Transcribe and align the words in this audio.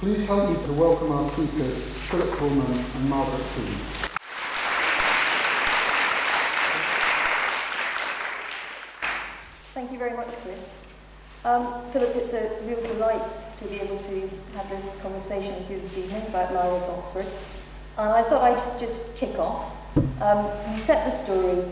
Please 0.00 0.26
help 0.26 0.50
me 0.50 0.66
to 0.66 0.72
welcome 0.74 1.10
our 1.10 1.26
speakers, 1.30 1.82
Philip 2.10 2.30
Pullman 2.32 2.70
and 2.70 3.08
Margaret 3.08 3.42
Kean. 3.54 3.78
Thank 9.72 9.90
you 9.90 9.98
very 9.98 10.14
much, 10.14 10.28
Chris. 10.42 10.84
Um, 11.46 11.82
Philip, 11.92 12.14
it's 12.14 12.34
a 12.34 12.60
real 12.64 12.82
delight 12.82 13.26
to 13.58 13.64
be 13.68 13.80
able 13.80 13.96
to 13.96 14.30
have 14.54 14.68
this 14.68 15.00
conversation 15.00 15.54
with 15.54 15.70
you 15.70 15.80
this 15.80 15.96
evening 15.96 16.26
about 16.26 16.52
Lyra's 16.52 16.86
Oxford. 16.90 17.26
And 17.96 18.10
I 18.10 18.22
thought 18.24 18.42
I'd 18.42 18.78
just 18.78 19.16
kick 19.16 19.38
off. 19.38 19.72
Um, 20.20 20.50
you 20.72 20.78
set 20.78 21.06
the 21.06 21.10
story 21.10 21.64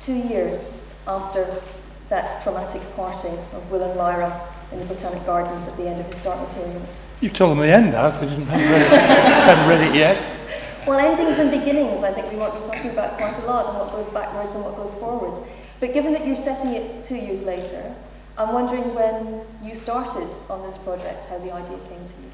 two 0.00 0.14
years 0.16 0.82
after 1.06 1.62
that 2.08 2.42
traumatic 2.42 2.82
parting 2.96 3.38
of 3.52 3.70
Will 3.70 3.84
and 3.84 3.96
Lyra 3.96 4.48
in 4.72 4.80
the 4.80 4.84
Botanic 4.84 5.24
Gardens 5.24 5.68
at 5.68 5.76
the 5.76 5.86
end 5.86 6.00
of 6.00 6.12
his 6.12 6.20
Dark 6.22 6.40
Materials. 6.40 7.05
You've 7.20 7.32
told 7.32 7.52
them 7.52 7.58
the 7.58 7.72
end 7.72 7.92
now, 7.92 8.10
because 8.10 8.38
you 8.38 8.44
haven't 8.44 8.70
read, 8.70 8.82
it, 8.82 8.88
haven't 8.88 9.68
read 9.68 9.88
it 9.88 9.94
yet. 9.94 10.86
Well, 10.86 10.98
endings 10.98 11.38
and 11.38 11.50
beginnings, 11.50 12.02
I 12.02 12.12
think 12.12 12.30
we 12.30 12.36
might 12.38 12.54
be 12.54 12.60
talking 12.60 12.90
about 12.90 13.16
quite 13.16 13.36
a 13.38 13.46
lot, 13.46 13.70
and 13.70 13.78
what 13.78 13.90
goes 13.90 14.08
backwards 14.10 14.54
and 14.54 14.62
what 14.62 14.76
goes 14.76 14.94
forwards. 14.94 15.40
But 15.80 15.92
given 15.94 16.12
that 16.12 16.26
you're 16.26 16.36
setting 16.36 16.74
it 16.74 17.04
two 17.04 17.16
years 17.16 17.42
later, 17.42 17.94
I'm 18.38 18.52
wondering 18.52 18.94
when 18.94 19.40
you 19.64 19.74
started 19.74 20.28
on 20.50 20.62
this 20.62 20.76
project, 20.76 21.24
how 21.24 21.38
the 21.38 21.52
idea 21.52 21.78
came 21.88 22.04
to 22.06 22.14
you. 22.20 22.30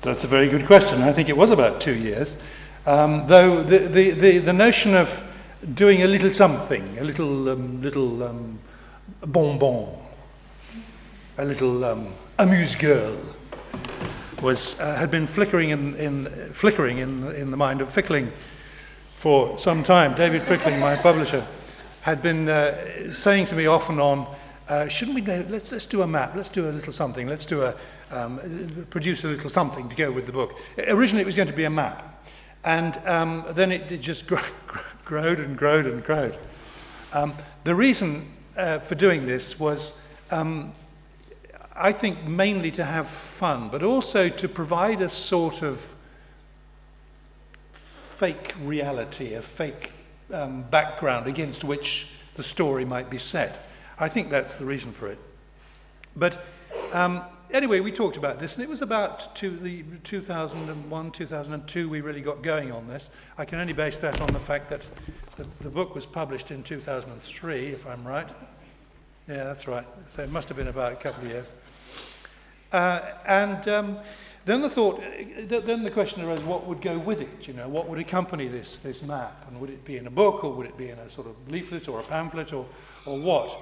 That's 0.00 0.24
a 0.24 0.26
very 0.26 0.48
good 0.48 0.66
question. 0.66 1.02
I 1.02 1.12
think 1.12 1.28
it 1.28 1.36
was 1.36 1.52
about 1.52 1.80
two 1.80 1.94
years. 1.94 2.34
Um, 2.84 3.28
though 3.28 3.62
the, 3.62 3.78
the, 3.78 4.10
the, 4.10 4.38
the 4.38 4.52
notion 4.52 4.96
of 4.96 5.22
doing 5.74 6.02
a 6.02 6.08
little 6.08 6.34
something, 6.34 6.98
a 6.98 7.04
little, 7.04 7.48
um, 7.48 7.80
little 7.80 8.24
um, 8.24 8.58
bonbon, 9.24 9.86
a 11.38 11.44
little 11.44 11.84
um, 11.84 12.12
amuse-gueule, 12.40 13.31
was, 14.42 14.78
uh, 14.80 14.96
had 14.96 15.10
been 15.10 15.26
flickering 15.26 15.70
in, 15.70 15.94
in, 15.96 16.52
flickering 16.52 16.98
in, 16.98 17.30
in 17.32 17.50
the 17.50 17.56
mind 17.56 17.80
of 17.80 17.88
Fickling 17.90 18.32
for 19.16 19.56
some 19.58 19.84
time. 19.84 20.14
David 20.14 20.42
Fickling, 20.42 20.80
my 20.80 20.96
publisher, 20.96 21.46
had 22.00 22.20
been 22.22 22.48
uh, 22.48 23.14
saying 23.14 23.46
to 23.46 23.54
me 23.54 23.66
off 23.66 23.88
and 23.88 24.00
on, 24.00 24.26
uh, 24.68 24.88
shouldn't 24.88 25.14
we 25.14 25.22
let's, 25.22 25.70
let's 25.70 25.86
do 25.86 26.02
a 26.02 26.06
map, 26.06 26.34
let's 26.34 26.48
do 26.48 26.68
a 26.68 26.72
little 26.72 26.92
something, 26.92 27.28
let's 27.28 27.44
do 27.44 27.62
a, 27.62 27.74
um, 28.10 28.86
produce 28.90 29.22
a 29.24 29.28
little 29.28 29.50
something 29.50 29.88
to 29.88 29.96
go 29.96 30.10
with 30.10 30.26
the 30.26 30.32
book. 30.32 30.58
Originally 30.78 31.22
it 31.22 31.26
was 31.26 31.36
going 31.36 31.48
to 31.48 31.54
be 31.54 31.64
a 31.64 31.70
map, 31.70 32.26
and 32.64 32.96
um, 33.06 33.44
then 33.50 33.70
it, 33.70 33.92
it 33.92 33.98
just 33.98 34.26
gr- 34.28 34.36
gr- 34.66 34.78
growed 35.04 35.38
and 35.38 35.56
growed 35.56 35.86
and 35.86 36.04
growed. 36.04 36.36
Um, 37.12 37.34
the 37.64 37.74
reason 37.74 38.28
uh, 38.56 38.80
for 38.80 38.94
doing 38.94 39.26
this 39.26 39.60
was 39.60 40.00
um, 40.30 40.72
I 41.74 41.92
think 41.92 42.24
mainly 42.24 42.70
to 42.72 42.84
have 42.84 43.08
fun, 43.08 43.68
but 43.68 43.82
also 43.82 44.28
to 44.28 44.48
provide 44.48 45.00
a 45.00 45.08
sort 45.08 45.62
of 45.62 45.94
fake 47.72 48.54
reality, 48.62 49.34
a 49.34 49.42
fake 49.42 49.90
um, 50.32 50.62
background 50.62 51.26
against 51.26 51.64
which 51.64 52.08
the 52.34 52.42
story 52.42 52.84
might 52.84 53.10
be 53.10 53.18
set. 53.18 53.66
I 53.98 54.08
think 54.08 54.30
that's 54.30 54.54
the 54.54 54.64
reason 54.64 54.92
for 54.92 55.08
it. 55.08 55.18
But 56.14 56.44
um, 56.92 57.22
anyway, 57.50 57.80
we 57.80 57.90
talked 57.90 58.16
about 58.16 58.38
this, 58.38 58.54
and 58.54 58.62
it 58.62 58.68
was 58.68 58.82
about 58.82 59.34
two, 59.34 59.56
the 59.56 59.82
2001, 60.04 61.10
2002 61.10 61.88
we 61.88 62.00
really 62.00 62.20
got 62.20 62.42
going 62.42 62.70
on 62.70 62.86
this. 62.86 63.10
I 63.38 63.44
can 63.44 63.60
only 63.60 63.72
base 63.72 63.98
that 64.00 64.20
on 64.20 64.28
the 64.28 64.38
fact 64.38 64.68
that 64.70 64.82
the, 65.36 65.46
the 65.60 65.70
book 65.70 65.94
was 65.94 66.04
published 66.04 66.50
in 66.50 66.62
2003, 66.62 67.68
if 67.68 67.86
I'm 67.86 68.06
right. 68.06 68.28
Yeah, 69.28 69.44
that's 69.44 69.66
right. 69.66 69.86
So 70.16 70.22
it 70.22 70.30
must 70.30 70.48
have 70.48 70.56
been 70.56 70.68
about 70.68 70.92
a 70.92 70.96
couple 70.96 71.24
of 71.24 71.30
years. 71.30 71.46
Uh, 72.72 73.00
and 73.26 73.68
um, 73.68 73.98
then 74.44 74.62
the 74.62 74.68
thought, 74.68 75.00
then 75.46 75.84
the 75.84 75.90
question 75.90 76.24
arose, 76.24 76.40
what 76.40 76.66
would 76.66 76.80
go 76.80 76.98
with 76.98 77.20
it? 77.20 77.46
You 77.46 77.52
know, 77.52 77.68
what 77.68 77.86
would 77.88 77.98
accompany 77.98 78.48
this 78.48 78.78
this 78.78 79.02
map? 79.02 79.44
And 79.48 79.60
would 79.60 79.70
it 79.70 79.84
be 79.84 79.98
in 79.98 80.06
a 80.06 80.10
book, 80.10 80.42
or 80.42 80.52
would 80.52 80.66
it 80.66 80.76
be 80.76 80.90
in 80.90 80.98
a 80.98 81.10
sort 81.10 81.26
of 81.26 81.36
leaflet 81.48 81.86
or 81.86 82.00
a 82.00 82.02
pamphlet, 82.02 82.52
or 82.52 82.66
or 83.06 83.18
what? 83.18 83.56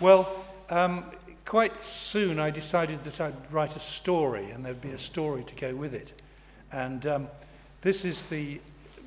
Well, 0.00 0.28
um, 0.70 1.04
quite 1.44 1.82
soon 1.82 2.38
I 2.38 2.50
decided 2.50 3.04
that 3.04 3.20
I'd 3.20 3.52
write 3.52 3.76
a 3.76 3.80
story, 3.80 4.50
and 4.50 4.64
there'd 4.64 4.82
be 4.82 4.90
a 4.90 4.98
story 4.98 5.44
to 5.44 5.54
go 5.54 5.74
with 5.74 5.94
it. 5.94 6.20
And 6.72 7.06
um, 7.06 7.28
this 7.80 8.04
is 8.04 8.24
the 8.24 8.60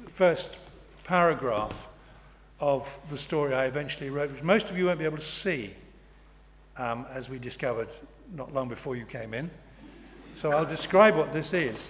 first 0.07 0.57
paragraph 1.03 1.87
of 2.59 2.99
the 3.09 3.17
story 3.17 3.53
I 3.53 3.65
eventually 3.65 4.09
wrote, 4.09 4.31
which 4.31 4.43
most 4.43 4.69
of 4.69 4.77
you 4.77 4.85
won't 4.85 4.99
be 4.99 5.05
able 5.05 5.17
to 5.17 5.23
see, 5.23 5.73
um, 6.77 7.05
as 7.13 7.29
we 7.29 7.37
discovered 7.37 7.89
not 8.35 8.53
long 8.53 8.69
before 8.69 8.95
you 8.95 9.05
came 9.05 9.33
in. 9.33 9.49
So 10.33 10.51
I'll 10.51 10.65
describe 10.65 11.15
what 11.15 11.33
this 11.33 11.53
is. 11.53 11.89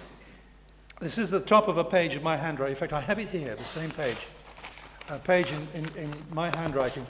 This 1.00 1.18
is 1.18 1.30
the 1.30 1.40
top 1.40 1.68
of 1.68 1.78
a 1.78 1.84
page 1.84 2.14
of 2.14 2.22
my 2.22 2.36
handwriting. 2.36 2.76
In 2.76 2.78
fact, 2.78 2.92
I 2.92 3.00
have 3.00 3.18
it 3.18 3.28
here, 3.28 3.54
the 3.54 3.64
same 3.64 3.90
page. 3.90 4.18
A 5.08 5.18
page 5.18 5.52
in, 5.52 5.68
in, 5.74 5.88
in 5.96 6.12
my 6.30 6.54
handwriting 6.56 7.06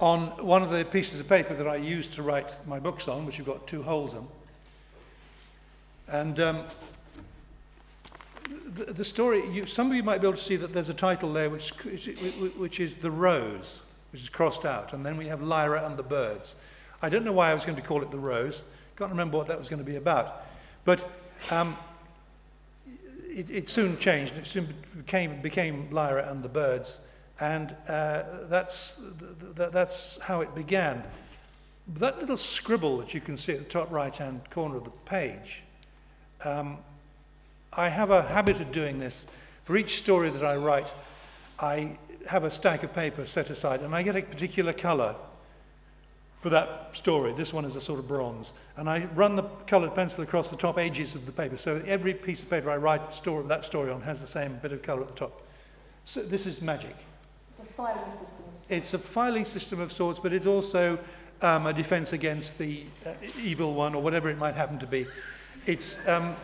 on 0.00 0.26
one 0.44 0.62
of 0.62 0.70
the 0.70 0.84
pieces 0.84 1.20
of 1.20 1.28
paper 1.28 1.54
that 1.54 1.66
I 1.66 1.76
used 1.76 2.12
to 2.14 2.22
write 2.22 2.54
my 2.66 2.78
books 2.78 3.08
on, 3.08 3.24
which 3.24 3.36
have 3.36 3.46
got 3.46 3.66
two 3.66 3.82
holes 3.82 4.14
in. 4.14 4.26
And 6.08 6.40
um, 6.40 6.64
the, 8.74 8.92
the, 8.92 9.04
story, 9.04 9.48
you, 9.50 9.66
some 9.66 9.90
of 9.90 9.96
you 9.96 10.02
might 10.02 10.20
be 10.20 10.26
able 10.26 10.36
to 10.36 10.42
see 10.42 10.56
that 10.56 10.72
there's 10.72 10.90
a 10.90 10.94
title 10.94 11.32
there 11.32 11.48
which, 11.48 11.70
which 12.58 12.80
is 12.80 12.96
The 12.96 13.10
Rose, 13.10 13.80
which 14.12 14.22
is 14.22 14.28
crossed 14.28 14.64
out. 14.64 14.92
And 14.92 15.06
then 15.06 15.16
we 15.16 15.26
have 15.28 15.40
Lyra 15.42 15.86
and 15.86 15.96
the 15.96 16.02
Birds. 16.02 16.56
I 17.04 17.10
don't 17.10 17.22
know 17.22 17.32
why 17.32 17.50
I 17.50 17.54
was 17.54 17.66
going 17.66 17.76
to 17.76 17.82
call 17.82 18.00
it 18.00 18.10
The 18.10 18.18
Rose. 18.18 18.62
Can't 18.96 19.10
remember 19.10 19.36
what 19.36 19.48
that 19.48 19.58
was 19.58 19.68
going 19.68 19.84
to 19.84 19.84
be 19.84 19.96
about. 19.96 20.46
But 20.86 21.06
um, 21.50 21.76
it, 23.28 23.50
it, 23.50 23.68
soon 23.68 23.98
changed. 23.98 24.34
It 24.38 24.46
soon 24.46 24.72
became, 24.96 25.42
became 25.42 25.90
Lyra 25.90 26.30
and 26.30 26.42
the 26.42 26.48
Birds. 26.48 27.00
And 27.38 27.76
uh, 27.86 28.22
that's, 28.48 29.02
th- 29.54 29.70
that's 29.70 30.18
how 30.20 30.40
it 30.40 30.54
began. 30.54 31.02
That 31.98 32.20
little 32.20 32.38
scribble 32.38 32.96
that 32.98 33.12
you 33.12 33.20
can 33.20 33.36
see 33.36 33.52
at 33.52 33.58
the 33.58 33.64
top 33.66 33.92
right 33.92 34.16
hand 34.16 34.40
corner 34.50 34.78
of 34.78 34.84
the 34.84 34.90
page, 35.04 35.62
um, 36.42 36.78
I 37.70 37.90
have 37.90 38.12
a 38.12 38.22
habit 38.22 38.62
of 38.62 38.72
doing 38.72 38.98
this. 38.98 39.26
For 39.64 39.76
each 39.76 39.98
story 39.98 40.30
that 40.30 40.44
I 40.44 40.56
write, 40.56 40.90
I 41.58 41.98
have 42.28 42.44
a 42.44 42.50
stack 42.50 42.82
of 42.82 42.94
paper 42.94 43.26
set 43.26 43.50
aside 43.50 43.82
and 43.82 43.94
I 43.94 44.02
get 44.02 44.16
a 44.16 44.22
particular 44.22 44.72
color 44.72 45.14
for 46.44 46.50
that 46.50 46.90
story. 46.92 47.32
This 47.32 47.54
one 47.54 47.64
is 47.64 47.74
a 47.74 47.80
sort 47.80 47.98
of 47.98 48.06
bronze. 48.06 48.52
And 48.76 48.86
I 48.86 49.06
run 49.14 49.34
the 49.34 49.44
colored 49.66 49.94
pencil 49.94 50.22
across 50.22 50.48
the 50.48 50.58
top 50.58 50.76
edges 50.76 51.14
of 51.14 51.24
the 51.24 51.32
paper. 51.32 51.56
So 51.56 51.82
every 51.86 52.12
piece 52.12 52.42
of 52.42 52.50
paper 52.50 52.70
I 52.70 52.76
write 52.76 53.14
story, 53.14 53.46
that 53.46 53.64
story 53.64 53.90
on 53.90 54.02
has 54.02 54.20
the 54.20 54.26
same 54.26 54.58
bit 54.60 54.70
of 54.70 54.82
color 54.82 55.00
at 55.00 55.08
the 55.08 55.14
top. 55.14 55.40
So 56.04 56.20
this 56.22 56.44
is 56.44 56.60
magic. 56.60 56.96
It's 57.48 57.60
a 57.60 57.62
filing 57.62 58.10
system. 58.10 58.44
It's 58.68 58.92
a 58.92 58.98
filing 58.98 59.46
system 59.46 59.80
of 59.80 59.90
sorts, 59.90 60.20
but 60.20 60.34
it's 60.34 60.44
also 60.44 60.98
um, 61.40 61.64
a 61.64 61.72
defense 61.72 62.12
against 62.12 62.58
the 62.58 62.84
uh, 63.06 63.12
evil 63.42 63.72
one 63.72 63.94
or 63.94 64.02
whatever 64.02 64.28
it 64.28 64.36
might 64.36 64.54
happen 64.54 64.78
to 64.80 64.86
be. 64.86 65.06
It's, 65.64 66.06
um, 66.06 66.36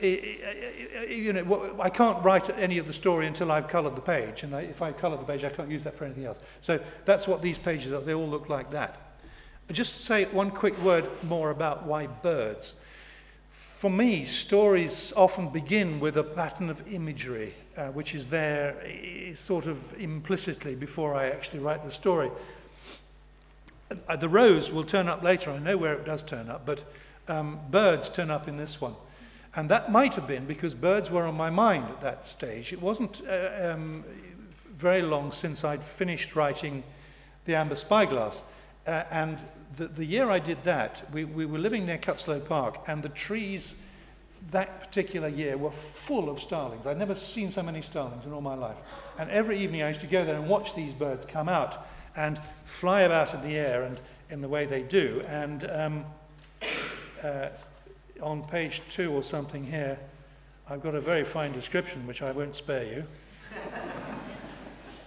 you 0.00 1.32
know, 1.32 1.76
I 1.80 1.90
can't 1.90 2.22
write 2.24 2.50
any 2.50 2.78
of 2.78 2.86
the 2.86 2.92
story 2.92 3.26
until 3.26 3.50
I've 3.50 3.68
coloured 3.68 3.96
the 3.96 4.00
page, 4.00 4.42
and 4.42 4.54
I, 4.54 4.62
if 4.62 4.82
I 4.82 4.92
colour 4.92 5.16
the 5.16 5.24
page, 5.24 5.44
I 5.44 5.50
can't 5.50 5.70
use 5.70 5.82
that 5.84 5.96
for 5.96 6.04
anything 6.04 6.24
else. 6.24 6.38
So 6.60 6.80
that's 7.04 7.26
what 7.26 7.42
these 7.42 7.58
pages 7.58 7.92
are. 7.92 8.00
They 8.00 8.14
all 8.14 8.28
look 8.28 8.48
like 8.48 8.70
that. 8.70 8.96
I'll 9.68 9.76
just 9.76 10.04
say 10.04 10.24
one 10.26 10.50
quick 10.50 10.78
word 10.82 11.06
more 11.22 11.50
about 11.50 11.84
why 11.84 12.06
birds. 12.06 12.74
For 13.50 13.90
me, 13.90 14.24
stories 14.24 15.12
often 15.16 15.50
begin 15.50 16.00
with 16.00 16.16
a 16.16 16.24
pattern 16.24 16.70
of 16.70 16.92
imagery, 16.92 17.54
uh, 17.76 17.88
which 17.88 18.14
is 18.14 18.26
there 18.26 18.76
uh, 18.82 19.34
sort 19.34 19.66
of 19.66 19.78
implicitly 20.00 20.74
before 20.74 21.14
I 21.14 21.28
actually 21.28 21.60
write 21.60 21.84
the 21.84 21.92
story. 21.92 22.30
Uh, 24.08 24.16
the 24.16 24.28
rose 24.28 24.72
will 24.72 24.84
turn 24.84 25.08
up 25.08 25.22
later. 25.22 25.50
I 25.50 25.58
know 25.58 25.76
where 25.76 25.94
it 25.94 26.04
does 26.04 26.22
turn 26.22 26.50
up, 26.50 26.66
but 26.66 26.80
um, 27.28 27.60
birds 27.70 28.08
turn 28.08 28.30
up 28.30 28.48
in 28.48 28.56
this 28.56 28.80
one. 28.80 28.94
And 29.58 29.68
that 29.70 29.90
might 29.90 30.14
have 30.14 30.28
been 30.28 30.46
because 30.46 30.72
birds 30.72 31.10
were 31.10 31.24
on 31.24 31.34
my 31.34 31.50
mind 31.50 31.86
at 31.88 32.00
that 32.02 32.28
stage. 32.28 32.72
It 32.72 32.80
wasn't 32.80 33.20
uh, 33.28 33.72
um, 33.72 34.04
very 34.76 35.02
long 35.02 35.32
since 35.32 35.64
I'd 35.64 35.82
finished 35.82 36.36
writing 36.36 36.84
The 37.44 37.56
Amber 37.56 37.74
Spyglass. 37.74 38.40
Uh, 38.86 39.02
and 39.10 39.36
the, 39.76 39.88
the 39.88 40.04
year 40.04 40.30
I 40.30 40.38
did 40.38 40.62
that, 40.62 41.12
we, 41.12 41.24
we 41.24 41.44
were 41.44 41.58
living 41.58 41.86
near 41.86 41.98
Cutteslowe 41.98 42.38
Park, 42.38 42.78
and 42.86 43.02
the 43.02 43.08
trees 43.08 43.74
that 44.52 44.78
particular 44.78 45.26
year 45.26 45.56
were 45.56 45.72
full 46.06 46.30
of 46.30 46.38
starlings. 46.38 46.86
I'd 46.86 46.96
never 46.96 47.16
seen 47.16 47.50
so 47.50 47.64
many 47.64 47.82
starlings 47.82 48.26
in 48.26 48.32
all 48.32 48.40
my 48.40 48.54
life. 48.54 48.76
And 49.18 49.28
every 49.28 49.58
evening 49.58 49.82
I 49.82 49.88
used 49.88 50.02
to 50.02 50.06
go 50.06 50.24
there 50.24 50.36
and 50.36 50.48
watch 50.48 50.76
these 50.76 50.92
birds 50.92 51.26
come 51.26 51.48
out 51.48 51.84
and 52.14 52.38
fly 52.62 53.00
about 53.00 53.34
in 53.34 53.42
the 53.42 53.56
air 53.56 53.82
and 53.82 53.98
in 54.30 54.40
the 54.40 54.48
way 54.48 54.66
they 54.66 54.82
do. 54.82 55.24
And 55.26 55.68
um, 55.68 56.04
uh, 57.24 57.48
on 58.20 58.42
page 58.44 58.82
two 58.90 59.12
or 59.12 59.22
something 59.22 59.64
here, 59.64 59.98
I've 60.68 60.82
got 60.82 60.94
a 60.94 61.00
very 61.00 61.24
fine 61.24 61.52
description 61.52 62.06
which 62.06 62.22
I 62.22 62.32
won't 62.32 62.56
spare 62.56 62.84
you. 62.84 63.04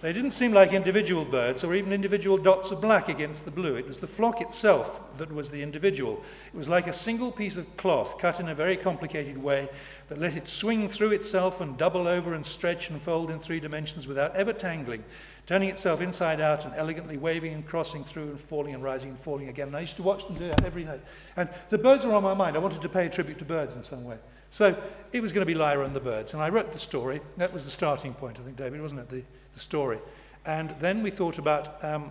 They 0.02 0.12
didn't 0.12 0.32
seem 0.32 0.52
like 0.52 0.72
individual 0.72 1.24
birds 1.24 1.62
or 1.62 1.76
even 1.76 1.92
individual 1.92 2.36
dots 2.36 2.72
of 2.72 2.80
black 2.80 3.08
against 3.08 3.44
the 3.44 3.52
blue. 3.52 3.76
It 3.76 3.86
was 3.86 3.98
the 3.98 4.08
flock 4.08 4.40
itself 4.40 5.00
that 5.18 5.32
was 5.32 5.48
the 5.48 5.62
individual. 5.62 6.20
It 6.52 6.56
was 6.56 6.68
like 6.68 6.88
a 6.88 6.92
single 6.92 7.30
piece 7.30 7.56
of 7.56 7.76
cloth 7.76 8.18
cut 8.18 8.40
in 8.40 8.48
a 8.48 8.54
very 8.54 8.76
complicated 8.76 9.38
way 9.38 9.68
that 10.08 10.18
let 10.18 10.36
it 10.36 10.48
swing 10.48 10.88
through 10.88 11.12
itself 11.12 11.60
and 11.60 11.78
double 11.78 12.08
over 12.08 12.34
and 12.34 12.44
stretch 12.44 12.90
and 12.90 13.00
fold 13.00 13.30
in 13.30 13.38
three 13.38 13.60
dimensions 13.60 14.08
without 14.08 14.34
ever 14.34 14.52
tangling, 14.52 15.04
turning 15.52 15.68
itself 15.68 16.00
inside 16.00 16.40
out 16.40 16.64
and 16.64 16.72
elegantly 16.76 17.18
waving 17.18 17.52
and 17.52 17.66
crossing 17.66 18.02
through 18.04 18.22
and 18.22 18.40
falling 18.40 18.72
and 18.72 18.82
rising 18.82 19.10
and 19.10 19.18
falling 19.18 19.50
again. 19.50 19.66
And 19.68 19.76
I 19.76 19.80
used 19.80 19.96
to 19.96 20.02
watch 20.02 20.26
them 20.26 20.34
do 20.34 20.48
that 20.48 20.64
every 20.64 20.82
night. 20.82 21.02
And 21.36 21.46
the 21.68 21.76
birds 21.76 22.06
were 22.06 22.14
on 22.14 22.22
my 22.22 22.32
mind. 22.32 22.56
I 22.56 22.58
wanted 22.58 22.80
to 22.80 22.88
pay 22.88 23.06
tribute 23.10 23.38
to 23.40 23.44
birds 23.44 23.76
in 23.76 23.82
some 23.82 24.02
way. 24.02 24.16
So 24.50 24.74
it 25.12 25.20
was 25.20 25.30
going 25.30 25.42
to 25.42 25.46
be 25.46 25.52
Lyra 25.52 25.84
and 25.84 25.94
the 25.94 26.00
birds. 26.00 26.32
And 26.32 26.42
I 26.42 26.48
wrote 26.48 26.72
the 26.72 26.78
story. 26.78 27.20
That 27.36 27.52
was 27.52 27.66
the 27.66 27.70
starting 27.70 28.14
point, 28.14 28.38
I 28.40 28.44
think, 28.44 28.56
David, 28.56 28.80
wasn't 28.80 29.00
it? 29.00 29.10
The, 29.10 29.22
the 29.52 29.60
story. 29.60 29.98
And 30.46 30.74
then 30.80 31.02
we 31.02 31.10
thought 31.10 31.36
about 31.36 31.84
um, 31.84 32.10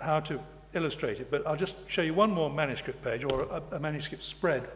how 0.00 0.20
to 0.20 0.40
illustrate 0.72 1.20
it. 1.20 1.30
But 1.30 1.46
I'll 1.46 1.54
just 1.54 1.76
show 1.90 2.00
you 2.00 2.14
one 2.14 2.30
more 2.30 2.48
manuscript 2.48 3.04
page 3.04 3.24
or 3.24 3.42
a, 3.42 3.76
a 3.76 3.78
manuscript 3.78 4.24
spread. 4.24 4.66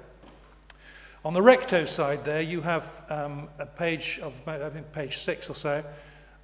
On 1.25 1.33
the 1.33 1.41
recto 1.41 1.87
side 1.87 2.27
there, 2.27 2.43
you 2.43 2.61
have 2.61 3.03
um, 3.09 3.49
a 3.59 3.65
page 3.65 4.21
of, 4.23 4.35
I 4.47 4.69
think, 4.69 4.93
page 4.93 5.17
six 5.17 5.49
or 5.49 5.55
so. 5.55 5.83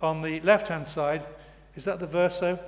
On 0.04 0.20
the 0.20 0.38
left-hand 0.40 0.86
side, 0.86 1.22
is 1.76 1.84
that 1.86 1.98
the 1.98 2.06
verso? 2.06 2.58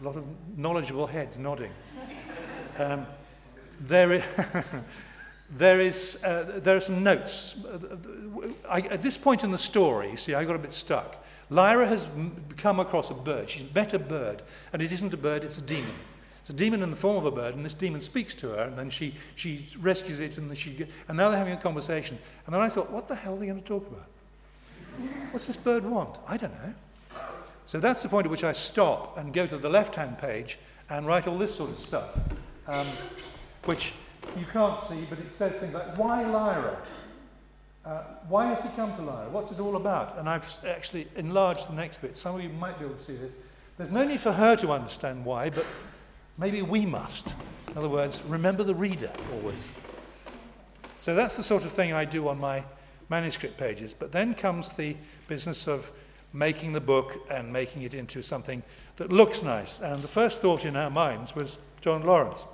A 0.00 0.04
lot 0.04 0.16
of 0.16 0.24
knowledgeable 0.56 1.06
heads 1.06 1.36
nodding. 1.38 1.70
Um, 2.80 3.06
there 3.80 4.12
is, 4.12 4.24
there, 5.50 5.80
is 5.80 6.24
uh, 6.24 6.58
there 6.64 6.76
are 6.76 6.80
some 6.80 7.04
notes. 7.04 7.54
I, 8.68 8.80
at 8.80 9.02
this 9.02 9.16
point 9.16 9.44
in 9.44 9.52
the 9.52 9.58
story, 9.58 10.16
see, 10.16 10.34
I 10.34 10.44
got 10.44 10.56
a 10.56 10.58
bit 10.58 10.74
stuck. 10.74 11.24
Lyra 11.48 11.86
has 11.86 12.08
come 12.56 12.80
across 12.80 13.10
a 13.10 13.14
bird. 13.14 13.48
She's 13.48 13.72
met 13.72 13.94
a 13.94 14.00
bird, 14.00 14.42
and 14.72 14.82
it 14.82 14.90
isn't 14.90 15.14
a 15.14 15.16
bird, 15.16 15.44
it's 15.44 15.58
a 15.58 15.62
demon. 15.62 15.94
It's 16.40 16.50
a 16.50 16.54
demon 16.54 16.82
in 16.82 16.90
the 16.90 16.96
form 16.96 17.18
of 17.18 17.24
a 17.24 17.30
bird, 17.30 17.54
and 17.54 17.64
this 17.64 17.74
demon 17.74 18.00
speaks 18.00 18.34
to 18.36 18.48
her, 18.48 18.64
and 18.64 18.76
then 18.76 18.90
she, 18.90 19.14
she 19.36 19.68
rescues 19.78 20.18
it, 20.18 20.38
and, 20.38 20.58
she, 20.58 20.86
and 21.06 21.16
now 21.16 21.28
they're 21.28 21.38
having 21.38 21.54
a 21.54 21.62
conversation. 21.62 22.18
And 22.46 22.54
then 22.54 22.60
I 22.60 22.68
thought, 22.68 22.90
what 22.90 23.06
the 23.06 23.14
hell 23.14 23.34
are 23.34 23.38
they 23.38 23.46
going 23.46 23.62
to 23.62 23.68
talk 23.68 23.86
about? 23.86 24.06
What's 25.30 25.46
this 25.46 25.56
bird 25.56 25.84
want? 25.84 26.16
I 26.26 26.36
don't 26.36 26.52
know. 26.52 26.74
So 27.66 27.80
that's 27.80 28.02
the 28.02 28.08
point 28.08 28.26
at 28.26 28.30
which 28.30 28.44
I 28.44 28.52
stop 28.52 29.16
and 29.16 29.32
go 29.32 29.46
to 29.46 29.58
the 29.58 29.68
left 29.68 29.94
hand 29.94 30.18
page 30.18 30.58
and 30.90 31.06
write 31.06 31.26
all 31.26 31.38
this 31.38 31.54
sort 31.54 31.70
of 31.70 31.78
stuff, 31.78 32.10
um, 32.68 32.86
which 33.64 33.94
you 34.36 34.44
can't 34.52 34.80
see, 34.80 35.06
but 35.08 35.18
it 35.18 35.32
says 35.32 35.52
things 35.54 35.74
like, 35.74 35.96
Why 35.96 36.24
Lyra? 36.24 36.76
Uh, 37.84 38.02
why 38.28 38.46
has 38.46 38.62
he 38.62 38.70
come 38.76 38.94
to 38.96 39.02
Lyra? 39.02 39.28
What's 39.28 39.52
it 39.52 39.60
all 39.60 39.76
about? 39.76 40.18
And 40.18 40.28
I've 40.28 40.46
actually 40.66 41.06
enlarged 41.16 41.68
the 41.68 41.74
next 41.74 42.00
bit. 42.00 42.16
Some 42.16 42.34
of 42.34 42.42
you 42.42 42.48
might 42.48 42.78
be 42.78 42.86
able 42.86 42.94
to 42.94 43.04
see 43.04 43.16
this. 43.16 43.32
There's 43.76 43.90
no 43.90 44.04
need 44.04 44.20
for 44.20 44.32
her 44.32 44.56
to 44.56 44.72
understand 44.72 45.24
why, 45.24 45.50
but 45.50 45.66
maybe 46.38 46.62
we 46.62 46.86
must. 46.86 47.34
In 47.70 47.76
other 47.76 47.88
words, 47.88 48.22
remember 48.26 48.64
the 48.64 48.74
reader 48.74 49.10
always. 49.32 49.68
So 51.02 51.14
that's 51.14 51.36
the 51.36 51.42
sort 51.42 51.64
of 51.64 51.72
thing 51.72 51.92
I 51.92 52.06
do 52.06 52.28
on 52.28 52.38
my 52.38 52.64
manuscript 53.14 53.56
pages. 53.56 53.94
But 53.94 54.10
then 54.10 54.34
comes 54.34 54.70
the 54.70 54.96
business 55.28 55.68
of 55.68 55.88
making 56.32 56.72
the 56.72 56.80
book 56.80 57.14
and 57.30 57.52
making 57.52 57.82
it 57.82 57.94
into 57.94 58.22
something 58.22 58.60
that 58.96 59.12
looks 59.12 59.40
nice. 59.42 59.80
And 59.80 60.02
the 60.02 60.08
first 60.08 60.40
thought 60.40 60.64
in 60.64 60.74
our 60.74 60.90
minds 60.90 61.32
was 61.32 61.58
John 61.80 62.02
Lawrence. 62.02 62.44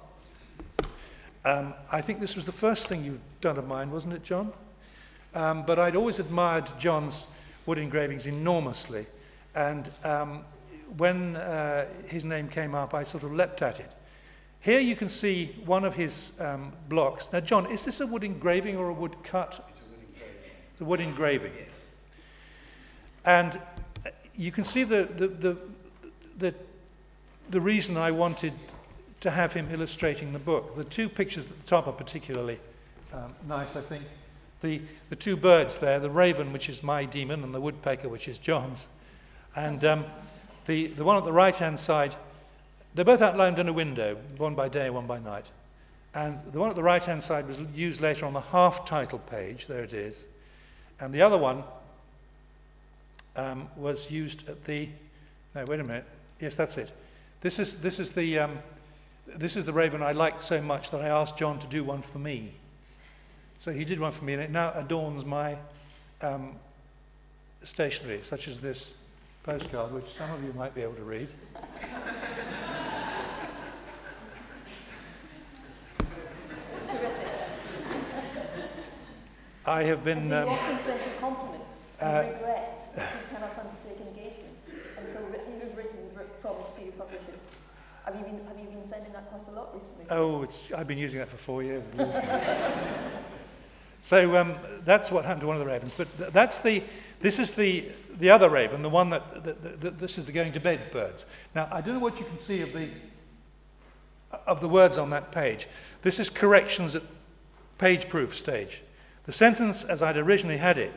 Um, 1.46 1.72
I 1.90 2.02
think 2.02 2.20
this 2.20 2.36
was 2.36 2.44
the 2.44 2.52
first 2.52 2.88
thing 2.88 3.02
you've 3.02 3.40
done 3.40 3.56
of 3.56 3.66
mine, 3.66 3.90
wasn't 3.90 4.12
it, 4.12 4.22
John? 4.22 4.52
Um, 5.34 5.64
but 5.64 5.78
I'd 5.78 5.96
always 5.96 6.18
admired 6.18 6.68
John's 6.78 7.26
wood 7.64 7.78
engravings 7.78 8.26
enormously. 8.26 9.06
And 9.54 9.90
um, 10.04 10.44
when 10.98 11.36
uh, 11.36 11.86
his 12.06 12.26
name 12.26 12.48
came 12.48 12.74
up, 12.74 12.92
I 12.92 13.04
sort 13.04 13.22
of 13.22 13.32
leapt 13.32 13.62
at 13.62 13.80
it. 13.80 13.90
Here 14.60 14.80
you 14.80 14.94
can 14.94 15.08
see 15.08 15.56
one 15.64 15.86
of 15.86 15.94
his 15.94 16.38
um, 16.38 16.72
blocks. 16.90 17.30
Now, 17.32 17.40
John, 17.40 17.64
is 17.72 17.82
this 17.82 18.00
a 18.00 18.06
wood 18.06 18.24
engraving 18.24 18.76
or 18.76 18.90
a 18.90 18.92
wood 18.92 19.16
cut? 19.24 19.70
The 20.80 20.86
wood 20.86 21.00
engraving. 21.00 21.52
And 23.24 23.54
uh, 24.04 24.10
you 24.34 24.50
can 24.50 24.64
see 24.64 24.82
the, 24.82 25.04
the, 25.04 25.28
the, 25.28 25.56
the, 26.38 26.54
the 27.50 27.60
reason 27.60 27.98
I 27.98 28.10
wanted 28.10 28.54
to 29.20 29.30
have 29.30 29.52
him 29.52 29.68
illustrating 29.70 30.32
the 30.32 30.38
book. 30.38 30.74
The 30.76 30.84
two 30.84 31.10
pictures 31.10 31.44
at 31.44 31.62
the 31.62 31.68
top 31.68 31.86
are 31.86 31.92
particularly 31.92 32.58
um, 33.12 33.34
nice, 33.46 33.76
I 33.76 33.82
think. 33.82 34.04
The, 34.62 34.80
the 35.10 35.16
two 35.16 35.36
birds 35.36 35.76
there, 35.76 36.00
the 36.00 36.08
raven, 36.08 36.50
which 36.50 36.70
is 36.70 36.82
my 36.82 37.04
demon, 37.04 37.44
and 37.44 37.54
the 37.54 37.60
woodpecker, 37.60 38.08
which 38.08 38.26
is 38.26 38.38
John's. 38.38 38.86
And 39.54 39.84
um, 39.84 40.06
the, 40.64 40.86
the 40.86 41.04
one 41.04 41.18
at 41.18 41.24
the 41.24 41.32
right 41.32 41.54
hand 41.54 41.78
side, 41.78 42.14
they're 42.94 43.04
both 43.04 43.20
outlined 43.20 43.58
in 43.58 43.68
a 43.68 43.72
window, 43.72 44.16
one 44.38 44.54
by 44.54 44.70
day, 44.70 44.88
one 44.88 45.06
by 45.06 45.18
night. 45.18 45.44
And 46.14 46.38
the 46.52 46.58
one 46.58 46.70
at 46.70 46.76
the 46.76 46.82
right 46.82 47.02
hand 47.02 47.22
side 47.22 47.46
was 47.46 47.58
used 47.74 48.00
later 48.00 48.24
on 48.24 48.32
the 48.32 48.40
half 48.40 48.86
title 48.86 49.18
page, 49.18 49.66
there 49.66 49.84
it 49.84 49.92
is. 49.92 50.24
And 51.00 51.14
the 51.14 51.22
other 51.22 51.38
one 51.38 51.64
um, 53.36 53.68
was 53.76 54.10
used 54.10 54.48
at 54.48 54.64
the. 54.64 54.88
No, 55.54 55.64
wait 55.66 55.80
a 55.80 55.84
minute. 55.84 56.04
Yes, 56.40 56.56
that's 56.56 56.76
it. 56.76 56.90
This 57.40 57.58
is, 57.58 57.80
this 57.80 57.98
is, 57.98 58.10
the, 58.10 58.38
um, 58.38 58.58
this 59.26 59.56
is 59.56 59.64
the 59.64 59.72
raven 59.72 60.02
I 60.02 60.12
liked 60.12 60.42
so 60.42 60.60
much 60.60 60.90
that 60.90 61.00
I 61.00 61.08
asked 61.08 61.38
John 61.38 61.58
to 61.60 61.66
do 61.66 61.82
one 61.82 62.02
for 62.02 62.18
me. 62.18 62.52
So 63.58 63.72
he 63.72 63.84
did 63.84 63.98
one 63.98 64.12
for 64.12 64.24
me, 64.24 64.34
and 64.34 64.42
it 64.42 64.50
now 64.50 64.72
adorns 64.74 65.24
my 65.24 65.56
um, 66.20 66.56
stationery, 67.64 68.20
such 68.22 68.46
as 68.48 68.58
this 68.58 68.90
postcard, 69.42 69.92
which 69.92 70.06
some 70.16 70.30
of 70.30 70.44
you 70.44 70.52
might 70.52 70.74
be 70.74 70.82
able 70.82 70.94
to 70.94 71.02
read. 71.02 71.28
I 79.66 79.82
have 79.84 80.04
been. 80.04 80.18
And 80.18 80.28
do 80.28 80.34
you 80.34 80.42
um, 80.42 80.48
often 80.48 80.78
send 80.84 81.00
you 81.00 81.12
compliments 81.20 81.76
and 82.00 82.16
uh, 82.16 82.32
regret 82.32 82.82
that 82.96 83.12
you 83.12 83.36
cannot 83.36 83.58
undertake 83.58 84.00
engagements 84.00 84.70
until 84.98 85.22
you've 85.22 85.76
written 85.76 86.10
promise 86.40 86.72
to 86.72 86.82
your 86.82 86.92
publishers? 86.92 87.40
Have 88.04 88.16
you 88.16 88.24
been, 88.24 88.40
have 88.46 88.58
you 88.58 88.64
been 88.64 88.88
sending 88.88 89.12
that 89.12 89.30
quite 89.30 89.46
a 89.46 89.50
lot 89.50 89.74
recently? 89.74 90.04
Oh, 90.10 90.42
it's, 90.42 90.72
I've 90.72 90.88
been 90.88 90.98
using 90.98 91.18
that 91.18 91.28
for 91.28 91.36
four 91.36 91.62
years. 91.62 91.84
so 94.02 94.36
um, 94.36 94.54
that's 94.84 95.10
what 95.10 95.24
happened 95.24 95.42
to 95.42 95.46
one 95.46 95.56
of 95.56 95.60
the 95.60 95.70
ravens. 95.70 95.94
But 95.96 96.16
th- 96.16 96.32
that's 96.32 96.58
the, 96.58 96.82
this 97.20 97.38
is 97.38 97.52
the, 97.52 97.90
the 98.18 98.30
other 98.30 98.48
raven, 98.48 98.82
the 98.82 98.88
one 98.88 99.10
that, 99.10 99.44
the, 99.44 99.52
the, 99.52 99.76
the, 99.76 99.90
this 99.90 100.16
is 100.18 100.24
the 100.24 100.32
going 100.32 100.52
to 100.52 100.60
bed 100.60 100.90
birds. 100.90 101.26
Now, 101.54 101.68
I 101.70 101.80
don't 101.82 101.94
know 101.94 102.00
what 102.00 102.18
you 102.18 102.24
can 102.24 102.38
see 102.38 102.62
of 102.62 102.72
the, 102.72 102.88
of 104.46 104.60
the 104.60 104.68
words 104.68 104.96
on 104.96 105.10
that 105.10 105.30
page. 105.30 105.68
This 106.02 106.18
is 106.18 106.30
corrections 106.30 106.94
at 106.94 107.02
page 107.78 108.08
proof 108.08 108.36
stage. 108.36 108.80
The 109.30 109.36
sentence, 109.36 109.84
as 109.84 110.02
I'd 110.02 110.16
originally 110.16 110.56
had 110.56 110.76
it, 110.76 110.92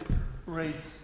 reads, 0.47 1.03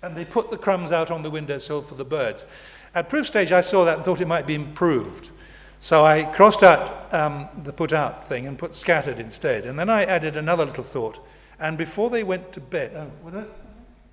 and 0.00 0.16
they 0.16 0.24
put 0.24 0.50
the 0.50 0.56
crumbs 0.56 0.90
out 0.90 1.10
on 1.10 1.22
the 1.22 1.28
windowsill 1.28 1.82
for 1.82 1.96
the 1.96 2.04
birds. 2.06 2.46
At 2.94 3.10
proof 3.10 3.26
stage, 3.26 3.52
I 3.52 3.60
saw 3.60 3.84
that 3.84 3.96
and 3.96 4.06
thought 4.06 4.22
it 4.22 4.26
might 4.26 4.46
be 4.46 4.54
improved. 4.54 5.28
So 5.80 6.02
I 6.02 6.22
crossed 6.22 6.62
out 6.62 7.12
um, 7.12 7.48
the 7.62 7.74
put 7.74 7.92
out 7.92 8.26
thing 8.26 8.46
and 8.46 8.58
put 8.58 8.74
scattered 8.74 9.18
instead. 9.18 9.66
And 9.66 9.78
then 9.78 9.90
I 9.90 10.04
added 10.04 10.38
another 10.38 10.64
little 10.64 10.82
thought. 10.82 11.18
And 11.60 11.76
before 11.76 12.08
they 12.08 12.22
went 12.22 12.54
to 12.54 12.60
bed, 12.60 13.10
oh, 13.26 13.44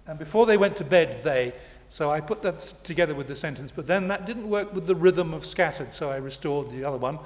and 0.06 0.20
before 0.20 0.46
they 0.46 0.58
went 0.58 0.76
to 0.78 0.84
bed, 0.84 1.24
they, 1.24 1.54
so 1.88 2.12
I 2.12 2.20
put 2.20 2.42
that 2.42 2.60
together 2.84 3.16
with 3.16 3.30
the 3.30 3.38
sentence, 3.38 3.72
but 3.74 3.88
then 3.88 4.10
that 4.10 4.26
didn't 4.26 4.50
work 4.50 4.74
with 4.74 4.86
the 4.86 4.96
rhythm 4.96 5.34
of 5.34 5.46
scattered, 5.46 5.94
so 5.94 6.10
I 6.12 6.18
restored 6.18 6.72
the 6.72 6.84
other 6.84 6.98
one. 6.98 7.20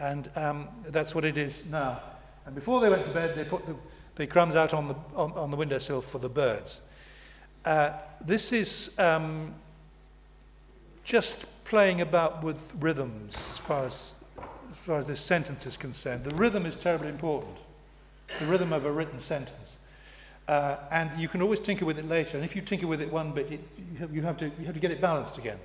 And 0.00 0.28
um, 0.34 0.66
that's 0.88 1.14
what 1.14 1.24
it 1.24 1.36
is 1.36 1.70
now. 1.70 2.00
And 2.44 2.56
before 2.56 2.80
they 2.80 2.88
went 2.88 3.04
to 3.04 3.12
bed, 3.12 3.36
they 3.36 3.44
put 3.44 3.66
the 3.66 3.76
the 4.16 4.26
crumbs 4.26 4.56
out 4.56 4.74
on 4.74 4.88
the, 4.88 4.94
on, 5.14 5.32
on 5.32 5.50
the 5.50 5.56
windowsill 5.56 6.02
for 6.02 6.18
the 6.18 6.28
birds. 6.28 6.80
Uh, 7.64 7.92
this 8.24 8.52
is 8.52 8.98
um, 8.98 9.54
just 11.04 11.46
playing 11.64 12.00
about 12.00 12.42
with 12.42 12.58
rhythms 12.78 13.36
as 13.52 13.58
far 13.58 13.84
as, 13.84 14.12
as 14.38 14.78
far 14.78 14.98
as 14.98 15.06
this 15.06 15.20
sentence 15.20 15.64
is 15.66 15.76
concerned. 15.76 16.24
The 16.24 16.34
rhythm 16.34 16.66
is 16.66 16.76
terribly 16.76 17.08
important, 17.08 17.56
the 18.38 18.46
rhythm 18.46 18.72
of 18.72 18.84
a 18.84 18.92
written 18.92 19.20
sentence. 19.20 19.76
Uh, 20.48 20.76
and 20.90 21.20
you 21.20 21.28
can 21.28 21.40
always 21.40 21.60
tinker 21.60 21.84
with 21.84 21.98
it 21.98 22.08
later. 22.08 22.36
And 22.36 22.44
if 22.44 22.56
you 22.56 22.62
tinker 22.62 22.86
with 22.86 23.00
it 23.00 23.12
one 23.12 23.32
bit, 23.32 23.50
it, 23.52 23.60
you, 23.92 23.98
have, 23.98 24.14
you, 24.14 24.22
have 24.22 24.36
to, 24.38 24.46
you 24.58 24.66
have 24.66 24.74
to 24.74 24.80
get 24.80 24.90
it 24.90 25.00
balanced 25.00 25.38
again. 25.38 25.58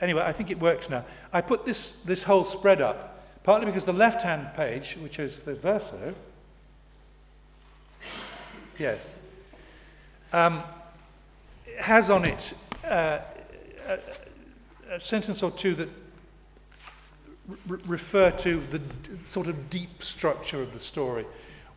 Anyway, 0.00 0.22
I 0.22 0.32
think 0.32 0.50
it 0.50 0.60
works 0.60 0.90
now. 0.90 1.04
I 1.32 1.40
put 1.40 1.64
this, 1.64 2.02
this 2.02 2.22
whole 2.22 2.44
spread 2.44 2.80
up, 2.80 3.24
partly 3.44 3.66
because 3.66 3.84
the 3.84 3.92
left 3.92 4.22
hand 4.22 4.48
page, 4.56 4.98
which 5.00 5.18
is 5.18 5.38
the 5.38 5.54
verso, 5.54 6.14
Yes. 8.78 9.06
Um, 10.32 10.62
has 11.78 12.10
on 12.10 12.24
it 12.24 12.54
uh, 12.84 13.18
a, 13.86 13.98
a, 14.90 15.00
sentence 15.00 15.42
or 15.42 15.50
two 15.52 15.74
that 15.74 15.88
re- 17.68 17.78
refer 17.86 18.30
to 18.32 18.60
the 18.70 18.80
d- 18.80 19.16
sort 19.16 19.46
of 19.46 19.70
deep 19.70 20.02
structure 20.02 20.60
of 20.60 20.72
the 20.72 20.80
story. 20.80 21.24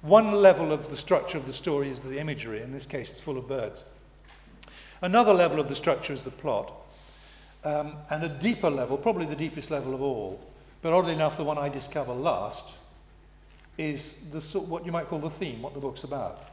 One 0.02 0.32
level 0.32 0.72
of 0.72 0.90
the 0.90 0.98
structure 0.98 1.38
of 1.38 1.46
the 1.46 1.54
story 1.54 1.90
is 1.90 2.00
the 2.00 2.20
imagery. 2.20 2.62
In 2.62 2.72
this 2.72 2.86
case, 2.86 3.10
it's 3.10 3.22
full 3.22 3.38
of 3.38 3.48
birds. 3.48 3.84
Another 5.02 5.34
level 5.34 5.60
of 5.60 5.70
the 5.70 5.76
structure 5.76 6.14
is 6.14 6.24
the 6.24 6.32
plot. 6.32 6.74
Um, 7.64 7.94
and 8.10 8.24
a 8.24 8.30
deeper 8.30 8.70
level, 8.70 8.98
probably 8.98 9.26
the 9.26 9.36
deepest 9.36 9.70
level 9.70 9.94
of 9.94 10.02
all, 10.02 10.40
but 10.82 10.94
oddly 10.94 11.14
enough, 11.14 11.38
the 11.38 11.44
one 11.44 11.58
I 11.58 11.70
discover 11.70 12.14
last, 12.14 12.74
is 13.78 14.18
the, 14.32 14.40
what 14.60 14.86
you 14.86 14.92
might 14.92 15.08
call 15.08 15.20
the 15.20 15.30
theme, 15.30 15.62
what 15.62 15.74
the 15.74 15.80
book's 15.80 16.04
about. 16.04 16.44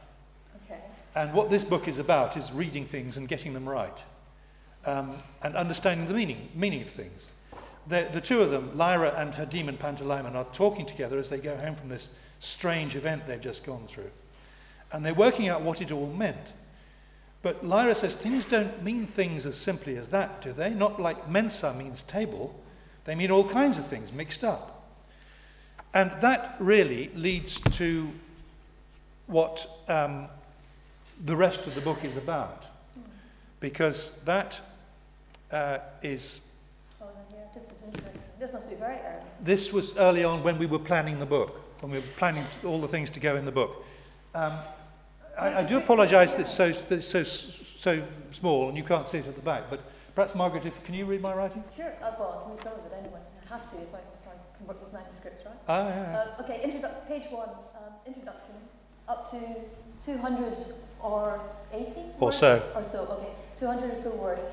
And 1.15 1.33
what 1.33 1.49
this 1.49 1.63
book 1.63 1.87
is 1.87 1.97
about 1.97 2.35
is 2.35 2.51
reading 2.51 2.85
things 2.85 3.15
and 3.15 3.27
getting 3.27 3.53
them 3.53 3.67
right, 3.67 3.97
um, 4.85 5.15
and 5.41 5.55
understanding 5.55 6.07
the 6.07 6.13
meaning, 6.13 6.49
meaning 6.53 6.81
of 6.81 6.89
things. 6.89 7.27
The, 7.87 8.09
the 8.11 8.21
two 8.21 8.41
of 8.41 8.51
them, 8.51 8.77
Lyra 8.77 9.13
and 9.17 9.33
her 9.35 9.45
demon 9.45 9.77
Pantalaimon, 9.77 10.35
are 10.35 10.45
talking 10.51 10.85
together 10.85 11.17
as 11.17 11.29
they 11.29 11.37
go 11.37 11.55
home 11.55 11.75
from 11.75 11.87
this 11.87 12.09
strange 12.41 12.95
event 12.95 13.25
they've 13.27 13.39
just 13.39 13.63
gone 13.63 13.87
through. 13.87 14.11
And 14.91 15.05
they're 15.05 15.13
working 15.13 15.47
out 15.47 15.61
what 15.61 15.81
it 15.81 15.91
all 15.91 16.07
meant. 16.07 16.47
But 17.41 17.65
Lyra 17.65 17.95
says 17.95 18.15
things 18.15 18.43
don't 18.43 18.83
mean 18.83 19.05
things 19.05 19.45
as 19.45 19.55
simply 19.55 19.97
as 19.97 20.09
that, 20.09 20.41
do 20.41 20.51
they? 20.51 20.71
Not 20.71 20.99
like 20.99 21.29
mensa 21.29 21.73
means 21.73 22.01
table. 22.01 22.59
They 23.05 23.15
mean 23.15 23.31
all 23.31 23.47
kinds 23.47 23.77
of 23.77 23.85
things 23.87 24.11
mixed 24.11 24.43
up. 24.43 24.89
And 25.93 26.11
that 26.21 26.57
really 26.59 27.11
leads 27.15 27.59
to 27.77 28.09
what 29.27 29.65
um, 29.87 30.27
the 31.23 31.35
rest 31.35 31.67
of 31.67 31.75
the 31.75 31.81
book 31.81 32.03
is 32.03 32.17
about. 32.17 32.63
Because 33.59 34.19
that 34.25 34.59
uh, 35.51 35.79
is. 36.03 36.41
Oh, 37.01 37.05
yeah, 37.31 37.37
this 37.53 37.63
is 37.63 37.83
interesting. 37.85 38.21
This 38.39 38.53
must 38.53 38.69
be 38.69 38.75
very 38.75 38.97
early. 38.97 39.23
This 39.41 39.71
was 39.71 39.97
early 39.97 40.23
on 40.23 40.43
when 40.43 40.59
we 40.59 40.65
were 40.65 40.79
planning 40.79 41.19
the 41.19 41.25
book, 41.25 41.81
when 41.81 41.91
we 41.91 41.99
were 41.99 42.05
planning 42.17 42.45
all 42.65 42.81
the 42.81 42.87
things 42.87 43.09
to 43.11 43.19
go 43.19 43.37
in 43.37 43.45
the 43.45 43.51
book. 43.51 43.85
Um, 44.33 44.59
I, 45.37 45.59
I, 45.59 45.63
do 45.63 45.77
apologise 45.77 46.35
that 46.35 46.41
it's 46.41 46.53
so, 46.53 46.71
that 46.71 46.91
it's 46.91 47.07
so, 47.07 47.23
so 47.23 48.03
small 48.31 48.67
and 48.67 48.77
you 48.77 48.83
can't 48.83 49.07
see 49.07 49.19
it 49.19 49.27
at 49.27 49.35
the 49.35 49.41
back, 49.41 49.69
but 49.69 49.81
perhaps, 50.13 50.35
Margaret, 50.35 50.65
if, 50.65 50.83
can 50.83 50.93
you 50.93 51.05
read 51.05 51.21
my 51.21 51.33
writing? 51.33 51.63
Sure, 51.75 51.93
uh, 52.01 52.11
well, 52.19 52.39
I 52.39 52.43
can 52.43 52.55
read 52.55 52.63
some 52.63 52.73
of 52.73 52.85
it 52.85 52.95
anyway. 52.99 53.19
I 53.45 53.57
have 53.57 53.69
to 53.71 53.75
if 53.77 53.93
I, 53.93 53.99
if 53.99 54.27
I 54.27 54.57
can 54.57 54.67
work 54.67 54.83
with 54.83 54.93
manuscripts, 54.93 55.45
right? 55.45 55.55
Ah, 55.67 55.87
yeah, 55.87 55.95
yeah. 55.95 56.17
Uh, 56.17 56.43
okay, 56.43 56.61
introdu- 56.65 57.07
page 57.07 57.31
one, 57.31 57.49
um, 57.75 57.93
introduction, 58.05 58.55
up 59.07 59.31
to 59.31 59.37
200 60.05 60.53
or 61.01 61.39
80? 61.73 61.91
Or 62.19 62.27
words? 62.27 62.37
so. 62.39 62.61
Or 62.75 62.83
so, 62.83 62.99
okay. 63.19 63.29
200 63.59 63.91
or 63.91 63.95
so 63.95 64.15
words 64.15 64.49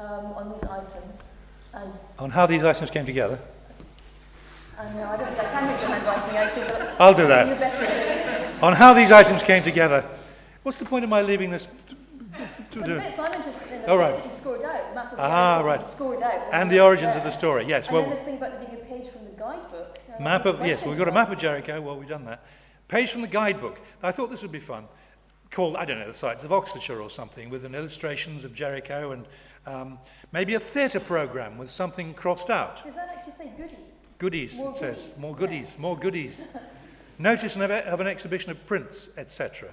um, 0.00 0.26
on 0.32 0.52
these 0.52 0.62
items. 0.64 1.20
And, 1.74 1.92
On 2.18 2.30
how 2.30 2.46
these 2.46 2.64
items 2.64 2.90
came 2.90 3.04
together. 3.04 3.38
uh, 4.78 4.82
I 4.82 5.16
don't 5.16 5.26
think 5.28 5.38
I 5.40 5.44
can 5.50 5.68
read 5.68 5.80
your 5.80 5.88
handwriting 5.90 6.36
actually, 6.36 6.66
but 6.68 6.94
I'll 7.00 7.14
do 7.14 7.26
that. 7.26 8.62
On 8.62 8.72
how 8.72 8.94
these 8.94 9.10
items 9.12 9.42
came 9.42 9.62
together. 9.62 10.04
What's 10.62 10.78
the 10.78 10.84
point 10.86 11.04
of 11.04 11.10
my 11.10 11.20
leaving 11.22 11.50
this? 11.50 11.68
To, 12.72 12.78
the 12.80 12.86
bits 12.96 13.18
I'm 13.18 13.32
interested 13.32 13.72
in 13.72 13.80
are 13.82 13.90
Oh, 13.90 13.96
the 13.96 13.98
right. 13.98 14.14
that 14.16 14.24
you've 14.26 14.34
scored 14.34 14.62
out, 14.64 14.94
map 14.94 15.10
of 15.12 15.16
the 15.18 15.22
Ah, 15.22 15.60
right. 15.64 15.86
scored 15.86 16.22
out. 16.22 16.40
And 16.52 16.70
the 16.70 16.80
origins 16.80 17.16
of 17.16 17.24
the 17.24 17.30
story. 17.30 17.64
Yes. 17.66 17.86
And 17.88 17.96
then 17.96 18.02
Well, 18.06 18.14
this 18.16 18.24
thing 18.24 18.36
about 18.36 18.50
there 18.58 18.68
being 18.68 18.80
a 18.82 18.84
page 18.84 19.10
from 19.12 19.24
the 19.24 19.30
guidebook. 19.38 19.98
Map 20.20 20.44
of 20.46 20.56
very 20.58 20.70
yes, 20.70 20.84
we've 20.84 20.98
got 20.98 21.08
a 21.08 21.12
map 21.12 21.30
of 21.30 21.38
Jericho. 21.38 21.80
Well, 21.80 21.96
we've 21.98 22.08
done 22.08 22.24
that. 22.26 22.40
Page 22.88 23.10
from 23.10 23.22
the 23.22 23.28
guidebook. 23.28 23.78
I 24.02 24.12
thought 24.12 24.30
this 24.30 24.42
would 24.42 24.52
be 24.52 24.60
fun. 24.60 24.84
Called 25.50 25.76
I 25.76 25.84
don't 25.84 25.98
know 25.98 26.10
the 26.10 26.16
sites 26.16 26.44
of 26.44 26.52
Oxfordshire 26.52 27.00
or 27.00 27.10
something, 27.10 27.50
with 27.50 27.64
an 27.64 27.74
illustrations 27.74 28.44
of 28.44 28.54
Jericho 28.54 29.12
and 29.12 29.24
um, 29.66 29.98
maybe 30.32 30.54
a 30.54 30.60
theatre 30.60 31.00
program 31.00 31.58
with 31.58 31.70
something 31.70 32.14
crossed 32.14 32.50
out. 32.50 32.84
Does 32.84 32.94
that 32.94 33.08
actually 33.16 33.32
say 33.44 33.50
goody? 33.56 33.76
Goodies, 34.18 34.56
More 34.56 34.70
it 34.70 34.76
says. 34.76 35.02
goodies, 35.02 35.18
More 35.18 35.32
yeah. 35.32 35.38
goodies, 35.38 35.78
more 35.78 35.96
goodies. 35.98 36.40
Notice 37.18 37.56
of, 37.56 37.70
of 37.70 38.00
an 38.00 38.06
exhibition 38.06 38.50
of 38.50 38.66
prints, 38.66 39.10
etc. 39.16 39.68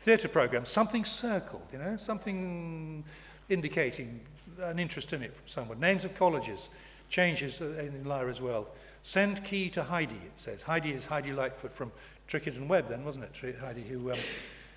Theatre 0.00 0.28
program, 0.28 0.64
something 0.66 1.04
circled, 1.04 1.62
you 1.72 1.78
know, 1.78 1.96
something 1.96 3.04
indicating 3.48 4.20
an 4.60 4.78
interest 4.78 5.12
in 5.12 5.22
it 5.22 5.34
from 5.34 5.48
someone. 5.48 5.80
Names 5.80 6.04
of 6.04 6.14
colleges, 6.16 6.68
changes 7.08 7.60
in 7.60 8.04
Lyra 8.04 8.30
as 8.30 8.40
well. 8.40 8.68
Send 9.02 9.44
key 9.44 9.68
to 9.70 9.82
Heidi, 9.82 10.14
it 10.14 10.32
says. 10.36 10.62
Heidi 10.62 10.90
is 10.92 11.04
Heidi 11.04 11.32
Lightfoot 11.32 11.74
from 11.74 11.90
Trickett 12.28 12.56
and 12.56 12.68
Webb, 12.68 12.88
then, 12.88 13.04
wasn't 13.04 13.24
it? 13.24 13.56
Heidi, 13.60 13.82
who 13.82 14.12
um, 14.12 14.18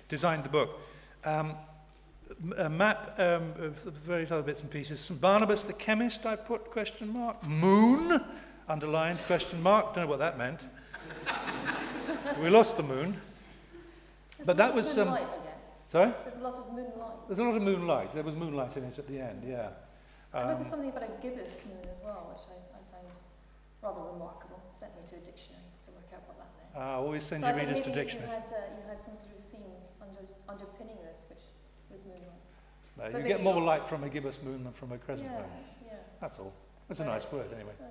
designed 0.08 0.44
the 0.44 0.48
book. 0.48 0.78
Um, 1.24 1.54
a 2.58 2.68
map 2.68 3.18
um, 3.18 3.52
of 3.58 3.76
various 4.04 4.30
other 4.30 4.42
bits 4.42 4.60
and 4.60 4.70
pieces. 4.70 5.00
St. 5.00 5.20
Barnabas 5.20 5.62
the 5.62 5.72
chemist, 5.72 6.26
I 6.26 6.36
put 6.36 6.70
question 6.70 7.12
mark. 7.12 7.46
Moon, 7.46 8.20
underlined 8.68 9.18
question 9.26 9.62
mark. 9.62 9.94
Don't 9.94 10.04
know 10.04 10.10
what 10.10 10.18
that 10.18 10.36
meant. 10.36 10.60
we 12.42 12.48
lost 12.50 12.76
the 12.76 12.82
moon. 12.82 13.16
There's 14.36 14.46
But 14.46 14.56
that 14.56 14.74
was, 14.74 14.98
um, 14.98 15.08
moonlight, 15.08 15.28
Sorry? 15.88 16.12
There's 16.24 16.36
a 16.36 16.42
lot 16.42 16.54
of 16.54 16.72
moonlight. 16.72 17.28
There's 17.28 17.38
a 17.38 17.44
lot 17.44 17.56
of 17.56 17.62
moonlight. 17.62 18.14
There 18.14 18.24
was 18.24 18.34
moonlight 18.34 18.76
in 18.76 18.84
it 18.84 18.98
at 18.98 19.06
the 19.06 19.20
end, 19.20 19.42
yeah. 19.46 19.70
And 20.34 20.50
Um, 20.50 20.56
there's 20.58 20.70
something 20.70 20.90
about 20.90 21.04
a 21.04 21.22
gibbous 21.22 21.62
moon 21.64 21.86
as 21.94 22.02
well, 22.02 22.34
which 22.34 22.42
I, 22.50 22.58
I 22.74 22.82
found 22.90 23.06
rather 23.82 24.12
remarkable. 24.12 24.60
Sent 24.80 24.92
me 24.96 25.02
to 25.08 25.14
a 25.14 25.22
dictionary 25.22 25.62
to 25.86 25.92
work 25.94 26.10
out 26.12 26.26
what 26.26 26.36
that 26.42 26.50
I 26.76 26.94
always 26.94 27.24
send 27.24 27.42
so 27.42 27.48
I 27.48 27.56
readers 27.56 27.80
to 27.80 27.92
dictionaries. 27.92 28.28
You 28.28 28.34
had, 28.34 28.44
uh, 28.52 28.76
you 28.76 28.82
had 28.88 28.98
some 29.04 29.14
sort 29.14 29.38
of 29.38 29.44
theme 29.50 29.72
under, 30.00 30.20
underpinning 30.48 30.96
this, 31.02 31.18
which 31.28 31.44
was 31.90 32.00
moonlight. 32.04 32.40
No, 32.98 33.12
but 33.12 33.22
you 33.22 33.28
get 33.28 33.42
more 33.42 33.60
light 33.60 33.88
from 33.88 34.04
a 34.04 34.08
gibbous 34.08 34.38
moon 34.42 34.64
than 34.64 34.72
from 34.74 34.92
a 34.92 34.98
crescent 34.98 35.30
yeah, 35.30 35.38
moon. 35.38 35.48
yeah. 35.86 35.92
That's 36.20 36.38
all. 36.38 36.52
That's 36.88 37.00
a 37.00 37.04
Right. 37.04 37.12
nice 37.14 37.32
word, 37.32 37.46
anyway. 37.52 37.72
Okay. 37.80 37.90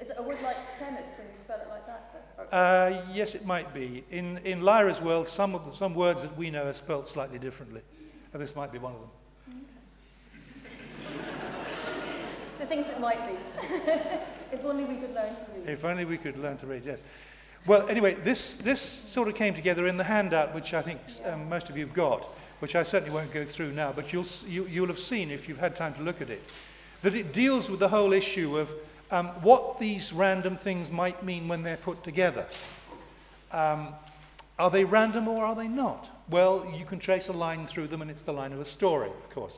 Is 0.00 0.10
it 0.10 0.16
a 0.18 0.22
word 0.22 0.40
like 0.42 0.56
chemist 0.78 1.10
when 1.18 1.26
you 1.26 1.38
spell 1.38 1.58
it 1.60 1.68
like 1.68 1.86
that? 1.86 2.52
Uh, 2.52 3.02
yes, 3.12 3.34
it 3.34 3.44
might 3.44 3.74
be. 3.74 4.04
In, 4.10 4.38
in 4.38 4.62
Lyra's 4.62 5.00
world, 5.00 5.28
some, 5.28 5.54
of 5.54 5.64
the, 5.64 5.74
some 5.74 5.94
words 5.94 6.22
that 6.22 6.36
we 6.36 6.50
know 6.50 6.66
are 6.66 6.72
spelt 6.72 7.08
slightly 7.08 7.38
differently. 7.38 7.80
And 8.32 8.40
this 8.40 8.54
might 8.54 8.70
be 8.70 8.78
one 8.78 8.92
of 8.94 9.00
them. 9.00 9.66
the 12.60 12.66
things 12.66 12.86
that 12.86 13.00
might 13.00 13.26
be. 13.26 13.34
if 14.52 14.64
only 14.64 14.84
we 14.84 14.96
could 14.96 15.14
learn 15.14 15.34
to 15.34 15.46
read. 15.56 15.68
If 15.68 15.84
only 15.84 16.04
we 16.04 16.16
could 16.16 16.38
learn 16.38 16.58
to 16.58 16.66
read, 16.66 16.84
yes. 16.84 17.02
Well, 17.66 17.88
anyway, 17.88 18.14
this, 18.14 18.54
this 18.54 18.80
sort 18.80 19.28
of 19.28 19.34
came 19.34 19.54
together 19.54 19.86
in 19.86 19.96
the 19.96 20.04
handout, 20.04 20.54
which 20.54 20.72
I 20.72 20.82
think 20.82 21.00
um, 21.26 21.48
most 21.48 21.68
of 21.68 21.76
you 21.76 21.84
have 21.84 21.94
got, 21.94 22.22
which 22.60 22.74
I 22.74 22.82
certainly 22.82 23.14
won't 23.14 23.32
go 23.32 23.44
through 23.44 23.72
now, 23.72 23.92
but 23.92 24.12
you'll, 24.12 24.24
s- 24.24 24.44
you, 24.48 24.66
you'll 24.66 24.86
have 24.86 24.98
seen 24.98 25.30
if 25.30 25.48
you've 25.48 25.58
had 25.58 25.76
time 25.76 25.92
to 25.94 26.02
look 26.02 26.22
at 26.22 26.30
it, 26.30 26.42
that 27.02 27.14
it 27.14 27.32
deals 27.32 27.68
with 27.68 27.80
the 27.80 27.88
whole 27.88 28.12
issue 28.12 28.58
of 28.58 28.70
um, 29.10 29.28
what 29.42 29.78
these 29.78 30.12
random 30.12 30.56
things 30.56 30.90
might 30.90 31.22
mean 31.22 31.46
when 31.46 31.62
they're 31.62 31.76
put 31.76 32.02
together. 32.04 32.46
Um, 33.52 33.88
are 34.58 34.70
they 34.70 34.84
random 34.84 35.28
or 35.28 35.44
are 35.44 35.54
they 35.54 35.68
not? 35.68 36.08
Well, 36.28 36.72
you 36.76 36.84
can 36.84 36.98
trace 36.98 37.28
a 37.28 37.32
line 37.32 37.66
through 37.66 37.88
them, 37.88 38.02
and 38.02 38.10
it's 38.10 38.22
the 38.22 38.32
line 38.32 38.52
of 38.52 38.60
a 38.60 38.64
story, 38.64 39.08
of 39.08 39.30
course. 39.30 39.54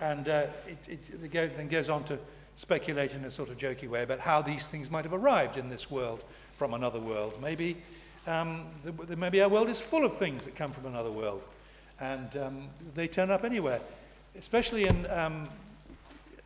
And 0.00 0.28
uh, 0.28 0.46
it, 0.88 0.98
it, 1.12 1.56
then 1.56 1.68
goes 1.68 1.88
on 1.88 2.04
to 2.04 2.18
speculate 2.56 3.12
in 3.12 3.24
a 3.24 3.30
sort 3.30 3.50
of 3.50 3.58
jokey 3.58 3.88
way 3.88 4.02
about 4.02 4.20
how 4.20 4.42
these 4.42 4.66
things 4.66 4.90
might 4.90 5.04
have 5.04 5.14
arrived 5.14 5.56
in 5.56 5.68
this 5.68 5.90
world 5.90 6.22
from 6.62 6.74
another 6.74 7.00
world. 7.00 7.34
Maybe, 7.42 7.76
um, 8.24 8.66
maybe 9.16 9.40
our 9.40 9.48
world 9.48 9.68
is 9.68 9.80
full 9.80 10.04
of 10.04 10.16
things 10.16 10.44
that 10.44 10.54
come 10.54 10.70
from 10.70 10.86
another 10.86 11.10
world, 11.10 11.42
and 11.98 12.36
um, 12.36 12.68
they 12.94 13.08
turn 13.08 13.32
up 13.32 13.42
anywhere, 13.42 13.80
especially 14.38 14.86
in 14.86 15.10
um, 15.10 15.48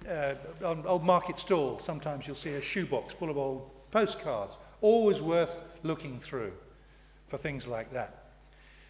uh, 0.09 0.33
on 0.65 0.87
old 0.87 1.05
market 1.05 1.39
stalls. 1.39 1.85
Sometimes 1.85 2.27
you'll 2.27 2.35
see 2.35 2.55
a 2.55 2.63
shoebox 2.63 3.13
full 3.13 3.29
of 3.29 3.37
old 3.37 3.69
postcards. 3.91 4.55
Always 4.81 5.21
worth 5.21 5.51
looking 5.83 6.19
through 6.19 6.55
for 7.29 7.37
things 7.37 7.67
like 7.67 7.93
that. 7.93 8.25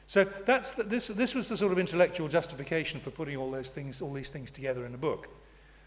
So 0.06 0.22
that's 0.22 0.70
the, 0.70 0.84
this, 0.84 1.08
this 1.08 1.34
was 1.34 1.48
the 1.48 1.56
sort 1.56 1.72
of 1.72 1.80
intellectual 1.80 2.28
justification 2.28 3.00
for 3.00 3.10
putting 3.10 3.36
all 3.36 3.50
those 3.50 3.70
things, 3.70 4.00
all 4.00 4.12
these 4.12 4.30
things 4.30 4.52
together 4.52 4.86
in 4.86 4.94
a 4.94 4.98
book. 4.98 5.26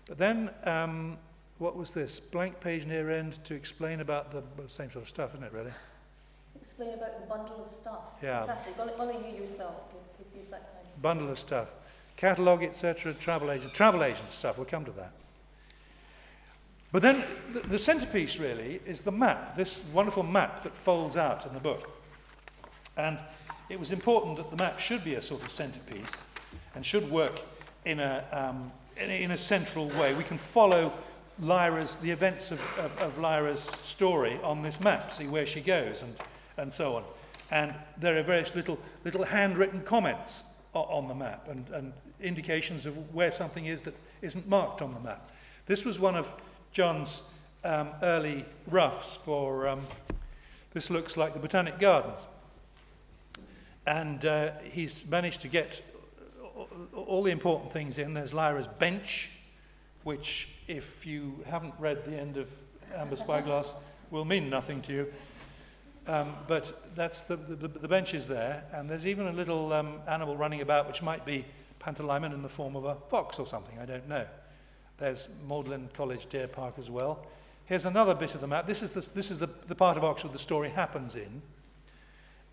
But 0.06 0.18
then, 0.18 0.50
um, 0.66 1.18
what 1.60 1.76
was 1.76 1.92
this? 1.92 2.20
Blank 2.20 2.60
page 2.62 2.86
near 2.86 3.12
end 3.12 3.44
to 3.44 3.54
explain 3.54 4.00
about 4.00 4.32
the 4.32 4.42
well, 4.58 4.70
same 4.70 4.92
sort 4.92 5.04
of 5.04 5.10
stuff, 5.10 5.32
isn't 5.36 5.46
it? 5.46 5.54
Really? 5.54 5.72
Explain 6.60 6.94
about 6.94 7.20
the 7.20 7.28
bundle 7.28 7.66
of 7.66 7.74
stuff. 7.74 8.00
Yeah. 8.24 8.46
Fantastic. 8.46 8.74
Only, 8.80 8.94
only 8.94 9.30
you 9.30 9.42
yourself 9.42 9.92
could, 9.92 10.26
could 10.26 10.40
use 10.40 10.50
that 10.50 10.74
kind 10.74 10.88
of. 10.88 11.02
Bundle 11.02 11.30
of 11.30 11.38
stuff, 11.38 11.68
catalogue, 12.18 12.64
etc. 12.64 13.14
Travel 13.14 13.52
agent, 13.52 13.74
travel 13.74 14.04
agent 14.04 14.32
stuff. 14.32 14.58
We'll 14.58 14.66
come 14.66 14.86
to 14.86 14.92
that. 14.92 15.12
But 16.92 17.02
then 17.04 17.24
the, 17.54 17.60
the 17.60 17.80
centerpiece 17.80 18.38
really 18.38 18.82
is 18.86 19.02
the 19.02 19.12
map. 19.12 19.56
This 19.56 19.84
wonderful 19.94 20.24
map 20.24 20.64
that 20.64 20.74
folds 20.74 21.18
out 21.18 21.46
in 21.46 21.54
the 21.54 21.60
book, 21.60 21.90
and 22.98 23.20
it 23.70 23.80
was 23.80 23.92
important 23.92 24.38
that 24.38 24.50
the 24.50 24.58
map 24.58 24.80
should 24.80 25.04
be 25.04 25.16
a 25.16 25.22
sort 25.22 25.44
of 25.44 25.52
centerpiece 25.52 26.10
and 26.74 26.86
should 26.86 27.10
work 27.12 27.42
in 27.86 28.00
a, 28.00 28.26
um, 28.32 28.72
in 28.98 29.12
a, 29.12 29.24
in 29.24 29.32
a 29.32 29.38
central 29.38 29.90
way. 29.90 30.16
We 30.16 30.24
can 30.24 30.38
follow 30.38 30.92
Lyra's, 31.42 31.96
the 31.98 32.12
events 32.12 32.52
of, 32.52 32.60
of, 32.78 32.98
of 33.00 33.18
Lyra's 33.18 33.62
story 33.84 34.40
on 34.44 34.62
this 34.62 34.80
map, 34.80 35.14
see 35.14 35.28
where 35.28 35.46
she 35.46 35.62
goes 35.62 36.02
and, 36.02 36.16
and 36.58 36.74
so 36.74 36.96
on. 36.96 37.04
And 37.52 37.74
there 37.98 38.18
are 38.18 38.24
various 38.24 38.54
little, 38.56 38.78
little 39.04 39.24
handwritten 39.24 39.82
comments 39.82 40.44
on 40.74 41.08
the 41.08 41.16
map 41.16 41.48
and, 41.50 41.68
and 41.74 41.94
indications 42.22 42.86
of 42.86 43.14
where 43.14 43.32
something 43.32 43.66
is 43.66 43.84
that 43.84 43.96
isn't 44.22 44.48
marked 44.48 44.82
on 44.82 44.94
the 44.94 45.00
map. 45.00 45.32
This 45.66 45.86
was 45.86 46.00
one 46.00 46.16
of 46.16 46.28
John's 46.72 47.22
um, 47.64 47.90
early 48.02 48.46
roughs 48.68 49.18
for, 49.26 49.68
um, 49.68 49.82
this 50.74 50.90
looks 50.90 51.18
like 51.18 51.34
the 51.34 51.40
Botanic 51.40 51.80
Gardens. 51.80 52.20
And 53.88 54.24
uh, 54.26 54.52
he's 54.64 55.04
managed 55.08 55.42
to 55.42 55.48
get 55.48 55.82
all 56.94 57.24
the 57.24 57.32
important 57.32 57.72
things 57.72 57.98
in. 57.98 58.14
There's 58.14 58.34
Lyra's 58.34 58.68
bench, 58.68 59.30
which, 60.04 60.50
if 60.70 61.04
you 61.04 61.44
haven't 61.48 61.74
read 61.80 62.06
the 62.06 62.16
end 62.16 62.38
of 62.38 62.48
Amber 62.96 63.16
Spyglass, 63.16 63.66
will 64.12 64.24
mean 64.24 64.50
nothing 64.52 64.82
to 64.84 64.94
you. 64.94 65.14
Um, 66.08 66.36
but 66.48 66.96
that's 66.96 67.22
the, 67.22 67.36
the, 67.36 67.68
the 67.68 67.88
bench 67.88 68.14
is 68.14 68.28
there, 68.28 68.64
and 68.72 68.88
there's 68.88 69.08
even 69.08 69.28
a 69.28 69.32
little 69.32 69.74
um, 69.74 70.00
animal 70.08 70.38
running 70.38 70.62
about 70.62 70.88
which 70.88 71.02
might 71.02 71.26
be 71.26 71.44
Pantalaimon 71.80 72.34
in 72.34 72.44
the 72.44 72.50
form 72.50 72.76
of 72.76 72.86
a 72.86 72.96
fox 73.10 73.40
or 73.40 73.48
something, 73.48 73.80
I 73.80 73.86
don't 73.86 74.08
know. 74.08 74.26
There's 75.00 75.28
Magdalen 75.48 75.90
College 75.96 76.28
Deer 76.30 76.48
Park 76.48 76.76
as 76.78 76.90
well. 76.90 77.26
Here's 77.66 77.86
another 77.86 78.14
bit 78.14 78.36
of 78.36 78.42
the 78.42 78.48
map. 78.48 78.68
This 78.68 78.84
is 78.84 78.92
the, 78.92 79.08
this 79.16 79.32
is 79.32 79.40
the, 79.40 79.50
the 79.68 79.76
part 79.76 79.98
of 79.98 80.04
Oxford 80.04 80.34
the 80.34 80.40
story 80.40 80.70
happens 80.70 81.16
in. 81.16 81.42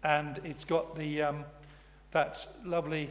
And 0.03 0.41
it's 0.45 0.65
got 0.65 0.97
the, 0.97 1.23
um, 1.23 1.45
that 2.13 2.47
lovely 2.65 3.11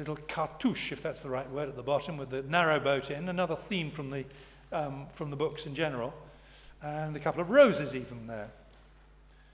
little 0.00 0.16
cartouche, 0.28 0.92
if 0.92 1.02
that's 1.02 1.20
the 1.20 1.28
right 1.30 1.48
word, 1.50 1.68
at 1.68 1.76
the 1.76 1.82
bottom 1.82 2.16
with 2.16 2.30
the 2.30 2.42
narrow 2.42 2.80
boat 2.80 3.10
in, 3.10 3.28
another 3.28 3.56
theme 3.68 3.90
from 3.90 4.10
the, 4.10 4.24
um, 4.72 5.06
from 5.14 5.30
the 5.30 5.36
books 5.36 5.66
in 5.66 5.74
general, 5.74 6.12
and 6.82 7.14
a 7.14 7.20
couple 7.20 7.40
of 7.42 7.50
roses 7.50 7.94
even 7.94 8.26
there. 8.26 8.48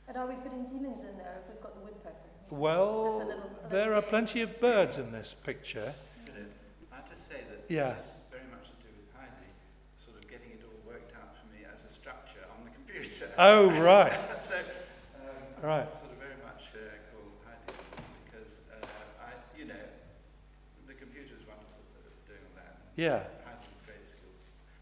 And 0.09 0.17
are 0.17 0.27
we 0.27 0.35
putting 0.37 0.65
demons 0.67 1.01
in 1.01 1.19
there 1.19 1.39
if 1.43 1.53
we've 1.53 1.61
got 1.61 1.75
the 1.75 1.81
woodpecker? 1.83 2.15
Well, 2.51 3.21
Is 3.23 3.27
this 3.27 3.35
a 3.35 3.37
little- 3.37 3.51
there 3.71 3.81
little 3.87 3.99
are 3.99 4.03
plenty 4.03 4.41
of 4.41 4.61
birds 4.61 4.99
in 4.99 5.11
this 5.11 5.35
picture. 5.35 5.95
Philip, 6.25 6.47
I 6.93 6.97
have 6.97 7.11
to 7.11 7.19
say 7.19 7.43
that 7.51 7.67
Yeah. 7.69 7.95
this 7.95 8.07
is 8.07 8.13
very 8.31 8.47
much 8.55 8.71
to 8.71 8.77
do 8.87 8.95
with 8.95 9.11
Heidi, 9.19 9.51
sort 9.99 10.17
of 10.23 10.31
getting 10.31 10.53
it 10.53 10.63
all 10.63 10.79
worked 10.87 11.11
out 11.17 11.35
for 11.35 11.47
me 11.53 11.67
as 11.67 11.83
a 11.83 11.93
structure 11.93 12.47
on 12.57 12.63
the 12.65 12.71
computer. 12.71 13.27
Oh, 13.37 13.69
right, 13.83 14.15
so, 14.45 14.55
um, 14.55 15.67
right. 15.67 15.83
I 15.83 15.99
sort 15.99 16.13
of 16.15 16.19
very 16.23 16.39
much 16.47 16.71
uh, 16.71 16.87
call 17.11 17.27
Heidi 17.43 17.75
on 17.75 17.99
it 17.99 18.31
because 18.31 18.63
uh, 18.71 18.87
I, 19.27 19.35
you 19.59 19.65
know, 19.67 19.83
the 20.87 20.95
computer 20.95 21.35
is 21.35 21.43
wonderful 21.51 21.83
for 21.91 22.07
doing 22.31 22.47
all 22.47 22.55
that. 22.63 22.79
Yeah. 22.97 23.21
Heidi 23.45 23.69
was 23.69 23.85
very 23.85 24.01
skilled, 24.09 24.41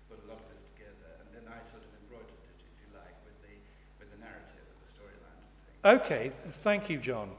put 0.09 0.23
a 0.23 0.27
lot 0.31 0.39
of 0.39 0.47
this 0.55 0.63
together, 0.71 1.19
and 1.19 1.29
then 1.35 1.45
I 1.51 1.59
sort 1.67 1.83
of 1.83 1.91
embroidered 1.99 2.31
it, 2.47 2.57
if 2.63 2.79
you 2.79 2.89
like, 2.95 3.15
with 3.27 3.35
the 3.43 3.55
with 3.99 4.11
the 4.15 4.21
narrative 4.23 4.63
and 4.71 4.79
the 4.87 4.91
storylines 4.95 5.43
and 5.43 5.99
things. 5.99 5.99
Okay, 6.07 6.25
thank 6.63 6.89
you, 6.89 6.99
John. 6.99 7.31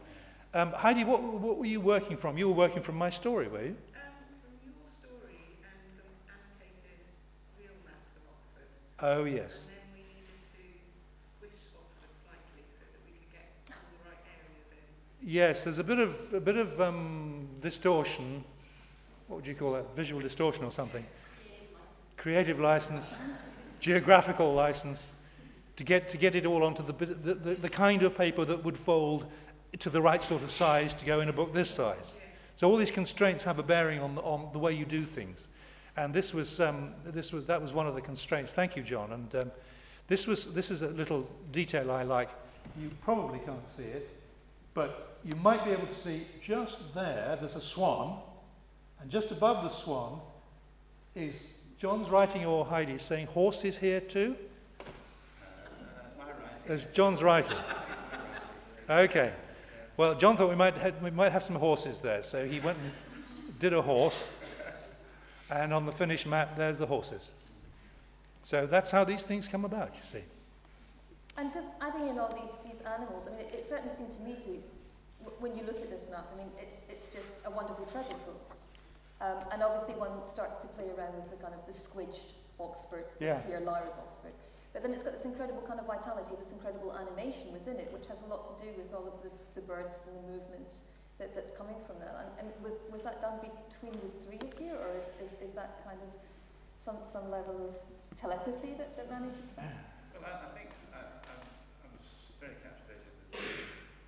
Um, 0.53 0.71
Heidi, 0.73 1.03
what, 1.03 1.23
what 1.23 1.57
were 1.57 1.65
you 1.65 1.79
working 1.79 2.17
from? 2.17 2.37
You 2.37 2.47
were 2.47 2.55
working 2.59 2.81
from 2.83 2.95
my 2.95 3.09
story, 3.09 3.47
were 3.47 3.63
you? 3.63 3.75
Um, 3.95 4.11
from 4.43 4.55
your 4.67 4.83
story 4.91 5.39
and 5.63 5.79
some 5.95 6.11
annotated 6.27 6.99
real 7.59 7.75
maps 7.87 8.11
of 8.19 8.23
Oxford, 8.35 8.67
Oh, 8.99 9.23
yes. 9.23 9.63
and 9.63 9.79
then 9.79 9.87
we 9.95 10.03
needed 10.11 10.39
to 10.59 10.63
squish 11.23 11.59
Oxford 11.71 12.11
slightly 12.19 12.63
so 12.75 12.83
that 12.83 12.99
we 13.07 13.15
could 13.15 13.31
get 13.31 13.47
all 13.71 13.79
the 13.95 14.11
right 14.11 14.23
areas 14.27 14.67
in. 14.75 15.23
Yes, 15.23 15.63
there's 15.63 15.79
a 15.79 15.87
bit 15.87 15.99
of 15.99 16.33
a 16.35 16.39
bit 16.43 16.55
of 16.59 16.79
um, 16.83 17.47
distortion. 17.63 18.43
What 19.27 19.37
would 19.37 19.47
you 19.47 19.55
call 19.55 19.73
that? 19.73 19.95
Visual 19.95 20.21
distortion 20.21 20.63
or 20.63 20.71
something? 20.71 21.05
Creative 22.17 22.59
license, 22.59 23.05
geographical 23.79 24.53
license, 24.53 25.03
to 25.75 25.83
get 25.83 26.09
to 26.09 26.17
get 26.17 26.35
it 26.35 26.45
all 26.45 26.63
onto 26.63 26.83
the, 26.85 26.93
the, 26.93 27.33
the 27.33 27.55
the 27.55 27.69
kind 27.69 28.03
of 28.03 28.17
paper 28.17 28.45
that 28.45 28.63
would 28.63 28.77
fold 28.77 29.25
to 29.79 29.89
the 29.89 30.01
right 30.01 30.23
sort 30.23 30.43
of 30.43 30.51
size 30.51 30.93
to 30.93 31.05
go 31.05 31.19
in 31.19 31.29
a 31.29 31.33
book 31.33 31.53
this 31.53 31.69
size. 31.69 32.13
So 32.55 32.69
all 32.69 32.77
these 32.77 32.91
constraints 32.91 33.43
have 33.43 33.59
a 33.59 33.63
bearing 33.63 33.99
on 33.99 34.15
the, 34.15 34.21
on 34.21 34.49
the 34.53 34.59
way 34.59 34.73
you 34.73 34.85
do 34.85 35.03
things, 35.03 35.47
and 35.97 36.13
this 36.13 36.33
was 36.33 36.59
um, 36.59 36.93
this 37.05 37.33
was 37.33 37.45
that 37.45 37.61
was 37.61 37.73
one 37.73 37.87
of 37.87 37.95
the 37.95 38.01
constraints. 38.01 38.53
Thank 38.53 38.75
you, 38.75 38.83
John. 38.83 39.11
And 39.11 39.35
um, 39.35 39.51
this 40.07 40.27
was 40.27 40.53
this 40.53 40.71
is 40.71 40.81
a 40.81 40.87
little 40.87 41.27
detail 41.51 41.91
I 41.91 42.03
like. 42.03 42.29
You 42.79 42.89
probably 43.03 43.39
can't 43.39 43.69
see 43.69 43.83
it, 43.83 44.09
but 44.73 45.17
you 45.23 45.35
might 45.37 45.65
be 45.65 45.71
able 45.71 45.87
to 45.87 45.95
see 45.95 46.27
just 46.41 46.93
there. 46.93 47.37
There's 47.39 47.55
a 47.55 47.61
swan, 47.61 48.21
and 49.05 49.11
just 49.11 49.29
above 49.29 49.63
the 49.63 49.69
swan 49.69 50.19
is 51.13 51.59
John's 51.77 52.09
writing 52.09 52.43
or 52.43 52.65
Heidi's 52.65 53.03
saying 53.03 53.27
horses 53.27 53.77
here 53.77 53.99
too. 53.99 54.35
There's 56.65 56.85
John's 56.85 57.21
writing. 57.21 57.55
Okay. 58.89 59.31
Well, 59.95 60.15
John 60.15 60.35
thought 60.37 60.49
we 60.49 60.55
might 60.55 60.75
have, 60.77 60.99
we 61.03 61.11
might 61.11 61.31
have 61.31 61.43
some 61.43 61.55
horses 61.55 61.99
there, 61.99 62.23
so 62.23 62.47
he 62.47 62.59
went 62.61 62.79
and 62.79 62.91
did 63.59 63.73
a 63.73 63.81
horse, 63.83 64.25
and 65.51 65.71
on 65.71 65.85
the 65.85 65.91
finished 65.91 66.25
map, 66.25 66.57
there's 66.57 66.79
the 66.79 66.87
horses. 66.87 67.29
So 68.43 68.65
that's 68.65 68.89
how 68.89 69.03
these 69.03 69.21
things 69.21 69.47
come 69.47 69.65
about, 69.65 69.93
you 69.93 70.01
see. 70.11 70.25
And 71.37 71.53
just 71.53 71.67
adding 71.79 72.07
in 72.07 72.17
all 72.17 72.29
these, 72.29 72.73
these 72.73 72.81
animals, 72.81 73.27
I 73.27 73.37
mean, 73.37 73.41
it, 73.41 73.53
it 73.53 73.69
certainly 73.69 73.95
seemed 73.95 74.13
to 74.17 74.21
me 74.23 74.35
to, 74.45 75.29
when 75.39 75.55
you 75.55 75.63
look 75.63 75.79
at 75.79 75.91
this 75.91 76.09
map, 76.09 76.25
I 76.33 76.37
mean, 76.37 76.49
it's, 76.59 76.77
it's 76.89 77.13
just 77.13 77.45
a 77.45 77.51
wonderful 77.51 77.85
treasure 77.85 78.09
trove. 78.09 78.54
Um, 79.21 79.39
and 79.51 79.63
obviously 79.63 79.95
one 79.95 80.11
starts 80.27 80.59
to 80.59 80.67
play 80.75 80.91
around 80.91 81.15
with 81.15 81.29
the 81.31 81.39
kind 81.39 81.53
of 81.55 81.63
the 81.65 81.71
squidged 81.73 82.35
Oxford, 82.59 83.05
Yeah. 83.19 83.39
here 83.47 83.59
Lyra's 83.59 83.95
Oxford. 83.95 84.35
But 84.73 84.83
then 84.83 84.91
it's 84.91 85.03
got 85.03 85.15
this 85.15 85.23
incredible 85.23 85.63
kind 85.63 85.79
of 85.79 85.87
vitality, 85.87 86.35
this 86.35 86.51
incredible 86.51 86.91
animation 86.91 87.51
within 87.55 87.79
it, 87.79 87.91
which 87.95 88.07
has 88.11 88.19
a 88.23 88.27
lot 88.27 88.51
to 88.51 88.53
do 88.59 88.75
with 88.75 88.91
all 88.91 89.07
of 89.07 89.23
the, 89.23 89.31
the 89.55 89.63
birds 89.63 90.03
and 90.03 90.19
the 90.19 90.25
movement 90.35 90.67
that, 91.17 91.31
that's 91.31 91.55
coming 91.55 91.79
from 91.87 91.95
that. 92.03 92.11
And, 92.19 92.43
and 92.43 92.47
was, 92.59 92.83
was 92.91 93.03
that 93.07 93.23
done 93.23 93.39
between 93.39 93.95
the 94.03 94.11
three 94.27 94.39
of 94.43 94.51
you, 94.59 94.75
or 94.75 94.91
is, 94.99 95.15
is, 95.23 95.39
is 95.39 95.55
that 95.55 95.79
kind 95.87 95.99
of 96.03 96.11
some, 96.75 96.99
some 97.07 97.31
level 97.31 97.71
of 97.71 97.75
telepathy 98.19 98.75
that, 98.75 98.99
that 98.99 99.07
manages 99.07 99.55
that? 99.55 99.71
Well, 100.11 100.27
I, 100.27 100.43
I 100.43 100.49
think 100.51 100.75
I, 100.91 100.99
I, 101.23 101.35
I 101.39 101.87
was 101.95 102.03
very 102.43 102.59
captivated 102.59 103.15
with, 103.31 103.39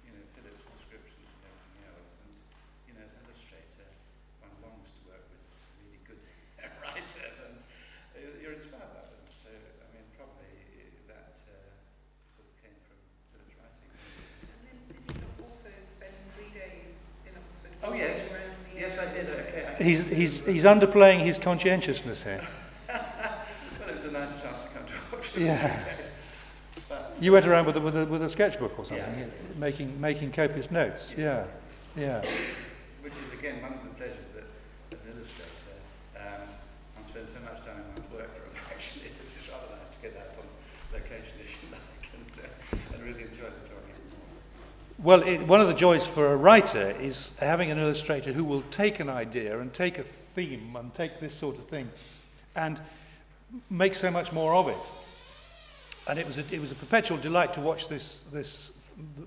you 0.03 0.11
know, 0.11 0.23
Philip's 0.35 0.67
descriptions 0.75 1.31
and 1.31 1.47
everything 1.47 1.83
else. 1.95 2.11
And, 2.27 2.31
you 2.91 2.93
know, 2.99 3.07
as 3.07 3.11
an 3.15 3.23
illustrator, 3.23 3.87
one 4.43 4.51
longs 4.59 4.91
to 4.99 5.01
work 5.07 5.23
with 5.31 5.43
really 5.79 6.03
good 6.03 6.19
writers 6.83 7.39
and 7.39 7.55
uh, 8.19 8.35
you're 8.43 8.59
inspired 8.59 8.91
by 8.91 9.03
them. 9.07 9.23
So, 9.31 9.47
I 9.51 9.87
mean, 9.95 10.03
probably 10.15 10.51
that 11.11 11.37
uh, 11.47 11.55
sort 12.35 12.47
of 12.49 12.55
came 12.63 12.75
from 12.87 12.97
Philip's 13.31 13.55
writing. 13.59 13.91
And 13.93 14.59
then 14.63 14.77
did 14.89 14.99
you 15.01 15.13
not 15.21 15.33
also 15.43 15.69
spend 15.97 16.15
three 16.39 16.51
days 16.55 16.93
in 17.27 17.33
Oxford? 17.37 17.73
Oh, 17.83 17.91
going 17.93 18.01
yes. 18.01 18.21
around 18.31 18.55
the 18.63 18.79
Yes, 18.79 18.93
I 18.97 19.05
did. 19.11 19.27
areas? 19.27 19.47
Okay. 19.51 19.63
I 19.67 19.73
He's, 19.87 20.05
he's, 20.07 20.45
he's 20.45 20.63
underplaying 20.65 21.23
his 21.23 21.37
conscientiousness 21.37 22.21
here. 22.21 22.45
well, 22.89 22.99
it 23.87 23.95
was 23.95 24.03
a 24.03 24.11
nice 24.11 24.33
chance 24.41 24.63
to 24.63 24.69
come 24.69 24.83
to 24.85 25.15
Oxford. 25.15 25.41
Yeah. 25.41 25.83
But 26.89 27.15
You 27.21 27.31
went 27.31 27.45
around 27.47 27.67
with 27.67 27.77
a, 27.77 27.79
with 27.79 27.95
a, 27.95 28.05
with 28.05 28.21
a 28.21 28.29
sketchbook 28.29 28.77
or 28.77 28.83
something, 28.83 29.05
Yeah. 29.17 29.25
yeah, 29.27 29.57
making, 29.57 29.99
making 30.01 30.33
copious 30.33 30.69
notes. 30.71 31.13
Yeah, 31.17 31.45
yeah. 31.95 32.19
which 33.01 33.13
is 33.13 33.31
again 33.39 33.61
one 33.61 33.79
of 33.79 33.83
the 33.87 33.95
pleasures 33.95 34.27
that 34.35 34.43
as 34.91 34.99
an 35.07 35.15
illustrator 35.15 35.79
um, 36.19 36.51
I 36.51 37.09
spend 37.09 37.27
so 37.31 37.39
much 37.47 37.63
time 37.63 37.79
in 37.79 37.87
my 37.95 38.03
workroom 38.11 38.51
actually 38.67 39.07
it's 39.23 39.39
just 39.39 39.47
rather 39.47 39.71
nice 39.71 39.87
to 39.95 39.99
get 40.03 40.19
out 40.19 40.35
on 40.35 40.45
location 40.91 41.31
if 41.39 41.55
you 41.63 41.71
like 41.71 42.11
and, 42.11 42.27
uh, 42.43 42.91
and 42.91 42.99
really 43.07 43.23
enjoy 43.23 43.47
the 43.55 43.63
job 43.71 43.81
even 43.87 44.03
more. 44.11 44.35
Well, 44.99 45.21
it, 45.21 45.45
one 45.45 45.61
of 45.61 45.67
the 45.67 45.75
joys 45.75 46.07
for 46.07 46.33
a 46.33 46.35
writer 46.35 46.89
is 46.99 47.37
having 47.37 47.69
an 47.69 47.77
illustrator 47.77 48.33
who 48.33 48.43
will 48.43 48.63
take 48.71 48.99
an 48.99 49.09
idea 49.09 49.59
and 49.59 49.71
take 49.71 49.99
a 49.99 50.03
theme 50.33 50.75
and 50.75 50.91
take 50.91 51.19
this 51.19 51.35
sort 51.35 51.59
of 51.59 51.67
thing 51.67 51.87
and 52.55 52.79
make 53.69 53.93
so 53.93 54.09
much 54.09 54.31
more 54.31 54.55
of 54.55 54.69
it. 54.69 54.77
And 56.07 56.17
it 56.17 56.25
was 56.25 56.39
a, 56.39 56.43
it 56.49 56.59
was 56.59 56.71
a 56.71 56.75
perpetual 56.75 57.19
delight 57.19 57.53
to 57.53 57.61
watch 57.61 57.87
this, 57.87 58.23
this 58.33 58.71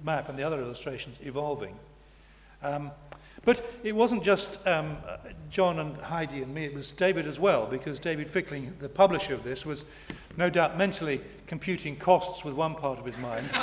map 0.02 0.28
and 0.28 0.36
the 0.36 0.42
other 0.42 0.60
illustrations 0.60 1.16
evolving. 1.22 1.76
Um, 2.64 2.90
but 3.44 3.64
it 3.84 3.92
wasn't 3.92 4.24
just 4.24 4.58
um, 4.66 4.96
John 5.50 5.78
and 5.78 5.96
Heidi 5.98 6.42
and 6.42 6.52
me, 6.52 6.64
it 6.64 6.74
was 6.74 6.90
David 6.90 7.28
as 7.28 7.38
well, 7.38 7.66
because 7.66 8.00
David 8.00 8.28
Fickling, 8.28 8.74
the 8.80 8.88
publisher 8.88 9.34
of 9.34 9.44
this, 9.44 9.64
was 9.64 9.84
no 10.36 10.50
doubt 10.50 10.76
mentally 10.76 11.20
computing 11.46 11.94
costs 11.94 12.44
with 12.44 12.54
one 12.54 12.74
part 12.74 12.98
of 12.98 13.06
his 13.06 13.16
mind 13.18 13.48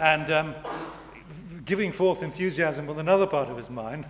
and 0.00 0.30
um, 0.30 0.54
giving 1.64 1.92
forth 1.92 2.22
enthusiasm 2.22 2.86
with 2.86 2.98
another 2.98 3.26
part 3.26 3.48
of 3.48 3.56
his 3.56 3.70
mind. 3.70 4.06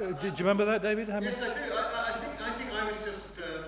Uh, 0.00 0.06
did 0.12 0.32
you 0.38 0.44
remember 0.44 0.64
that, 0.64 0.82
David? 0.82 1.08
How 1.08 1.20
Yes, 1.20 1.40
I 1.42 1.46
do. 1.48 1.72
I, 1.72 1.76
I- 1.78 2.04
I 2.14 2.18
think 2.18 2.40
I 2.40 2.52
think 2.58 2.70
I 2.72 2.86
was 2.88 2.96
just 3.04 3.26
um, 3.38 3.64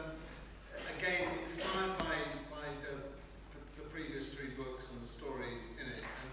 again 0.99 1.29
inspired 1.43 1.99
by 1.99 2.17
by 2.51 2.67
the, 2.83 2.97
the, 2.97 3.83
the 3.83 3.89
previous 3.91 4.33
three 4.35 4.51
books 4.57 4.91
and 4.93 5.03
the 5.03 5.07
stories 5.07 5.61
in 5.81 5.87
it, 5.87 5.99
and 6.03 6.31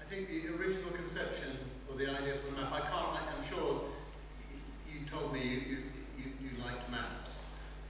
I 0.00 0.04
think 0.08 0.28
the 0.28 0.48
original 0.56 0.90
conception 0.92 1.56
or 1.90 1.96
the 1.96 2.08
idea 2.10 2.34
for 2.44 2.54
the 2.54 2.60
map. 2.60 2.72
I 2.72 2.80
can't. 2.80 2.92
I, 2.92 3.20
I'm 3.36 3.44
sure 3.48 3.80
y- 3.82 4.58
you 4.92 5.06
told 5.10 5.32
me 5.32 5.40
you 5.42 5.58
you, 5.68 5.76
you, 6.18 6.24
you 6.42 6.64
liked 6.64 6.90
maps, 6.90 7.32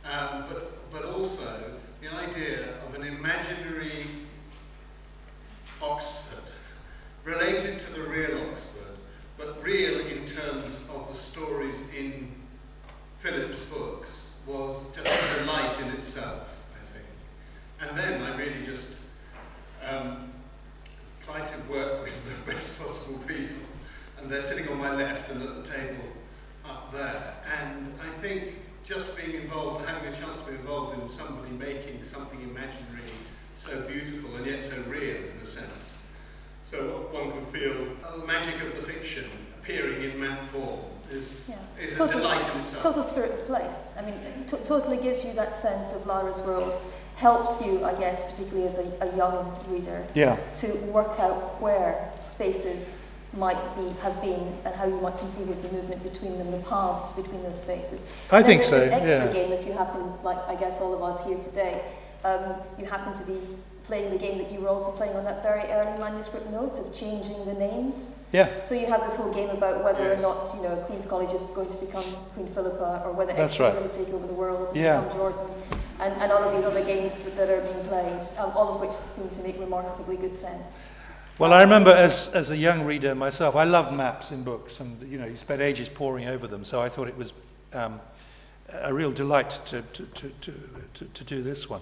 um, 0.04 0.44
but 0.48 0.90
but 0.92 1.04
also 1.04 1.78
the 2.00 2.12
idea 2.12 2.74
of 2.86 2.94
an 2.94 3.02
imaginary 3.02 4.06
Oxford 5.80 6.38
related 7.24 7.78
to 7.80 7.92
the 7.92 8.02
real 8.02 8.50
Oxford, 8.52 8.96
but 9.38 9.62
real 9.62 10.00
in 10.06 10.24
terms 10.26 10.84
of 10.94 11.08
the 11.12 11.16
stories 11.16 11.88
in 11.96 12.32
Philip's 13.20 13.58
books 13.70 14.32
was 14.44 14.90
just 14.96 15.06
a 15.06 15.40
delight 15.44 15.80
in 15.80 15.86
itself, 15.90 16.48
I 16.74 16.84
think. 16.92 17.06
And 17.80 17.96
then 17.96 18.20
I 18.22 18.36
really 18.36 18.64
just 18.66 18.94
um, 19.88 20.32
tried 21.24 21.46
to 21.48 21.72
work 21.72 22.02
with 22.02 22.20
the 22.24 22.52
best 22.52 22.76
possible 22.80 23.20
people. 23.28 23.62
And 24.18 24.28
they're 24.28 24.42
sitting 24.42 24.66
on 24.68 24.78
my 24.78 24.92
left 24.92 25.30
and 25.30 25.40
at 25.40 25.64
the 25.64 25.70
table 25.70 26.04
up 26.64 26.90
there. 26.92 27.34
And 27.60 27.94
I 28.04 28.20
think 28.20 28.54
just 28.84 29.16
being 29.16 29.42
involved, 29.42 29.86
having 29.86 30.08
a 30.12 30.16
chance 30.16 30.40
to 30.44 30.50
be 30.50 30.56
involved 30.58 31.00
in 31.00 31.08
somebody 31.08 31.52
making 31.52 32.02
something 32.04 32.40
imaginary 32.42 33.12
so 33.56 33.80
beautiful 33.82 34.34
and 34.34 34.46
yet 34.46 34.64
so 34.64 34.76
real 34.88 35.16
in 35.18 35.38
a 35.40 35.46
sense. 35.46 35.70
So 36.68 37.06
one 37.12 37.30
can 37.30 37.44
feel 37.46 38.18
the 38.18 38.26
magic 38.26 38.60
of 38.62 38.74
the 38.74 38.82
fiction 38.92 39.26
appearing 39.60 40.02
in 40.02 40.18
map 40.18 40.48
form 40.50 40.80
is, 41.12 41.46
Yeah. 41.50 41.56
is 41.78 41.92
a 41.92 41.96
Total- 41.96 42.18
delight 42.20 42.42
in 42.54 42.60
itself. 42.62 42.82
Total 42.82 43.02
spirit 43.04 43.30
of 43.32 43.46
place. 43.46 43.94
I 43.98 44.02
mean, 44.02 44.14
it 44.14 44.48
t- 44.48 44.56
totally 44.64 44.96
gives 44.96 45.22
you 45.24 45.34
that 45.34 45.51
sense 45.62 45.92
of 45.92 46.06
Lyra's 46.06 46.40
world. 46.42 46.72
Helps 47.16 47.64
you, 47.64 47.84
I 47.84 47.94
guess, 47.94 48.18
particularly 48.30 48.66
as 48.66 48.78
a, 48.78 48.86
a 49.06 49.16
young 49.16 49.54
reader, 49.68 50.04
Yeah. 50.14 50.36
to 50.62 50.66
work 50.98 51.20
out 51.20 51.60
where 51.60 52.10
spaces 52.28 52.98
might 53.34 53.60
be 53.76 53.86
have 54.00 54.20
been 54.20 54.44
and 54.64 54.74
how 54.74 54.86
you 54.86 54.98
might 55.00 55.16
conceive 55.18 55.48
of 55.48 55.62
the 55.62 55.68
movement 55.76 56.02
between 56.02 56.36
them, 56.38 56.50
the 56.50 56.58
paths 56.58 57.12
between 57.12 57.42
those 57.44 57.60
spaces. 57.60 58.00
I 58.30 58.38
And 58.38 58.46
think 58.46 58.62
so. 58.64 58.78
This 58.80 58.92
extra 58.92 59.26
Yeah. 59.26 59.32
game, 59.32 59.52
if 59.52 59.66
you 59.66 59.72
happen, 59.72 60.02
like 60.24 60.38
I 60.48 60.54
guess 60.56 60.80
all 60.80 60.94
of 60.94 61.02
us 61.02 61.24
here 61.26 61.38
today, 61.38 61.82
um, 62.24 62.56
you 62.78 62.86
happen 62.86 63.12
to 63.12 63.24
be 63.24 63.38
playing 63.84 64.10
the 64.10 64.18
game 64.18 64.38
that 64.38 64.50
you 64.52 64.60
were 64.60 64.68
also 64.68 64.92
playing 64.92 65.16
on 65.16 65.24
that 65.24 65.42
very 65.42 65.62
early 65.70 65.98
manuscript 65.98 66.48
note 66.50 66.78
of 66.78 66.94
changing 66.94 67.44
the 67.44 67.54
names. 67.54 68.14
Yeah. 68.32 68.64
So 68.64 68.74
you 68.74 68.86
have 68.86 69.00
this 69.02 69.16
whole 69.16 69.32
game 69.32 69.50
about 69.50 69.84
whether 69.84 70.12
or 70.12 70.16
not 70.16 70.54
you 70.54 70.62
know 70.62 70.76
Queen's 70.86 71.04
College 71.04 71.32
is 71.32 71.42
going 71.54 71.70
to 71.70 71.76
become 71.76 72.04
Queen 72.34 72.48
Philippa 72.48 73.02
or 73.04 73.12
whether 73.12 73.32
That's 73.32 73.52
Exeter 73.54 73.64
right. 73.64 73.72
is 73.74 73.78
going 73.78 73.90
to 73.90 74.04
take 74.04 74.14
over 74.14 74.26
the 74.26 74.32
world 74.34 74.68
and 74.68 74.76
Yeah. 74.76 75.00
become 75.00 75.16
Jordan, 75.18 75.54
and, 76.00 76.14
and 76.22 76.32
all 76.32 76.42
of 76.42 76.54
these 76.56 76.64
other 76.64 76.84
games 76.84 77.16
that, 77.16 77.36
that 77.36 77.50
are 77.50 77.60
being 77.60 77.84
played, 77.88 78.22
um, 78.38 78.52
all 78.56 78.74
of 78.74 78.80
which 78.80 78.92
seem 78.92 79.28
to 79.28 79.42
make 79.42 79.58
remarkably 79.60 80.16
good 80.16 80.34
sense. 80.34 80.62
Well, 81.38 81.52
I 81.52 81.62
remember 81.62 81.90
as, 81.90 82.34
as 82.34 82.50
a 82.50 82.56
young 82.56 82.84
reader 82.84 83.14
myself, 83.14 83.56
I 83.56 83.64
loved 83.64 83.92
maps 83.92 84.30
in 84.32 84.42
books, 84.44 84.80
and 84.80 85.00
you 85.10 85.18
know, 85.18 85.26
you 85.26 85.36
spent 85.36 85.60
ages 85.60 85.88
poring 85.88 86.28
over 86.28 86.46
them. 86.46 86.64
So 86.64 86.80
I 86.80 86.88
thought 86.88 87.08
it 87.08 87.16
was 87.16 87.32
um, 87.72 88.00
a 88.72 88.92
real 88.92 89.10
delight 89.10 89.50
to, 89.66 89.82
to, 89.82 90.06
to, 90.06 90.32
to, 90.42 90.54
to, 90.94 91.04
to 91.04 91.24
do 91.24 91.42
this 91.42 91.68
one. 91.68 91.80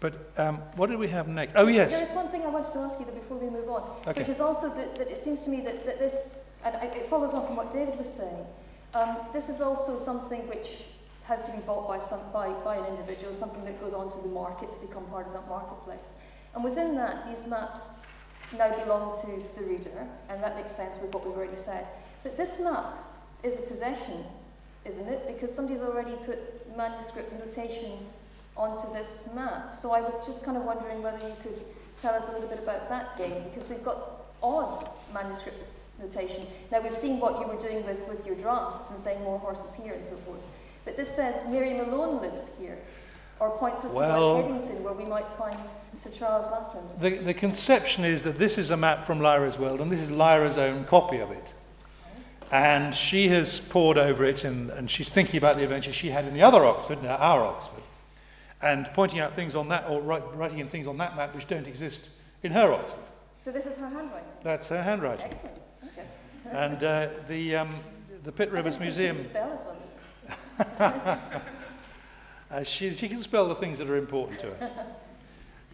But 0.00 0.32
um, 0.36 0.56
what 0.76 0.90
did 0.90 0.98
we 0.98 1.08
have 1.08 1.26
next? 1.26 1.54
Oh, 1.56 1.66
yes. 1.66 1.90
There 1.90 2.02
is 2.02 2.10
one 2.10 2.28
thing 2.28 2.42
I 2.42 2.48
wanted 2.48 2.72
to 2.72 2.78
ask 2.80 2.98
you 3.00 3.06
before 3.06 3.36
we 3.36 3.50
move 3.50 3.68
on, 3.68 3.82
Okay. 4.06 4.20
which 4.20 4.28
is 4.28 4.40
also 4.40 4.72
that, 4.74 4.94
that 4.96 5.08
it 5.08 5.22
seems 5.22 5.42
to 5.42 5.50
me 5.50 5.60
that, 5.62 5.84
that 5.86 5.98
this, 5.98 6.34
and 6.64 6.74
it 6.76 7.08
follows 7.08 7.34
on 7.34 7.46
from 7.46 7.56
what 7.56 7.72
David 7.72 7.98
was 7.98 8.08
saying, 8.08 8.46
um, 8.94 9.16
this 9.32 9.48
is 9.48 9.60
also 9.60 9.98
something 9.98 10.46
which 10.48 10.84
has 11.24 11.42
to 11.44 11.50
be 11.50 11.58
bought 11.58 11.88
by, 11.88 11.98
some, 12.08 12.20
by, 12.32 12.48
by 12.64 12.76
an 12.76 12.86
individual, 12.86 13.34
something 13.34 13.64
that 13.64 13.80
goes 13.80 13.92
onto 13.92 14.22
the 14.22 14.28
market 14.28 14.72
to 14.72 14.78
become 14.78 15.04
part 15.06 15.26
of 15.26 15.32
that 15.32 15.48
marketplace. 15.48 16.14
And 16.54 16.64
within 16.64 16.94
that, 16.94 17.28
these 17.28 17.46
maps 17.46 17.98
now 18.56 18.70
belong 18.78 19.20
to 19.20 19.60
the 19.60 19.66
reader, 19.66 20.06
and 20.30 20.42
that 20.42 20.56
makes 20.56 20.70
sense 20.70 20.96
with 21.02 21.12
what 21.12 21.26
we've 21.26 21.36
already 21.36 21.56
said. 21.56 21.86
But 22.22 22.36
this 22.36 22.58
map 22.60 22.94
is 23.42 23.58
a 23.58 23.62
possession, 23.62 24.24
isn't 24.84 25.06
it? 25.06 25.26
Because 25.26 25.54
somebody's 25.54 25.82
already 25.82 26.14
put 26.24 26.38
manuscript 26.76 27.32
notation 27.44 27.98
onto 28.58 28.92
this 28.92 29.28
map. 29.34 29.76
So 29.76 29.92
I 29.92 30.00
was 30.00 30.14
just 30.26 30.42
kind 30.42 30.56
of 30.56 30.64
wondering 30.64 31.02
whether 31.02 31.18
you 31.26 31.34
could 31.42 31.62
tell 32.02 32.14
us 32.14 32.28
a 32.28 32.32
little 32.32 32.48
bit 32.48 32.58
about 32.58 32.88
that 32.88 33.16
game, 33.16 33.44
because 33.44 33.68
we've 33.68 33.84
got 33.84 34.26
odd 34.42 34.90
manuscript 35.14 35.70
notation. 36.00 36.46
Now 36.70 36.80
we've 36.80 36.96
seen 36.96 37.18
what 37.20 37.40
you 37.40 37.46
were 37.46 37.60
doing 37.60 37.84
with, 37.86 38.06
with 38.08 38.26
your 38.26 38.36
drafts 38.36 38.90
and 38.90 39.00
saying 39.00 39.22
more 39.22 39.38
horses 39.38 39.74
here 39.74 39.94
and 39.94 40.04
so 40.04 40.16
forth. 40.18 40.40
But 40.84 40.96
this 40.96 41.08
says 41.16 41.42
Mary 41.48 41.74
Malone 41.74 42.20
lives 42.20 42.48
here, 42.58 42.78
or 43.40 43.50
points 43.58 43.84
us 43.84 43.92
Well- 43.92 44.40
towards 44.40 44.66
Headington, 44.66 44.84
where 44.84 44.94
we 44.94 45.04
might 45.04 45.26
find 45.38 45.58
Sir 46.02 46.10
Charles 46.10 46.46
Latrom's. 46.46 46.98
The, 47.00 47.18
the 47.18 47.34
conception 47.34 48.04
is 48.04 48.22
that 48.22 48.38
this 48.38 48.58
is 48.58 48.70
a 48.70 48.76
map 48.76 49.04
from 49.04 49.20
Lyra's 49.20 49.58
world, 49.58 49.80
and 49.80 49.90
this 49.90 50.00
is 50.00 50.10
Lyra's 50.10 50.56
own 50.56 50.84
copy 50.84 51.18
of 51.18 51.30
it. 51.30 51.46
And 52.50 52.94
she 52.94 53.28
has 53.28 53.60
pored 53.60 53.98
over 53.98 54.24
it, 54.24 54.44
and, 54.44 54.70
and 54.70 54.90
she's 54.90 55.08
thinking 55.08 55.36
about 55.36 55.56
the 55.56 55.64
adventure 55.64 55.92
she 55.92 56.10
had 56.10 56.24
in 56.24 56.32
the 56.32 56.42
other 56.42 56.64
Oxford, 56.64 57.02
now 57.02 57.16
our 57.16 57.44
Oxford, 57.44 57.77
and 58.62 58.86
pointing 58.94 59.20
out 59.20 59.34
things 59.34 59.54
on 59.54 59.68
that, 59.68 59.88
or 59.88 60.00
writing 60.00 60.58
in 60.58 60.68
things 60.68 60.86
on 60.86 60.96
that 60.98 61.16
map 61.16 61.34
which 61.34 61.46
don't 61.46 61.66
exist 61.66 62.10
in 62.42 62.52
her 62.52 62.72
Oxford. 62.72 63.00
So 63.42 63.52
this 63.52 63.66
is 63.66 63.76
her 63.78 63.88
handwriting. 63.88 64.28
That's 64.42 64.66
her 64.68 64.82
handwriting. 64.82 65.26
Excellent. 65.26 65.58
Okay. 65.84 66.06
And 66.50 66.82
uh, 66.82 67.08
the, 67.28 67.56
um, 67.56 67.70
the 68.24 68.32
Pitt 68.32 68.50
Rivers 68.50 68.76
think 68.76 68.94
she 68.94 69.00
Museum, 69.00 69.22
spell 69.22 69.52
as 69.52 69.60
well 69.66 69.76
uh, 72.50 72.62
she, 72.62 72.94
she 72.94 73.08
can 73.08 73.18
spell 73.18 73.48
the 73.48 73.54
things 73.54 73.78
that 73.78 73.88
are 73.88 73.96
important 73.96 74.40
to 74.40 74.46
her. 74.46 74.86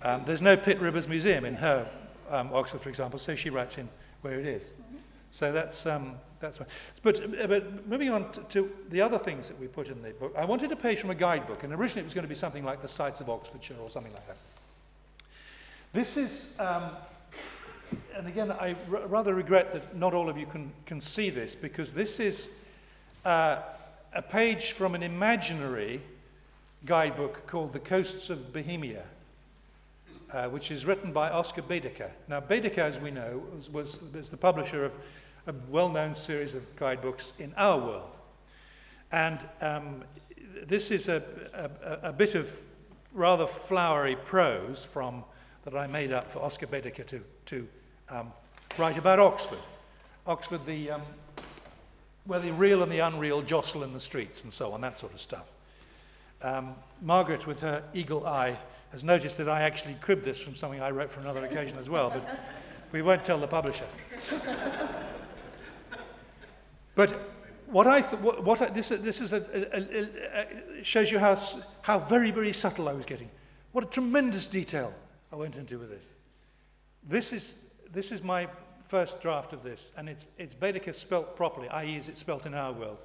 Um, 0.02 0.22
there's 0.26 0.42
no 0.42 0.54
Pitt 0.54 0.80
Rivers 0.80 1.08
Museum 1.08 1.46
in 1.46 1.54
her 1.54 1.88
um, 2.28 2.50
Oxford, 2.52 2.82
for 2.82 2.90
example, 2.90 3.18
so 3.18 3.34
she 3.34 3.48
writes 3.48 3.78
in 3.78 3.88
where 4.20 4.38
it 4.38 4.44
is. 4.44 4.66
So 5.30 5.50
that's, 5.50 5.86
um, 5.86 6.16
that's. 6.44 6.58
But, 7.02 7.22
uh, 7.22 7.46
but 7.46 7.86
moving 7.86 8.10
on 8.10 8.30
to, 8.32 8.40
to 8.40 8.70
the 8.90 9.00
other 9.00 9.18
things 9.18 9.48
that 9.48 9.58
we 9.58 9.66
put 9.66 9.88
in 9.88 10.02
the 10.02 10.10
book, 10.10 10.34
I 10.36 10.44
wanted 10.44 10.70
a 10.72 10.76
page 10.76 11.00
from 11.00 11.10
a 11.10 11.14
guidebook, 11.14 11.64
and 11.64 11.72
originally 11.72 12.02
it 12.02 12.04
was 12.04 12.14
going 12.14 12.24
to 12.24 12.28
be 12.28 12.34
something 12.34 12.64
like 12.64 12.82
the 12.82 12.88
sights 12.88 13.20
of 13.20 13.28
Oxfordshire 13.28 13.76
or 13.80 13.90
something 13.90 14.12
like 14.12 14.26
that. 14.26 14.36
This 15.92 16.16
is, 16.16 16.58
um, 16.60 16.90
and 18.16 18.26
again, 18.28 18.50
I 18.50 18.74
r- 18.90 19.06
rather 19.06 19.34
regret 19.34 19.72
that 19.72 19.96
not 19.96 20.12
all 20.12 20.28
of 20.28 20.36
you 20.36 20.46
can, 20.46 20.72
can 20.86 21.00
see 21.00 21.30
this, 21.30 21.54
because 21.54 21.92
this 21.92 22.20
is 22.20 22.48
uh, 23.24 23.58
a 24.12 24.22
page 24.22 24.72
from 24.72 24.94
an 24.94 25.02
imaginary 25.02 26.00
guidebook 26.84 27.46
called 27.46 27.72
The 27.72 27.78
Coasts 27.78 28.28
of 28.28 28.52
Bohemia, 28.52 29.04
uh, 30.32 30.48
which 30.48 30.70
is 30.70 30.84
written 30.84 31.12
by 31.12 31.30
Oscar 31.30 31.62
Baedeker. 31.62 32.10
Now, 32.28 32.40
Baedeker, 32.40 32.82
as 32.82 32.98
we 32.98 33.10
know, 33.10 33.42
was, 33.56 33.70
was, 33.70 34.00
was 34.12 34.28
the 34.28 34.36
publisher 34.36 34.84
of 34.84 34.92
a 35.46 35.54
well-known 35.68 36.16
series 36.16 36.54
of 36.54 36.76
guidebooks 36.76 37.32
in 37.38 37.52
our 37.56 37.78
world. 37.78 38.10
And 39.12 39.38
um, 39.60 40.02
this 40.66 40.90
is 40.90 41.08
a, 41.08 41.22
a, 41.52 42.08
a 42.08 42.12
bit 42.12 42.34
of 42.34 42.50
rather 43.12 43.46
flowery 43.46 44.16
prose 44.16 44.84
from 44.84 45.24
that 45.64 45.76
I 45.76 45.86
made 45.86 46.12
up 46.12 46.30
for 46.30 46.40
Oscar 46.40 46.66
Baedeker 46.66 47.06
to, 47.06 47.20
to 47.46 47.68
um, 48.08 48.32
write 48.78 48.98
about 48.98 49.18
Oxford. 49.18 49.58
Oxford, 50.26 50.66
the, 50.66 50.92
um, 50.92 51.02
where 52.24 52.40
the 52.40 52.52
real 52.52 52.82
and 52.82 52.90
the 52.90 52.98
unreal 52.98 53.42
jostle 53.42 53.82
in 53.82 53.92
the 53.92 54.00
streets 54.00 54.42
and 54.42 54.52
so 54.52 54.72
on, 54.72 54.80
that 54.80 54.98
sort 54.98 55.12
of 55.12 55.20
stuff. 55.20 55.46
Um, 56.42 56.74
Margaret, 57.00 57.46
with 57.46 57.60
her 57.60 57.82
eagle 57.94 58.26
eye, 58.26 58.58
has 58.92 59.04
noticed 59.04 59.38
that 59.38 59.48
I 59.48 59.62
actually 59.62 59.96
cribbed 60.00 60.24
this 60.24 60.40
from 60.40 60.54
something 60.54 60.80
I 60.80 60.90
wrote 60.90 61.10
for 61.10 61.20
another 61.20 61.44
occasion 61.44 61.78
as 61.78 61.88
well, 61.88 62.10
but 62.10 62.38
we 62.92 63.02
won't 63.02 63.24
tell 63.24 63.38
the 63.38 63.46
publisher. 63.46 63.86
but 66.94 67.34
what 67.66 67.86
I 67.86 68.02
th- 68.02 68.22
what, 68.22 68.44
what 68.44 68.62
I, 68.62 68.68
this, 68.70 68.88
this 68.88 69.20
is 69.20 69.32
a, 69.32 69.36
a, 69.36 70.80
a, 70.80 70.84
shows 70.84 71.10
you 71.10 71.18
how, 71.18 71.40
how 71.82 71.98
very, 71.98 72.30
very 72.30 72.52
subtle 72.52 72.88
I 72.88 72.92
was 72.92 73.04
getting. 73.04 73.30
What 73.72 73.84
a 73.84 73.86
tremendous 73.88 74.46
detail 74.46 74.92
I 75.32 75.36
went 75.36 75.56
into 75.56 75.78
with 75.78 75.90
this. 75.90 76.10
This 77.08 77.32
is, 77.32 77.54
this 77.92 78.12
is 78.12 78.22
my 78.22 78.48
first 78.88 79.20
draft 79.20 79.52
of 79.52 79.62
this, 79.62 79.92
and 79.96 80.08
it's, 80.08 80.24
it's 80.38 80.54
Baedeker 80.54 80.94
spelt 80.94 81.36
properly, 81.36 81.68
i.e., 81.68 81.96
is 81.96 82.08
it 82.08 82.18
spelt 82.18 82.46
in 82.46 82.54
our 82.54 82.72
world? 82.72 82.98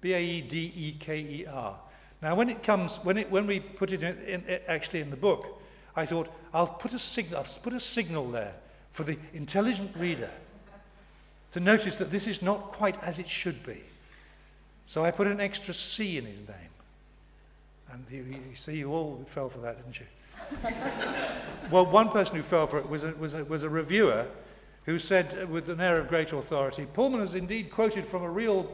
B 0.00 0.14
A 0.14 0.20
E 0.20 0.40
D 0.40 0.72
E 0.74 0.96
K 0.98 1.18
E 1.18 1.46
R. 1.46 1.78
Now, 2.22 2.34
when 2.34 2.48
it 2.48 2.62
comes, 2.62 2.96
when, 3.04 3.18
it, 3.18 3.30
when 3.30 3.46
we 3.46 3.60
put 3.60 3.92
it 3.92 4.02
in, 4.02 4.18
in, 4.22 4.44
in, 4.44 4.60
actually 4.66 5.00
in 5.00 5.10
the 5.10 5.16
book, 5.16 5.60
I 5.94 6.06
thought 6.06 6.28
I'll 6.52 6.66
put 6.66 6.92
a 6.92 6.98
signal, 6.98 7.38
I'll 7.38 7.58
put 7.62 7.72
a 7.72 7.80
signal 7.80 8.30
there 8.30 8.54
for 8.90 9.04
the 9.04 9.18
intelligent 9.34 9.94
reader 9.96 10.30
to 11.56 11.60
notice 11.60 11.96
that 11.96 12.10
this 12.10 12.26
is 12.26 12.42
not 12.42 12.72
quite 12.72 13.02
as 13.02 13.18
it 13.18 13.26
should 13.26 13.64
be. 13.64 13.80
So 14.84 15.02
I 15.02 15.10
put 15.10 15.26
an 15.26 15.40
extra 15.40 15.72
C 15.72 16.18
in 16.18 16.26
his 16.26 16.40
name. 16.40 16.74
And 17.90 18.04
you, 18.10 18.24
you 18.24 18.56
see, 18.56 18.76
you 18.76 18.92
all 18.92 19.24
fell 19.30 19.48
for 19.48 19.60
that, 19.60 19.78
didn't 19.78 19.98
you? 19.98 20.06
well, 21.70 21.86
one 21.86 22.10
person 22.10 22.36
who 22.36 22.42
fell 22.42 22.66
for 22.66 22.78
it 22.78 22.86
was 22.86 23.04
a, 23.04 23.12
was 23.12 23.32
a, 23.32 23.42
was 23.42 23.62
a 23.62 23.70
reviewer 23.70 24.26
who 24.84 24.98
said, 24.98 25.38
uh, 25.42 25.46
with 25.46 25.70
an 25.70 25.80
air 25.80 25.96
of 25.96 26.08
great 26.08 26.30
authority, 26.30 26.86
Pullman 26.92 27.20
has 27.20 27.34
indeed 27.34 27.70
quoted 27.70 28.04
from 28.04 28.22
a 28.22 28.30
real 28.30 28.70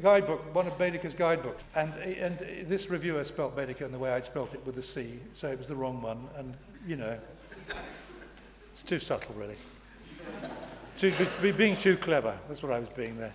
guidebook, 0.00 0.54
one 0.54 0.66
of 0.66 0.78
Baedeker's 0.78 1.14
guidebooks. 1.14 1.62
And, 1.74 1.92
and 1.92 2.38
this 2.66 2.88
reviewer 2.88 3.24
spelt 3.24 3.54
Baedeker 3.54 3.84
in 3.84 3.92
the 3.92 3.98
way 3.98 4.10
I'd 4.10 4.24
spelt 4.24 4.54
it 4.54 4.64
with 4.64 4.78
a 4.78 4.82
C, 4.82 5.20
so 5.34 5.48
it 5.48 5.58
was 5.58 5.66
the 5.66 5.76
wrong 5.76 6.00
one. 6.00 6.28
And, 6.38 6.54
you 6.86 6.96
know, 6.96 7.18
it's 8.72 8.82
too 8.82 9.00
subtle, 9.00 9.34
really. 9.34 9.58
Too, 10.96 11.12
be, 11.18 11.26
be 11.40 11.52
being 11.52 11.76
too 11.76 11.96
clever. 11.96 12.36
That's 12.48 12.62
what 12.62 12.72
I 12.72 12.78
was 12.78 12.88
being 12.90 13.18
there. 13.18 13.34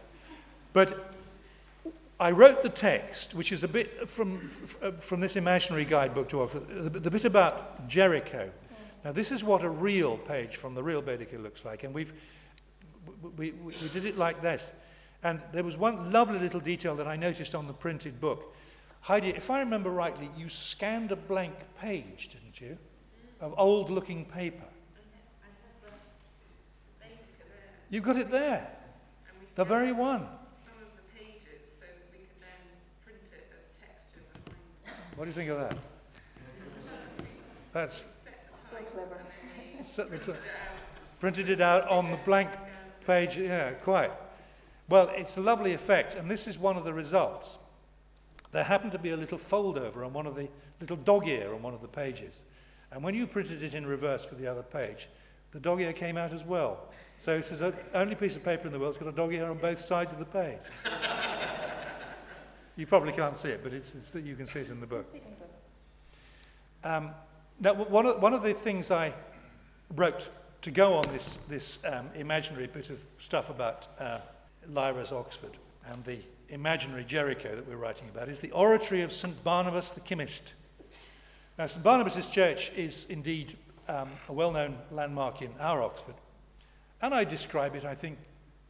But 0.73 1.13
I 2.19 2.31
wrote 2.31 2.63
the 2.63 2.69
text, 2.69 3.33
which 3.33 3.51
is 3.51 3.63
a 3.63 3.67
bit 3.67 4.09
from, 4.09 4.49
from 4.99 5.19
this 5.19 5.35
imaginary 5.35 5.85
guidebook 5.85 6.29
to 6.29 6.49
the, 6.89 6.89
the 6.99 7.11
bit 7.11 7.25
about 7.25 7.87
Jericho. 7.87 8.49
Now, 9.05 9.11
this 9.11 9.31
is 9.31 9.43
what 9.43 9.63
a 9.63 9.69
real 9.69 10.17
page 10.17 10.57
from 10.57 10.73
the 10.75 10.83
real 10.83 11.01
Baedeker 11.01 11.41
looks 11.41 11.63
like, 11.63 11.83
and 11.83 11.93
we've, 11.93 12.11
we, 13.37 13.51
we, 13.51 13.73
we 13.81 13.89
did 13.93 14.05
it 14.05 14.17
like 14.17 14.41
this. 14.41 14.71
And 15.23 15.41
there 15.53 15.63
was 15.63 15.77
one 15.77 16.11
lovely 16.11 16.39
little 16.39 16.59
detail 16.59 16.95
that 16.95 17.07
I 17.07 17.15
noticed 17.15 17.55
on 17.55 17.67
the 17.67 17.73
printed 17.73 18.19
book. 18.19 18.55
Heidi, 19.01 19.29
if 19.29 19.49
I 19.49 19.59
remember 19.59 19.89
rightly, 19.89 20.29
you 20.37 20.49
scanned 20.49 21.11
a 21.11 21.15
blank 21.15 21.55
page, 21.79 22.29
didn't 22.33 22.59
you? 22.59 22.77
Of 23.39 23.53
old 23.57 23.89
looking 23.89 24.25
paper. 24.25 24.65
Baedeker 26.99 27.45
there, 27.47 27.76
You've 27.89 28.03
got 28.03 28.17
it 28.17 28.29
there, 28.29 28.67
the 29.55 29.63
very 29.63 29.91
one. 29.93 30.21
the 30.21 31.17
pages 31.17 31.61
so 31.79 31.85
that 31.85 32.11
we 32.11 32.19
could 32.19 32.27
What 35.15 35.23
do 35.25 35.29
you 35.29 35.35
think 35.35 35.49
of 35.49 35.59
that? 35.59 35.77
That's 37.73 37.99
So 38.69 38.77
clever. 38.91 39.17
certainly 39.83 40.19
t- 40.25 40.33
printed 41.19 41.49
it 41.49 41.61
out 41.61 41.87
on 41.87 42.11
the 42.11 42.17
blank 42.25 42.49
page. 43.05 43.37
Yeah, 43.37 43.71
quite. 43.71 44.11
Well, 44.89 45.09
it's 45.15 45.37
a 45.37 45.41
lovely 45.41 45.73
effect, 45.73 46.15
and 46.15 46.29
this 46.29 46.45
is 46.47 46.57
one 46.57 46.75
of 46.77 46.83
the 46.83 46.93
results. 46.93 47.57
There 48.51 48.63
happened 48.63 48.91
to 48.93 48.99
be 48.99 49.11
a 49.11 49.17
little 49.17 49.37
fold 49.37 49.77
over 49.77 50.03
on 50.03 50.11
one 50.13 50.25
of 50.27 50.35
the 50.35 50.49
little 50.81 50.97
dog 50.97 51.27
ear 51.27 51.53
on 51.53 51.61
one 51.61 51.73
of 51.73 51.81
the 51.81 51.87
pages. 51.87 52.41
And 52.91 53.03
when 53.03 53.15
you 53.15 53.27
printed 53.27 53.63
it 53.63 53.73
in 53.73 53.85
reverse 53.85 54.23
for 54.25 54.35
the 54.35 54.47
other 54.47 54.63
page, 54.63 55.07
the 55.51 55.59
dog 55.59 55.81
ear 55.81 55.93
came 55.93 56.17
out 56.17 56.33
as 56.33 56.43
well. 56.43 56.89
So 57.19 57.37
this 57.37 57.51
is 57.51 57.59
the 57.59 57.73
only 57.93 58.15
piece 58.15 58.35
of 58.35 58.43
paper 58.43 58.67
in 58.67 58.73
the 58.73 58.79
world 58.79 58.93
that's 58.93 59.03
got 59.03 59.09
a 59.09 59.15
dog 59.15 59.33
ear 59.33 59.49
on 59.49 59.57
both 59.57 59.83
sides 59.83 60.13
of 60.13 60.19
the 60.19 60.25
page. 60.25 60.59
you 62.75 62.85
probably 62.85 63.11
can't 63.11 63.35
see 63.35 63.49
it, 63.49 63.63
but 63.63 63.73
it's, 63.73 63.93
it's 63.95 64.11
that 64.11 64.23
you 64.23 64.35
can 64.35 64.45
see 64.45 64.59
it 64.59 64.69
in 64.69 64.79
the 64.79 64.85
book. 64.85 65.07
See 65.11 65.17
it 65.17 65.23
in 65.23 65.31
the 65.31 65.35
book. 65.35 65.53
Um, 66.83 67.11
now, 67.59 67.73
one 67.73 68.05
of, 68.05 68.21
one 68.21 68.33
of 68.33 68.43
the 68.43 68.53
things 68.53 68.91
I 68.91 69.13
wrote 69.95 70.29
to 70.61 70.71
go 70.71 70.95
on 70.95 71.03
this, 71.11 71.37
this 71.49 71.79
um, 71.85 72.09
imaginary 72.15 72.67
bit 72.67 72.89
of 72.89 72.99
stuff 73.17 73.49
about 73.49 73.87
uh, 73.99 74.19
Lyra's 74.69 75.11
Oxford 75.11 75.57
and 75.89 76.03
the 76.05 76.19
imaginary 76.49 77.03
Jericho 77.03 77.55
that 77.55 77.67
we're 77.67 77.77
writing 77.77 78.09
about 78.09 78.29
is 78.29 78.39
the 78.39 78.51
oratory 78.51 79.01
of 79.01 79.11
St. 79.11 79.43
Barnabas 79.43 79.89
the 79.91 80.01
Chymist. 80.01 80.53
Now, 81.57 81.65
St. 81.65 81.83
Barnabas' 81.83 82.27
church 82.27 82.71
is 82.75 83.07
indeed 83.09 83.57
um, 83.87 84.09
a 84.29 84.33
well 84.33 84.51
known 84.51 84.77
landmark 84.91 85.41
in 85.41 85.51
our 85.59 85.81
Oxford. 85.81 86.15
And 87.01 87.13
I 87.13 87.23
describe 87.23 87.75
it, 87.75 87.85
I 87.85 87.95
think, 87.95 88.17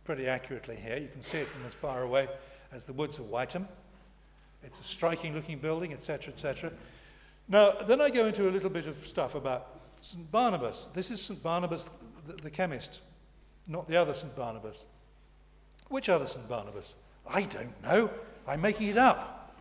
pretty 0.03 0.27
accurately 0.27 0.75
here. 0.75 0.97
You 0.97 1.07
can 1.07 1.21
see 1.21 1.37
it 1.37 1.47
from 1.47 1.65
as 1.65 1.73
far 1.73 2.03
away 2.03 2.27
as 2.71 2.83
the 2.83 2.93
woods 2.93 3.19
of 3.19 3.25
Wytham. 3.25 3.67
It's 4.63 4.79
a 4.79 4.83
striking 4.83 5.33
looking 5.33 5.59
building, 5.59 5.93
etc., 5.93 6.33
etc. 6.33 6.71
Now, 7.47 7.73
then 7.87 8.01
I 8.01 8.09
go 8.09 8.25
into 8.25 8.49
a 8.49 8.51
little 8.51 8.69
bit 8.69 8.87
of 8.87 8.95
stuff 9.05 9.35
about 9.35 9.79
St. 10.01 10.29
Barnabas. 10.31 10.89
This 10.93 11.11
is 11.11 11.21
St. 11.21 11.41
Barnabas 11.41 11.85
the, 12.27 12.33
the 12.33 12.49
chemist, 12.49 12.99
not 13.67 13.87
the 13.87 13.95
other 13.95 14.13
St. 14.13 14.35
Barnabas. 14.35 14.83
Which 15.89 16.09
other 16.09 16.27
St. 16.27 16.47
Barnabas? 16.49 16.93
I 17.29 17.43
don't 17.43 17.83
know. 17.83 18.09
I'm 18.47 18.61
making 18.61 18.87
it 18.87 18.97
up. 18.97 19.53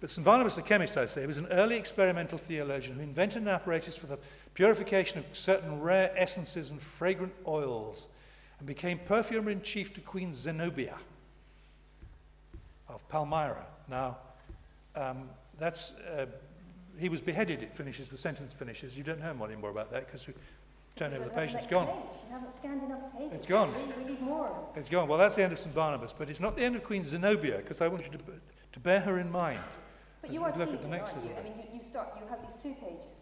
But 0.00 0.10
St. 0.10 0.24
Barnabas 0.24 0.54
the 0.54 0.62
chemist, 0.62 0.96
I 0.96 1.06
say, 1.06 1.26
was 1.26 1.36
an 1.36 1.46
early 1.50 1.76
experimental 1.76 2.38
theologian 2.38 2.96
who 2.96 3.02
invented 3.02 3.42
an 3.42 3.48
apparatus 3.48 3.96
for 3.96 4.06
the 4.06 4.18
purification 4.60 5.18
of 5.18 5.24
certain 5.32 5.80
rare 5.80 6.12
essences 6.18 6.70
and 6.70 6.82
fragrant 6.82 7.32
oils 7.46 8.04
and 8.58 8.68
became 8.68 8.98
perfumer 8.98 9.50
in 9.50 9.62
chief 9.62 9.94
to 9.94 10.02
Queen 10.02 10.34
Zenobia 10.34 10.96
of 12.86 13.08
Palmyra. 13.08 13.64
Now, 13.88 14.18
um, 14.94 15.30
that's, 15.58 15.92
uh, 16.14 16.26
he 16.98 17.08
was 17.08 17.22
beheaded, 17.22 17.62
it 17.62 17.74
finishes, 17.74 18.10
the 18.10 18.18
sentence 18.18 18.52
finishes. 18.52 18.94
You 18.94 19.02
don't 19.02 19.18
know 19.18 19.32
more 19.32 19.46
anymore 19.46 19.70
about 19.70 19.90
that 19.92 20.04
because 20.04 20.26
we 20.26 20.34
turn 20.94 21.14
over 21.14 21.24
the 21.24 21.30
page, 21.30 21.52
have 21.52 21.62
it's 21.62 21.70
gone. 21.70 21.86
Page. 21.86 21.96
You 22.26 22.32
haven't 22.34 22.54
scanned 22.54 22.82
enough 22.82 23.16
pages. 23.16 23.36
It's 23.36 23.46
gone. 23.46 23.72
We, 23.74 24.04
we 24.04 24.10
need 24.10 24.20
more. 24.20 24.54
It's 24.76 24.90
gone. 24.90 25.08
Well, 25.08 25.18
that's 25.18 25.36
the 25.36 25.42
end 25.42 25.54
of 25.54 25.58
St. 25.58 25.74
Barnabas, 25.74 26.12
but 26.12 26.28
it's 26.28 26.38
not 26.38 26.54
the 26.54 26.62
end 26.62 26.76
of 26.76 26.84
Queen 26.84 27.02
Zenobia 27.02 27.56
because 27.56 27.80
I 27.80 27.88
want 27.88 28.04
you 28.04 28.10
to, 28.10 28.18
to 28.74 28.80
bear 28.80 29.00
her 29.00 29.18
in 29.20 29.30
mind. 29.30 29.60
But 30.20 30.30
you 30.30 30.42
are 30.42 30.50
look 30.50 30.68
at 30.68 30.72
the 30.72 30.76
teasing, 30.76 30.90
next 30.90 31.12
aren't 31.14 31.24
you? 31.24 31.30
I 31.38 31.44
mean, 31.44 31.54
you, 31.56 31.78
you 31.78 31.82
start, 31.82 32.08
you 32.20 32.28
have 32.28 32.42
these 32.42 32.62
two 32.62 32.74
pages 32.78 33.19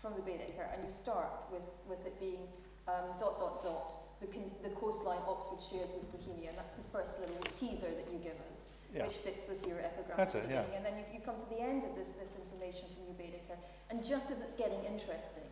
from 0.00 0.16
the 0.16 0.24
Baedeker, 0.24 0.64
and 0.72 0.80
you 0.82 0.90
start 0.90 1.28
with, 1.52 1.62
with 1.88 2.00
it 2.08 2.18
being 2.18 2.48
um, 2.88 3.12
dot, 3.20 3.38
dot, 3.38 3.62
dot, 3.62 3.92
the, 4.20 4.26
the 4.64 4.72
coastline 4.74 5.20
Oxford 5.28 5.60
shares 5.60 5.92
with 5.92 6.08
Bohemia, 6.12 6.50
and 6.50 6.58
that's 6.58 6.74
the 6.74 6.88
first 6.92 7.20
little 7.20 7.36
teaser 7.60 7.88
that 7.92 8.08
you 8.08 8.18
give 8.18 8.36
us, 8.40 8.56
Yeah. 8.94 9.06
which 9.06 9.20
fits 9.20 9.44
with 9.48 9.60
your 9.68 9.78
epigram 9.80 10.16
That's 10.16 10.34
at 10.34 10.48
the 10.48 10.48
it, 10.48 10.52
yeah. 10.52 10.62
beginning. 10.64 10.76
And 10.76 10.84
then 10.84 10.94
you, 10.98 11.04
you 11.14 11.20
come 11.20 11.36
to 11.36 11.48
the 11.52 11.60
end 11.60 11.84
of 11.84 11.92
this, 11.94 12.08
this 12.16 12.32
information 12.40 12.88
from 12.96 13.12
your 13.12 13.16
Baedeker, 13.20 13.60
and 13.92 14.00
just 14.00 14.32
as 14.32 14.40
it's 14.40 14.56
getting 14.56 14.80
interesting, 14.88 15.44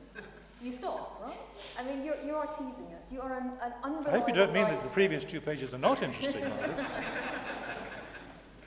you 0.60 0.72
stop, 0.72 1.22
right? 1.22 1.38
I 1.78 1.84
mean, 1.84 2.04
you're, 2.04 2.18
you 2.24 2.34
are 2.34 2.46
teasing 2.46 2.90
us. 2.98 3.06
You 3.12 3.20
are 3.20 3.38
an, 3.38 3.52
an 3.62 3.72
unreliable 3.84 4.10
I 4.10 4.18
hope 4.18 4.28
you 4.28 4.34
don't 4.34 4.52
mean 4.52 4.64
that 4.64 4.82
the 4.82 4.88
previous 4.88 5.24
two 5.24 5.40
pages 5.40 5.72
are 5.72 5.78
not 5.78 6.02
interesting. 6.08 6.50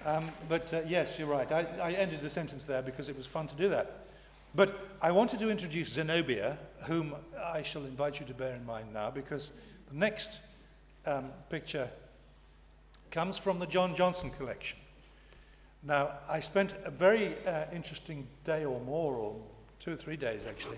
Um, 0.06 0.32
but 0.50 0.74
uh, 0.74 0.82
yes, 0.88 1.20
you're 1.20 1.28
right. 1.28 1.52
I, 1.52 1.66
I 1.82 1.92
ended 1.92 2.22
the 2.22 2.30
sentence 2.30 2.64
there 2.64 2.82
because 2.82 3.10
it 3.10 3.18
was 3.18 3.28
fun 3.28 3.48
to 3.50 3.56
do 3.56 3.70
that. 3.70 4.06
But 4.54 4.88
I 5.02 5.12
wanted 5.12 5.40
to 5.40 5.50
introduce 5.50 5.94
Zenobia, 5.94 6.58
whom 6.84 7.16
I 7.42 7.64
shall 7.64 7.86
invite 7.86 8.20
you 8.20 8.26
to 8.26 8.34
bear 8.34 8.54
in 8.54 8.66
mind 8.66 8.94
now, 8.94 9.10
because 9.10 9.52
the 9.90 9.98
next 9.98 10.40
um, 11.06 11.32
picture 11.50 11.90
comes 13.12 13.38
from 13.38 13.60
the 13.60 13.66
John 13.66 13.96
Johnson 13.96 14.30
collection. 14.32 14.78
Now, 15.84 16.12
I 16.30 16.42
spent 16.42 16.76
a 16.84 16.92
very 16.92 17.36
uh, 17.48 17.66
interesting 17.74 18.28
day 18.46 18.66
or 18.66 18.80
more, 18.82 19.16
or 19.16 19.36
two 19.80 19.94
or 19.94 19.96
three 19.96 20.18
days 20.18 20.46
actually, 20.46 20.78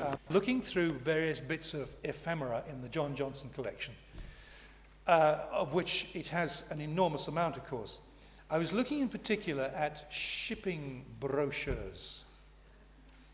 uh, 0.00 0.16
looking 0.30 0.62
through 0.62 0.90
various 0.90 1.40
bits 1.40 1.74
of 1.74 1.88
ephemera 2.04 2.62
in 2.70 2.80
the 2.80 2.88
John 2.88 3.16
Johnson 3.16 3.50
collection, 3.54 3.92
uh, 5.06 5.40
of 5.50 5.74
which 5.74 6.06
it 6.14 6.28
has 6.28 6.62
an 6.70 6.80
enormous 6.80 7.26
amount, 7.26 7.56
of 7.56 7.66
course. 7.66 7.98
I 8.50 8.56
was 8.56 8.72
looking 8.72 9.00
in 9.00 9.08
particular 9.08 9.64
at 9.64 10.06
shipping 10.10 11.04
brochures 11.20 12.22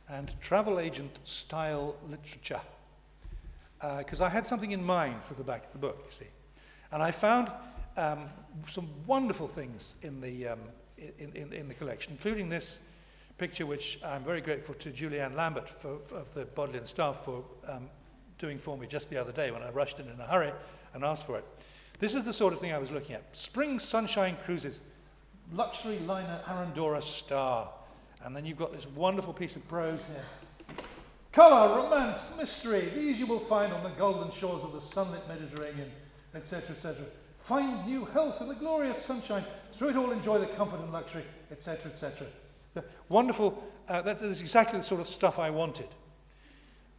and 0.09 0.35
travel 0.41 0.79
agent 0.79 1.19
style 1.25 1.97
literature, 2.09 2.61
because 3.99 4.21
I 4.21 4.29
had 4.29 4.47
something 4.47 4.73
in 4.73 4.85
mind 4.85 5.25
for 5.25 5.35
the 5.35 5.45
back 5.45 5.67
of 5.67 5.73
the 5.73 5.79
book, 5.79 5.99
you 6.07 6.27
see. 6.27 6.31
And 6.93 7.03
I 7.03 7.11
found 7.11 7.51
um, 7.97 8.29
some 8.69 8.89
wonderful 9.07 9.49
things 9.49 9.95
in 10.03 10.21
the, 10.21 10.49
um, 10.49 10.61
in, 10.99 11.33
in, 11.35 11.53
in 11.53 11.69
the 11.69 11.75
collection, 11.75 12.13
including 12.13 12.49
this 12.49 12.77
picture, 13.39 13.67
which 13.67 13.99
I'm 14.05 14.25
very 14.25 14.41
grateful 14.41 14.75
to 14.77 14.91
Julie 14.91 15.21
Anne 15.21 15.37
Lambert 15.37 15.69
for, 15.69 15.99
for, 16.07 16.19
of 16.19 16.33
the 16.35 16.45
Bodleian 16.45 16.87
staff 16.87 17.25
for 17.25 17.45
um, 17.69 17.89
doing 18.39 18.59
for 18.59 18.77
me 18.77 18.87
just 18.87 19.11
the 19.11 19.17
other 19.17 19.33
day 19.33 19.51
when 19.51 19.63
I 19.63 19.71
rushed 19.71 19.99
in 19.99 20.09
in 20.09 20.21
a 20.21 20.27
hurry 20.27 20.53
and 20.93 21.05
asked 21.05 21.25
for 21.25 21.39
it. 21.39 21.45
This 21.99 22.15
is 22.15 22.25
the 22.25 22.33
sort 22.33 22.53
of 22.53 22.61
thing 22.61 22.73
I 22.73 22.79
was 22.79 22.91
looking 22.91 23.15
at. 23.15 23.25
Spring 23.33 23.79
Sunshine 23.79 24.37
Cruises, 24.45 24.81
luxury 25.53 25.99
liner 26.01 26.41
Arandora 26.47 27.03
Star. 27.03 27.71
And 28.25 28.35
then 28.35 28.47
you've 28.47 28.59
got 28.59 28.73
this 28.73 28.87
wonderful 28.95 29.35
piece 29.35 29.55
of 29.55 29.67
prose 29.69 30.01
here. 30.09 30.77
Colour, 31.33 31.77
romance, 31.77 32.33
mystery, 32.39 32.91
these 32.95 33.19
you 33.19 33.27
will 33.27 33.41
find 33.41 33.73
on 33.73 33.83
the 33.83 33.91
golden 33.91 34.31
shores 34.31 34.63
of 34.63 34.73
the 34.73 34.81
sunlit 34.81 35.27
Mediterranean, 35.29 35.91
etc., 36.35 36.77
etc. 36.77 37.05
Find 37.41 37.87
new 37.87 38.05
health 38.07 38.41
in 38.41 38.49
the 38.49 38.55
glorious 38.55 39.05
sunshine. 39.05 39.45
Through 39.73 39.91
it 39.91 39.97
all, 39.97 40.13
enjoy 40.13 40.39
the 40.39 40.47
comfort 40.47 40.81
and 40.81 40.93
luxury, 40.93 41.25
etc., 41.51 41.91
etc. 41.91 42.29
Wonderful, 43.09 43.63
uh, 43.89 44.01
that 44.03 44.23
is 44.23 44.41
exactly 44.41 44.79
the 44.79 44.85
sort 44.85 45.01
of 45.01 45.09
stuff 45.09 45.39
I 45.39 45.51
wanted. 45.51 45.89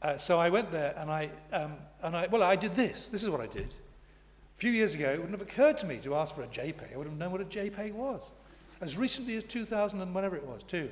Uh, 0.01 0.17
so 0.17 0.39
I 0.39 0.49
went 0.49 0.71
there 0.71 0.93
and 0.97 1.09
I, 1.09 1.31
um, 1.51 1.73
and 2.03 2.15
I, 2.15 2.27
well, 2.27 2.43
I 2.43 2.55
did 2.55 2.75
this. 2.75 3.07
This 3.07 3.23
is 3.23 3.29
what 3.29 3.41
I 3.41 3.47
did. 3.47 3.67
A 3.67 4.57
few 4.57 4.71
years 4.71 4.93
ago, 4.93 5.11
it 5.11 5.19
wouldn't 5.19 5.39
have 5.39 5.47
occurred 5.47 5.77
to 5.79 5.85
me 5.85 5.97
to 6.03 6.15
ask 6.15 6.35
for 6.35 6.43
a 6.43 6.47
JPEG. 6.47 6.93
I 6.93 6.97
would 6.97 7.07
have 7.07 7.17
known 7.17 7.31
what 7.31 7.41
a 7.41 7.45
JPEG 7.45 7.93
was. 7.93 8.21
As 8.81 8.97
recently 8.97 9.35
as 9.38 9.43
2000 9.45 10.01
and 10.01 10.13
whenever 10.13 10.35
it 10.35 10.45
was, 10.45 10.61
too. 10.61 10.89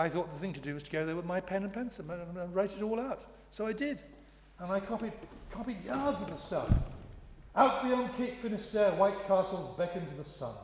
I 0.00 0.08
thought 0.08 0.32
the 0.32 0.40
thing 0.40 0.54
to 0.54 0.60
do 0.60 0.72
was 0.72 0.82
to 0.84 0.90
go 0.90 1.04
there 1.04 1.14
with 1.14 1.26
my 1.26 1.40
pen 1.40 1.62
and 1.62 1.72
pencil 1.72 2.10
and, 2.10 2.38
and 2.38 2.54
write 2.54 2.70
it 2.74 2.82
all 2.82 2.98
out. 2.98 3.22
So 3.50 3.66
I 3.66 3.72
did. 3.72 3.98
And 4.58 4.72
I 4.72 4.80
copied, 4.80 5.12
copied 5.50 5.84
yards 5.84 6.22
of 6.22 6.30
the 6.30 6.38
stuff. 6.38 6.68
Out 7.54 7.84
beyond 7.84 8.16
Cape 8.16 8.40
Finisterre, 8.40 8.92
white 8.92 9.26
castles 9.26 9.76
beckon 9.76 10.06
to 10.06 10.22
the 10.22 10.28
sun. 10.28 10.54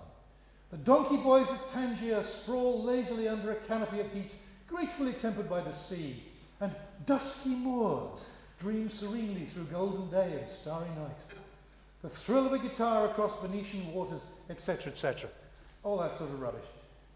The 0.71 0.79
donkey 0.79 1.19
boys 1.19 1.49
of 1.51 1.61
Tangier 1.71 2.25
sprawl 2.25 2.83
lazily 2.83 3.29
under 3.29 3.53
a 3.53 3.57
canopy 3.57 4.01
of 4.01 4.11
heat, 4.11 4.31
gratefully 4.69 5.13
tempered 5.13 5.51
by 5.51 5.61
the 5.61 5.75
sea. 5.75 6.23
And 6.63 6.73
dusky 7.07 7.51
moors 7.51 8.21
dream 8.59 8.89
serenely 8.89 9.49
through 9.53 9.65
golden 9.65 10.11
day 10.11 10.41
and 10.41 10.51
starry 10.51 10.89
night. 10.97 11.17
The 12.01 12.09
thrill 12.09 12.47
of 12.47 12.55
a 12.55 12.59
guitar 12.59 13.11
across 13.11 13.39
Venetian 13.43 13.93
waters, 13.93 14.23
etc., 14.49 14.93
etc. 14.93 15.29
All 15.83 15.99
that 15.99 16.17
sort 16.17 16.31
of 16.31 16.41
rubbish. 16.41 16.65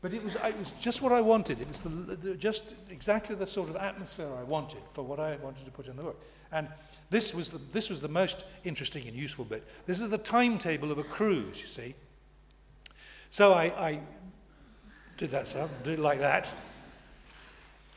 But 0.03 0.15
it 0.15 0.25
was, 0.25 0.35
it 0.37 0.59
was 0.59 0.73
just 0.81 1.03
what 1.03 1.13
I 1.13 1.21
wanted. 1.21 1.61
It 1.61 1.69
was 1.69 1.81
the, 1.81 1.89
the, 1.89 2.35
just 2.35 2.65
exactly 2.91 3.37
the 3.37 3.47
sort 3.47 3.69
of 3.69 3.77
atmosphere 3.77 4.31
I 4.39 4.43
wanted 4.43 4.81
for 4.95 5.03
what 5.03 5.21
I 5.21 5.37
wanted 5.37 5.65
to 5.67 5.71
put 5.71 5.87
in 5.87 5.97
the 5.97 6.03
book. 6.03 6.23
And 6.53 6.69
this 7.11 7.35
was, 7.35 7.51
the, 7.51 7.61
this 7.73 7.91
was 7.91 8.01
the 8.01 8.09
most 8.09 8.45
interesting 8.65 9.07
and 9.07 9.15
useful 9.15 9.45
bit. 9.45 9.67
This 9.87 10.01
is 10.01 10.09
the 10.09 10.19
timetable 10.19 10.91
of 10.91 10.99
a 10.99 11.03
cruise, 11.03 11.61
you 11.61 11.67
see. 11.67 11.95
So 13.31 13.53
I, 13.53 13.65
I 13.65 14.01
did 15.19 15.31
that 15.33 15.49
stuff, 15.49 15.69
did 15.85 15.99
it 15.99 16.03
like 16.03 16.21
that. 16.21 16.49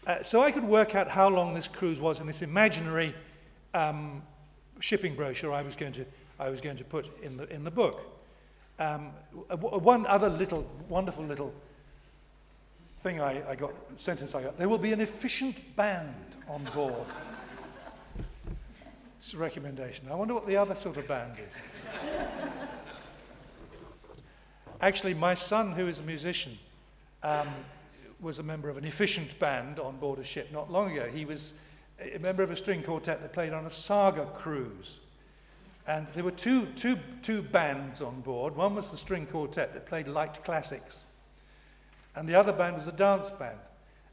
Uh, 0.05 0.21
so 0.21 0.41
I 0.41 0.51
could 0.51 0.65
work 0.65 0.95
out 0.95 1.07
how 1.07 1.29
long 1.29 1.53
this 1.53 1.69
cruise 1.69 2.01
was 2.01 2.19
in 2.19 2.27
this 2.27 2.41
imaginary 2.41 3.15
um, 3.73 4.21
shipping 4.81 5.15
brochure 5.15 5.53
I 5.53 5.61
was 5.61 5.77
going 5.77 5.93
to, 5.93 6.05
I 6.37 6.49
was 6.49 6.59
going 6.59 6.75
to 6.75 6.83
put 6.83 7.09
in 7.23 7.37
the, 7.37 7.47
in 7.53 7.63
the 7.63 7.71
book. 7.71 8.01
Um, 8.77 9.11
one 9.49 10.05
other 10.07 10.29
little, 10.29 10.67
wonderful 10.89 11.23
little 11.23 11.53
thing 13.03 13.19
I, 13.19 13.51
I 13.51 13.55
got, 13.55 13.73
sentence 13.97 14.33
I 14.33 14.41
got, 14.41 14.57
there 14.57 14.69
will 14.69 14.77
be 14.77 14.93
an 14.93 15.01
efficient 15.01 15.75
band 15.75 16.15
on 16.49 16.67
board. 16.73 17.05
It's 19.19 19.33
a 19.33 19.37
recommendation. 19.37 20.07
I 20.09 20.15
wonder 20.15 20.33
what 20.33 20.47
the 20.47 20.57
other 20.57 20.73
sort 20.75 20.97
of 20.97 21.07
band 21.07 21.33
is. 21.37 21.53
Actually, 24.81 25.13
my 25.13 25.33
son, 25.33 25.73
who 25.73 25.87
is 25.87 25.99
a 25.99 26.03
musician, 26.03 26.57
um, 27.23 27.47
was 28.21 28.39
a 28.39 28.43
member 28.43 28.69
of 28.69 28.77
an 28.77 28.85
efficient 28.85 29.37
band 29.39 29.79
on 29.79 29.97
board 29.97 30.19
a 30.19 30.23
ship 30.23 30.49
not 30.51 30.71
long 30.71 30.91
ago. 30.91 31.09
He 31.13 31.25
was 31.25 31.53
a 31.99 32.19
member 32.19 32.41
of 32.43 32.51
a 32.51 32.55
string 32.55 32.83
quartet 32.83 33.21
that 33.21 33.33
played 33.33 33.53
on 33.53 33.65
a 33.65 33.71
saga 33.71 34.25
cruise. 34.37 34.97
And 35.87 36.07
there 36.15 36.23
were 36.23 36.31
two, 36.31 36.67
two, 36.77 36.97
two 37.21 37.41
bands 37.41 38.01
on 38.01 38.21
board. 38.21 38.55
One 38.55 38.75
was 38.75 38.89
the 38.91 38.97
string 38.97 39.25
quartet 39.25 39.73
that 39.73 39.85
played 39.85 40.07
light 40.07 40.43
classics, 40.45 41.03
and 42.15 42.27
the 42.27 42.35
other 42.35 42.51
band 42.51 42.75
was 42.75 42.85
the 42.85 42.91
dance 42.91 43.29
band. 43.29 43.57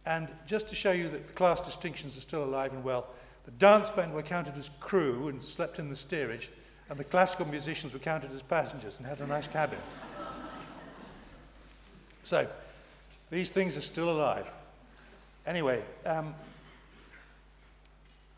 And 0.07 0.29
just 0.47 0.69
to 0.69 0.75
show 0.75 0.93
you 0.93 1.09
that 1.11 1.35
class 1.35 1.61
distinctions 1.61 2.17
are 2.17 2.23
still 2.23 2.45
alive 2.45 2.73
and 2.73 2.83
well, 2.83 3.07
the 3.45 3.51
dance 3.53 3.91
band 3.91 4.15
were 4.15 4.23
counted 4.23 4.57
as 4.57 4.71
crew 4.81 5.29
and 5.29 5.43
slept 5.43 5.79
in 5.79 5.89
the 5.89 5.97
steerage, 5.97 6.51
and 6.89 6.99
the 6.99 7.05
classical 7.05 7.47
musicians 7.47 7.93
were 7.93 7.99
counted 7.99 8.33
as 8.33 8.43
passengers 8.43 8.97
and 8.99 9.07
had 9.07 9.21
a 9.21 9.27
nice 9.27 9.47
cabin. 9.47 9.79
so, 12.25 12.47
these 13.31 13.51
things 13.51 13.77
are 13.77 13.83
still 13.83 14.11
alive. 14.11 14.51
Anyway, 15.47 15.83
um, 16.05 16.35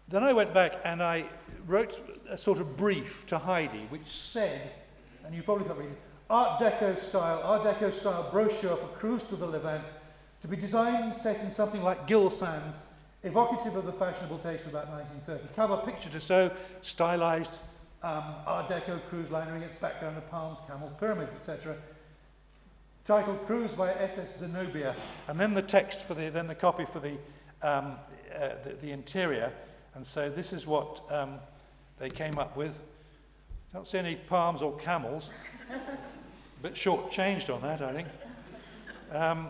then 0.09 0.23
I 0.23 0.33
went 0.33 0.53
back 0.53 0.75
and 0.85 1.03
I 1.03 1.25
wrote 1.67 1.99
a 2.29 2.37
sort 2.37 2.59
of 2.59 2.77
brief 2.77 3.27
to 3.29 3.39
Heidi, 3.39 3.87
which 3.89 4.07
said, 4.07 4.71
and 5.25 5.35
you 5.35 5.43
probably 5.43 5.65
can't 5.65 5.79
read 5.79 5.89
it, 5.89 5.99
Art 6.33 6.61
Deco 6.61 6.99
style, 6.99 7.43
Art 7.45 7.63
Deco 7.63 7.93
style 7.93 8.27
brochure 8.33 8.77
for 8.77 8.87
cruise 8.99 9.23
to 9.25 9.37
the 9.37 9.45
Levant, 9.45 9.85
to 10.41 10.49
be 10.49 10.57
designed 10.57 11.05
and 11.05 11.15
set 11.15 11.39
in 11.45 11.53
something 11.53 11.83
like 11.83 12.07
Gill 12.07 12.31
Sans, 12.31 12.75
evocative 13.23 13.77
of 13.77 13.85
the 13.85 13.93
fashionable 13.93 14.39
taste 14.39 14.63
of 14.63 14.71
about 14.71 14.89
1930. 14.89 15.55
Cover 15.55 15.77
picture 15.85 16.09
to 16.09 16.21
so 16.23 16.51
stylized 16.81 17.53
um, 18.03 18.25
Art 18.47 18.71
Deco 18.71 18.99
cruise 19.11 19.31
liner 19.31 19.57
against 19.57 19.79
background 19.79 20.17
of 20.17 20.31
palms, 20.31 20.57
camels, 20.67 20.95
pyramids, 20.99 21.33
etc. 21.39 21.77
Titled 23.07 23.47
Cruise 23.47 23.73
by 23.73 23.93
SS 23.93 24.39
Zenobia, 24.39 24.97
and 25.29 25.39
then 25.39 25.53
the 25.53 25.61
text 25.61 26.01
for 26.01 26.15
the, 26.15 26.31
then 26.31 26.47
the 26.47 26.55
copy 26.55 26.87
for 26.87 27.01
the, 27.01 27.19
um, 27.61 27.97
uh, 28.35 28.53
the, 28.65 28.73
the 28.81 28.91
interior. 28.91 29.53
And 29.95 30.07
so 30.07 30.31
this 30.31 30.55
is 30.55 30.67
what 30.67 31.03
um, 31.11 31.35
they 31.99 32.09
came 32.09 32.39
up 32.39 32.57
with. 32.57 32.73
I 32.73 33.77
Don't 33.77 33.87
see 33.87 33.99
any 33.99 34.17
palms 34.17 34.63
or 34.63 34.75
camels. 34.79 35.29
A 36.63 36.69
bit 36.69 36.77
short-changed 36.77 37.51
on 37.51 37.61
that, 37.63 37.83
I 37.83 37.93
think. 37.93 38.09
Um, 39.13 39.49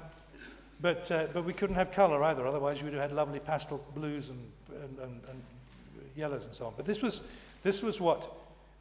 but, 0.81 1.11
uh, 1.11 1.27
but 1.35 1.45
we 1.45 1.53
couldn't 1.53 1.77
have 1.77 1.93
colour 1.93 2.25
either, 2.25 2.47
otherwise 2.47 2.79
you 2.79 2.85
would 2.85 2.95
have 2.95 3.03
had 3.03 3.13
lovely 3.13 3.39
pastel 3.39 3.85
blues 3.95 4.31
and, 4.31 4.51
and, 4.71 4.99
and, 4.99 5.21
and 5.29 5.43
yellows 6.17 6.47
and 6.47 6.55
so 6.55 6.65
on. 6.65 6.73
But 6.75 6.87
this 6.87 7.03
was, 7.03 7.21
this 7.63 7.83
was 7.83 8.01
what 8.01 8.33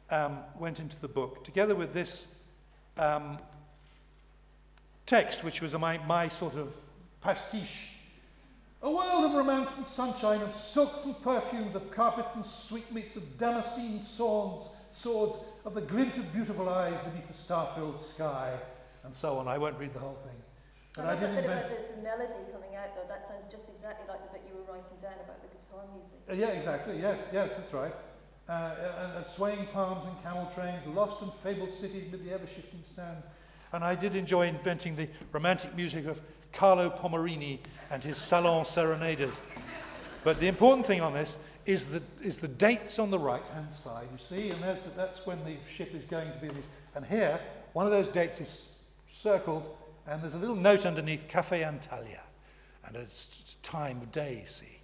um, 0.08 0.38
went 0.58 0.78
into 0.80 0.96
the 1.02 1.08
book, 1.08 1.44
together 1.44 1.74
with 1.74 1.92
this 1.92 2.26
um, 2.96 3.38
text, 5.04 5.44
which 5.44 5.60
was 5.60 5.74
my, 5.74 5.98
my 6.06 6.28
sort 6.28 6.54
of 6.56 6.72
pastiche. 7.20 7.90
A 8.82 8.90
world 8.90 9.26
of 9.26 9.34
romance 9.34 9.76
and 9.76 9.84
sunshine, 9.84 10.40
of 10.40 10.56
silks 10.56 11.04
and 11.04 11.22
perfumes, 11.22 11.76
of 11.76 11.90
carpets 11.90 12.34
and 12.34 12.46
sweetmeats, 12.46 13.14
of 13.14 13.38
damascene 13.38 14.02
swords, 14.06 14.68
swords, 14.94 15.36
of 15.64 15.74
the 15.74 15.80
glint 15.80 16.16
of 16.16 16.32
beautiful 16.32 16.68
eyes 16.68 16.98
beneath 17.04 17.28
the 17.28 17.34
star-filled 17.34 18.00
sky, 18.00 18.52
and 19.04 19.14
so 19.14 19.38
on. 19.38 19.48
I 19.48 19.58
won't 19.58 19.78
read 19.78 19.94
the 19.94 20.00
whole 20.00 20.18
thing. 20.24 20.36
But 20.94 21.06
I 21.06 21.12
I 21.12 21.14
didn't 21.14 21.36
that 21.36 21.42
bit 21.42 21.50
invent... 21.50 21.66
about 21.66 21.88
the, 21.88 21.96
the 21.96 22.02
melody 22.02 22.52
coming 22.52 22.74
out, 22.76 22.94
though. 22.94 23.08
That 23.08 23.24
sounds 23.26 23.50
just 23.50 23.68
exactly 23.68 24.06
like 24.08 24.22
the 24.26 24.38
bit 24.38 24.42
you 24.48 24.54
were 24.56 24.72
writing 24.72 24.98
down 25.00 25.14
about 25.24 25.40
the 25.40 25.48
guitar 25.48 25.84
music. 25.94 26.18
Uh, 26.28 26.34
yeah, 26.34 26.58
exactly. 26.58 27.00
Yes, 27.00 27.18
yes, 27.32 27.50
that's 27.56 27.72
right. 27.72 27.94
Uh, 28.48 28.74
and, 29.00 29.18
and 29.18 29.26
swaying 29.26 29.66
palms 29.72 30.04
and 30.06 30.22
camel 30.22 30.50
trains, 30.54 30.86
lost 30.86 31.22
and 31.22 31.32
fabled 31.42 31.72
cities 31.72 32.08
amid 32.08 32.24
the 32.26 32.32
ever-shifting 32.32 32.82
sands. 32.94 33.24
And 33.72 33.82
I 33.82 33.94
did 33.94 34.14
enjoy 34.14 34.48
inventing 34.48 34.96
the 34.96 35.08
romantic 35.32 35.74
music 35.74 36.06
of 36.06 36.20
Carlo 36.52 36.90
Pomerini 36.90 37.60
and 37.90 38.02
his 38.02 38.18
Salon 38.18 38.66
Serenaders. 38.66 39.40
But 40.24 40.38
the 40.38 40.46
important 40.48 40.86
thing 40.86 41.00
on 41.00 41.14
this 41.14 41.38
is 41.66 41.86
the, 41.86 42.02
is 42.22 42.36
the 42.36 42.48
dates 42.48 42.98
on 42.98 43.10
the 43.10 43.18
right-hand 43.18 43.72
side, 43.74 44.08
you 44.12 44.18
see, 44.18 44.50
and 44.50 44.62
there's 44.62 44.82
the, 44.82 44.90
that's 44.90 45.26
when 45.26 45.44
the 45.44 45.56
ship 45.70 45.94
is 45.94 46.04
going 46.04 46.30
to 46.32 46.38
be. 46.38 46.50
And 46.94 47.04
here, 47.06 47.40
one 47.72 47.86
of 47.86 47.92
those 47.92 48.08
dates 48.08 48.40
is 48.40 48.72
circled, 49.10 49.76
and 50.06 50.22
there's 50.22 50.34
a 50.34 50.38
little 50.38 50.56
note 50.56 50.84
underneath, 50.84 51.28
Cafe 51.28 51.60
Antalya, 51.60 52.20
and 52.86 52.96
it's, 52.96 53.28
it's 53.40 53.56
time 53.62 53.98
of 53.98 54.10
day, 54.10 54.44
see. 54.48 54.80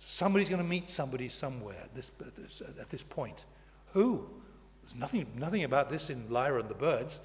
Somebody's 0.00 0.48
going 0.48 0.62
to 0.62 0.68
meet 0.68 0.90
somebody 0.90 1.28
somewhere 1.28 1.76
at 1.82 1.94
this, 1.94 2.10
at 2.20 2.36
this, 2.36 2.62
at 2.62 2.90
this 2.90 3.02
point. 3.02 3.44
Who? 3.94 4.26
There's 4.82 4.94
nothing, 4.94 5.26
nothing 5.36 5.64
about 5.64 5.90
this 5.90 6.10
in 6.10 6.30
Lyra 6.30 6.60
and 6.60 6.68
the 6.68 6.74
Birds, 6.74 7.20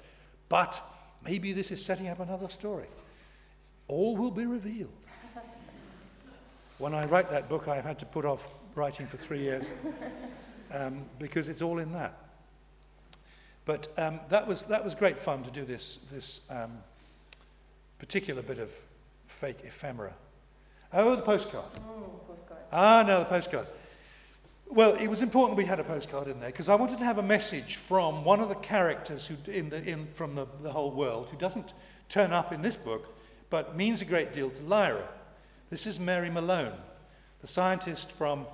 but 0.48 0.80
maybe 1.24 1.52
this 1.52 1.70
is 1.70 1.84
setting 1.84 2.08
up 2.08 2.20
another 2.20 2.48
story. 2.48 2.86
All 3.86 4.16
will 4.16 4.30
be 4.30 4.46
revealed. 4.46 4.92
when 6.78 6.94
I 6.94 7.04
write 7.04 7.30
that 7.30 7.48
book, 7.48 7.68
I've 7.68 7.84
had 7.84 7.98
to 8.00 8.06
put 8.06 8.24
off 8.24 8.50
writing 8.74 9.06
for 9.06 9.16
three 9.16 9.40
years 9.40 9.68
um, 10.72 11.02
because 11.18 11.48
it's 11.48 11.62
all 11.62 11.78
in 11.78 11.92
that. 11.92 12.18
But 13.64 13.92
um, 13.96 14.20
that, 14.28 14.46
was, 14.46 14.62
that 14.64 14.84
was 14.84 14.94
great 14.94 15.18
fun 15.18 15.42
to 15.44 15.50
do 15.50 15.64
this, 15.64 15.98
this 16.12 16.40
um, 16.50 16.78
particular 17.98 18.42
bit 18.42 18.58
of 18.58 18.70
fake 19.26 19.58
ephemera. 19.64 20.12
Oh, 20.92 21.16
the 21.16 21.22
postcard. 21.22 21.72
Mm, 21.74 22.26
postcard. 22.28 22.60
Ah, 22.72 23.02
no, 23.06 23.20
the 23.20 23.24
postcard. 23.24 23.66
Well, 24.68 24.94
it 24.94 25.08
was 25.08 25.22
important 25.22 25.56
we 25.56 25.64
had 25.64 25.80
a 25.80 25.84
postcard 25.84 26.28
in 26.28 26.40
there 26.40 26.50
because 26.50 26.68
I 26.68 26.74
wanted 26.74 26.98
to 26.98 27.04
have 27.04 27.18
a 27.18 27.22
message 27.22 27.76
from 27.76 28.24
one 28.24 28.40
of 28.40 28.48
the 28.48 28.54
characters 28.56 29.26
who, 29.26 29.36
in 29.50 29.70
the, 29.70 29.82
in, 29.82 30.06
from 30.14 30.34
the, 30.34 30.46
the 30.62 30.72
whole 30.72 30.90
world 30.90 31.28
who 31.30 31.36
doesn't 31.36 31.72
turn 32.08 32.32
up 32.32 32.52
in 32.52 32.62
this 32.62 32.76
book 32.76 33.14
but 33.50 33.76
means 33.76 34.02
a 34.02 34.04
great 34.04 34.32
deal 34.32 34.50
to 34.50 34.62
Lyra. 34.62 35.06
This 35.70 35.86
is 35.86 36.00
Mary 36.00 36.30
Malone, 36.30 36.74
the 37.40 37.46
scientist 37.46 38.10
from 38.10 38.46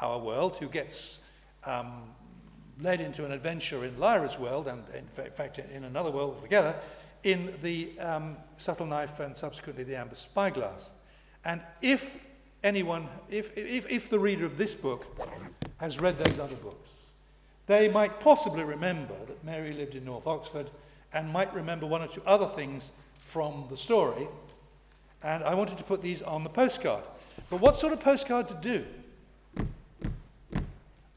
our 0.00 0.18
world 0.18 0.56
who 0.56 0.68
gets 0.68 1.20
um, 1.64 2.02
led 2.80 3.00
into 3.00 3.24
an 3.24 3.32
adventure 3.32 3.84
in 3.84 3.98
Lyra's 3.98 4.38
world 4.38 4.68
and, 4.68 4.82
in 4.94 5.28
fact, 5.30 5.58
in 5.58 5.84
another 5.84 6.10
world 6.10 6.36
altogether 6.36 6.74
in 7.22 7.54
the 7.62 7.98
um, 7.98 8.36
subtle 8.58 8.86
knife 8.86 9.18
and 9.20 9.36
subsequently 9.36 9.84
the 9.84 9.96
amber 9.96 10.14
spyglass. 10.14 10.90
And 11.44 11.60
if 11.80 12.24
anyone, 12.62 13.08
if, 13.30 13.56
if, 13.56 13.86
if 13.88 14.10
the 14.10 14.18
reader 14.18 14.44
of 14.44 14.58
this 14.58 14.74
book 14.74 15.06
has 15.78 15.98
read 16.00 16.18
those 16.18 16.38
other 16.38 16.56
books, 16.56 16.90
they 17.66 17.88
might 17.88 18.20
possibly 18.20 18.62
remember 18.62 19.14
that 19.26 19.42
Mary 19.42 19.72
lived 19.72 19.94
in 19.94 20.04
North 20.04 20.26
Oxford 20.26 20.70
and 21.12 21.30
might 21.30 21.52
remember 21.54 21.86
one 21.86 22.02
or 22.02 22.08
two 22.08 22.22
other 22.26 22.48
things 22.54 22.90
from 23.26 23.66
the 23.70 23.76
story. 23.76 24.28
And 25.22 25.42
I 25.42 25.54
wanted 25.54 25.78
to 25.78 25.84
put 25.84 26.02
these 26.02 26.20
on 26.20 26.44
the 26.44 26.50
postcard. 26.50 27.04
But 27.48 27.60
what 27.60 27.76
sort 27.76 27.94
of 27.94 28.00
postcard 28.00 28.48
to 28.48 28.54
do? 28.54 28.84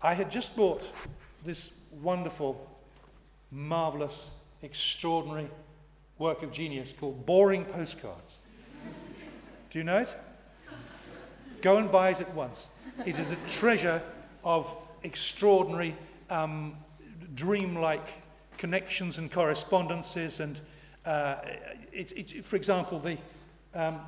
I 0.02 0.14
had 0.14 0.30
just 0.30 0.56
bought 0.56 0.84
this 1.44 1.72
wonderful, 2.02 2.70
marvelous, 3.52 4.28
extraordinary 4.62 5.50
work 6.20 6.44
of 6.44 6.52
genius 6.52 6.94
called 7.00 7.26
Boring 7.26 7.66
Postcards. 7.66 8.38
Do 9.72 9.80
you 9.80 9.84
know 9.84 10.00
it? 10.00 10.10
Go 11.62 11.78
and 11.78 11.92
buy 11.92 12.12
it 12.12 12.22
at 12.22 12.34
once. 12.36 12.68
It 13.06 13.18
is 13.18 13.30
a 13.32 13.36
treasure 13.50 14.02
of 14.44 14.72
extraordinary, 15.04 15.96
um, 16.30 16.76
dreamlike 17.34 18.08
connections 18.58 19.18
and 19.18 19.32
correspondences. 19.32 20.40
And 20.40 20.60
uh, 21.06 21.38
it, 21.92 22.12
it, 22.16 22.46
for 22.46 22.56
example, 22.56 23.00
the, 23.00 23.18
um, 23.74 24.00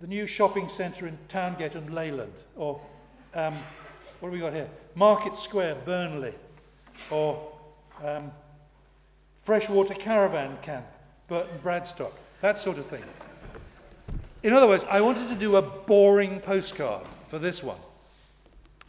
the 0.00 0.06
new 0.06 0.26
shopping 0.26 0.68
centre 0.68 1.06
in 1.06 1.18
Towngate 1.28 1.74
and 1.74 1.94
Leyland, 1.94 2.34
or 2.56 2.80
um, 3.34 3.58
what 4.22 4.28
have 4.28 4.34
we 4.34 4.38
got 4.38 4.52
here? 4.52 4.68
Market 4.94 5.36
Square, 5.36 5.78
Burnley, 5.84 6.32
or 7.10 7.50
um, 8.04 8.30
Freshwater 9.42 9.94
Caravan 9.94 10.56
Camp, 10.62 10.86
Burton 11.26 11.58
Bradstock, 11.60 12.12
that 12.40 12.56
sort 12.56 12.78
of 12.78 12.86
thing. 12.86 13.02
In 14.44 14.52
other 14.52 14.68
words, 14.68 14.84
I 14.88 15.00
wanted 15.00 15.28
to 15.30 15.34
do 15.34 15.56
a 15.56 15.62
boring 15.62 16.38
postcard 16.38 17.04
for 17.26 17.40
this 17.40 17.64
one. 17.64 17.78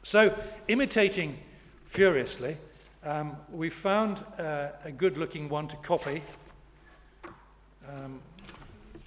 So, 0.03 0.37
imitating 0.67 1.39
furiously, 1.87 2.55
um, 3.03 3.35
we 3.51 3.71
found 3.71 4.19
uh, 4.37 4.67
a 4.85 4.91
good 4.91 5.17
looking 5.17 5.49
one 5.49 5.67
to 5.69 5.75
copy. 5.77 6.21
Um, 7.89 8.19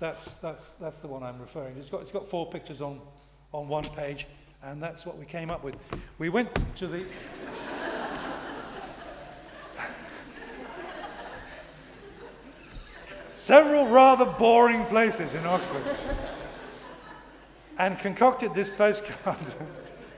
that's, 0.00 0.34
that's, 0.42 0.70
that's 0.80 0.98
the 0.98 1.06
one 1.06 1.22
I'm 1.22 1.40
referring 1.40 1.74
to. 1.74 1.80
It's 1.80 1.90
got, 1.90 2.02
it's 2.02 2.10
got 2.10 2.28
four 2.28 2.50
pictures 2.50 2.80
on, 2.80 3.00
on 3.52 3.68
one 3.68 3.84
page, 3.84 4.26
and 4.66 4.82
that's 4.82 5.06
what 5.06 5.16
we 5.16 5.24
came 5.24 5.50
up 5.50 5.62
with. 5.62 5.76
We 6.18 6.28
went 6.28 6.50
to 6.76 6.86
the. 6.86 7.04
several 13.34 13.86
rather 13.86 14.24
boring 14.24 14.84
places 14.86 15.34
in 15.34 15.46
Oxford 15.46 15.96
and 17.78 17.96
concocted 18.00 18.54
this 18.54 18.68
postcard, 18.68 19.38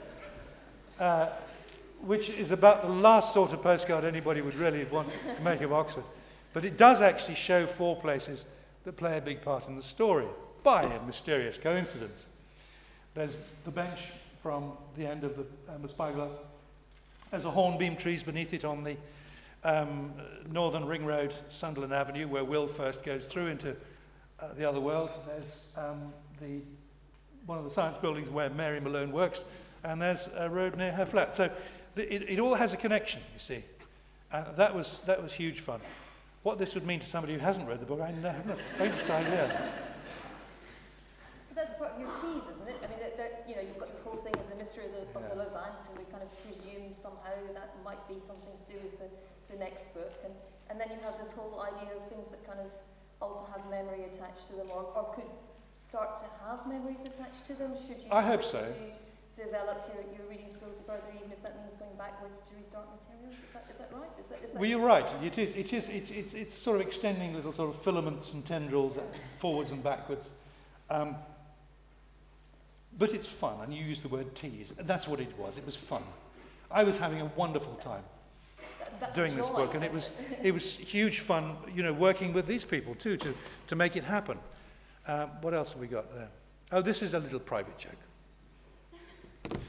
uh, 0.99 1.28
which 2.01 2.30
is 2.30 2.51
about 2.51 2.80
the 2.80 2.88
last 2.88 3.34
sort 3.34 3.53
of 3.53 3.62
postcard 3.62 4.07
anybody 4.07 4.40
would 4.40 4.55
really 4.55 4.82
want 4.84 5.11
to 5.36 5.42
make 5.42 5.61
of 5.61 5.74
Oxford. 5.74 6.05
But 6.55 6.64
it 6.64 6.78
does 6.78 7.03
actually 7.03 7.34
show 7.34 7.66
four 7.66 7.96
places 7.96 8.46
that 8.84 8.96
play 8.96 9.18
a 9.18 9.20
big 9.20 9.42
part 9.42 9.68
in 9.68 9.76
the 9.76 9.82
story. 9.82 10.26
by 10.62 10.80
a 10.80 11.03
mysterious 11.03 11.59
coincidence. 11.59 12.24
There's 13.14 13.36
the 13.66 13.70
bench 13.70 14.01
from 14.43 14.72
the 14.97 15.07
end 15.07 15.24
of 15.24 15.36
the 15.36 15.45
um, 15.72 15.86
spyglass. 15.89 16.30
There's 17.30 17.45
a 17.45 17.51
hornbeam 17.51 17.97
trees 17.97 18.22
beneath 18.22 18.55
it 18.55 18.64
on 18.64 18.84
the 18.84 18.97
um, 19.64 20.12
northern 20.51 20.86
ring 20.86 21.05
road, 21.05 21.34
Sunderland 21.51 21.93
Avenue, 21.93 22.28
where 22.28 22.45
Will 22.45 22.68
first 22.68 23.03
goes 23.03 23.24
through 23.24 23.49
into 23.49 23.76
uh, 24.41 24.55
the 24.57 24.64
other 24.68 24.80
world. 24.80 25.11
There's 25.26 25.72
um, 25.76 26.12
the 26.41 26.61
one 27.47 27.59
of 27.59 27.64
the 27.64 27.70
science 27.70 27.97
buildings 27.99 28.28
where 28.28 28.51
Mary 28.51 28.78
Malone 28.78 29.11
works, 29.11 29.45
and 29.82 30.01
there's 30.01 30.28
a 30.36 30.49
road 30.51 30.76
near 30.76 30.93
her 30.93 31.07
flat. 31.07 31.34
So 31.34 31.51
the, 31.95 32.14
it, 32.14 32.22
it 32.28 32.39
all 32.39 32.55
has 32.55 32.72
a 32.72 32.76
connection, 32.76 33.20
you 33.32 33.41
see. 33.41 33.64
And 34.30 34.45
that 34.57 34.74
was, 34.74 34.99
that 35.07 35.22
was 35.22 35.32
huge 35.32 35.61
fun. 35.61 35.80
What 36.43 36.59
this 36.59 36.74
would 36.74 36.86
mean 36.86 37.01
to 37.01 37.07
somebody 37.07 37.32
who 37.32 37.41
hasn't 37.41 37.66
read 37.66 37.80
the 37.80 37.86
book, 37.86 38.01
I 38.01 38.11
have 38.11 38.47
no 38.47 38.55
faintest 38.76 39.09
idea. 39.09 39.72
But 41.49 41.57
that's 41.57 41.78
part 41.78 41.93
of 41.93 42.01
your 42.01 42.11
tease, 42.20 42.45
isn't 42.55 42.68
it? 42.68 42.76
I 42.84 42.86
mean, 42.86 43.01
that, 43.01 43.16
that, 43.16 43.45
you 43.49 43.57
know, 43.57 43.62
you've 43.62 43.78
got 43.78 43.93
this 43.93 44.03
whole 44.05 44.20
thing 44.20 44.36
of 44.36 44.49
the 44.51 44.57
mystery 44.62 44.84
of 44.84 44.93
the, 44.93 45.18
of 45.18 45.24
the 45.24 45.36
Yeah. 45.36 45.49
Levant, 45.49 45.89
and 45.89 45.99
we 45.99 46.05
kind 46.12 46.22
of 46.22 46.28
that 47.55 47.74
might 47.84 48.03
be 48.09 48.18
something 48.20 48.55
to 48.55 48.66
do 48.72 48.78
with 48.82 48.99
the, 48.99 49.09
the 49.53 49.59
next 49.59 49.93
book. 49.95 50.12
And, 50.24 50.34
and 50.70 50.80
then 50.80 50.89
you 50.91 51.01
have 51.05 51.16
this 51.22 51.32
whole 51.32 51.61
idea 51.61 51.95
of 51.97 52.09
things 52.09 52.30
that 52.30 52.45
kind 52.47 52.61
of 52.61 52.70
also 53.20 53.47
have 53.53 53.68
memory 53.70 54.05
attached 54.05 54.47
to 54.51 54.57
them, 54.57 54.70
or, 54.70 54.86
or 54.95 55.12
could 55.14 55.28
start 55.76 56.18
to 56.18 56.28
have 56.45 56.66
memories 56.66 57.01
attached 57.01 57.47
to 57.47 57.55
them, 57.55 57.72
should 57.86 57.99
you 57.99 58.11
I 58.12 58.22
hope 58.22 58.45
so. 58.45 58.61
to 58.61 59.45
develop 59.45 59.91
your, 59.95 60.05
your 60.14 60.28
reading 60.28 60.51
skills 60.51 60.76
further, 60.86 61.09
even 61.16 61.32
if 61.32 61.43
that 61.43 61.57
means 61.62 61.74
going 61.78 61.97
backwards 61.97 62.39
to 62.49 62.55
read 62.55 62.70
dark 62.72 62.86
materials. 62.93 63.34
Is 63.47 63.53
that, 63.55 63.66
is 63.70 63.78
that 63.78 63.91
right? 63.93 64.11
Is 64.20 64.26
that, 64.26 64.39
is 64.45 64.53
that 64.53 64.61
Well, 64.61 64.68
you're 64.68 64.84
right. 64.84 65.09
It 65.22 65.39
is. 65.39 65.55
It 65.55 65.72
is. 65.72 65.89
It's, 65.89 66.11
it's, 66.11 66.34
it's 66.34 66.55
sort 66.55 66.80
of 66.80 66.86
extending 66.86 67.34
little 67.34 67.53
sort 67.53 67.70
of 67.70 67.82
filaments 67.82 68.32
and 68.32 68.45
tendrils 68.45 68.99
forwards 69.39 69.70
and 69.70 69.82
backwards. 69.82 70.28
Um, 70.91 71.16
but 72.99 73.12
it's 73.12 73.28
fun, 73.28 73.55
and 73.62 73.72
you 73.72 73.84
use 73.84 74.01
the 74.01 74.09
word 74.09 74.34
tease. 74.34 74.72
That's 74.80 75.07
what 75.07 75.20
it 75.20 75.39
was. 75.39 75.57
It 75.57 75.64
was 75.64 75.76
fun. 75.76 76.03
I 76.71 76.85
was 76.85 76.97
having 76.97 77.21
a 77.21 77.31
wonderful 77.37 77.75
time 77.83 78.03
that's 79.01 79.14
doing 79.14 79.37
this 79.37 79.49
book, 79.49 79.75
and 79.75 79.85
it 79.85 79.93
was 79.93 80.11
it 80.43 80.53
was 80.53 80.75
huge 80.75 81.21
fun. 81.21 81.57
You 81.75 81.83
know, 81.83 81.93
working 81.93 82.33
with 82.33 82.47
these 82.47 82.64
people 82.64 82.95
too 82.95 83.16
to 83.19 83.35
to 83.69 83.77
make 83.77 83.97
it 83.97 84.05
happen. 84.05 84.39
Um, 85.07 85.31
what 85.41 85.55
else 85.55 85.73
have 85.73 85.81
we 85.81 85.87
got 85.87 86.14
there? 86.14 86.29
Oh, 86.71 86.83
this 86.83 87.03
is 87.03 87.14
a 87.14 87.19
little 87.19 87.41
private 87.41 87.79
joke. 87.79 89.61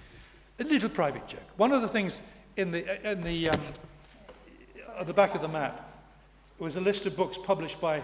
A 0.59 0.63
little 0.63 0.89
private 0.89 1.25
joke. 1.27 1.47
One 1.55 1.71
of 1.71 1.81
the 1.81 1.87
things 1.87 2.19
in 2.57 2.71
the 2.71 3.09
in 3.09 3.21
the 3.21 3.49
um, 3.49 3.61
at 4.99 5.07
the 5.07 5.13
back 5.13 5.35
of 5.35 5.41
the 5.41 5.47
map 5.47 5.85
was 6.59 6.75
a 6.75 6.81
list 6.81 7.05
of 7.05 7.15
books 7.15 7.37
published 7.37 7.79
by 7.79 8.01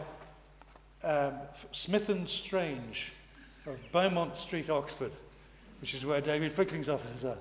um, 1.03 1.33
Smith 1.73 2.07
and 2.07 2.27
Strange 2.27 3.11
of 3.65 3.77
Beaumont 3.91 4.37
Street, 4.37 4.69
Oxford, 4.69 5.11
which 5.81 5.93
is 5.93 6.05
where 6.05 6.21
David 6.21 6.53
Fickling's 6.53 6.87
offices 6.87 7.25
are. 7.25 7.37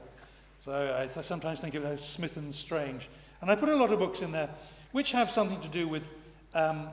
So 0.64 1.08
I 1.14 1.20
sometimes 1.20 1.60
think 1.60 1.74
of 1.74 1.84
it 1.84 1.88
as 1.88 2.02
Smith 2.02 2.38
and 2.38 2.54
Strange. 2.54 3.10
And 3.42 3.50
I 3.50 3.54
put 3.54 3.68
a 3.68 3.76
lot 3.76 3.92
of 3.92 3.98
books 3.98 4.22
in 4.22 4.32
there 4.32 4.48
which 4.92 5.12
have 5.12 5.30
something 5.30 5.60
to 5.60 5.68
do 5.68 5.86
with 5.86 6.04
um, 6.54 6.88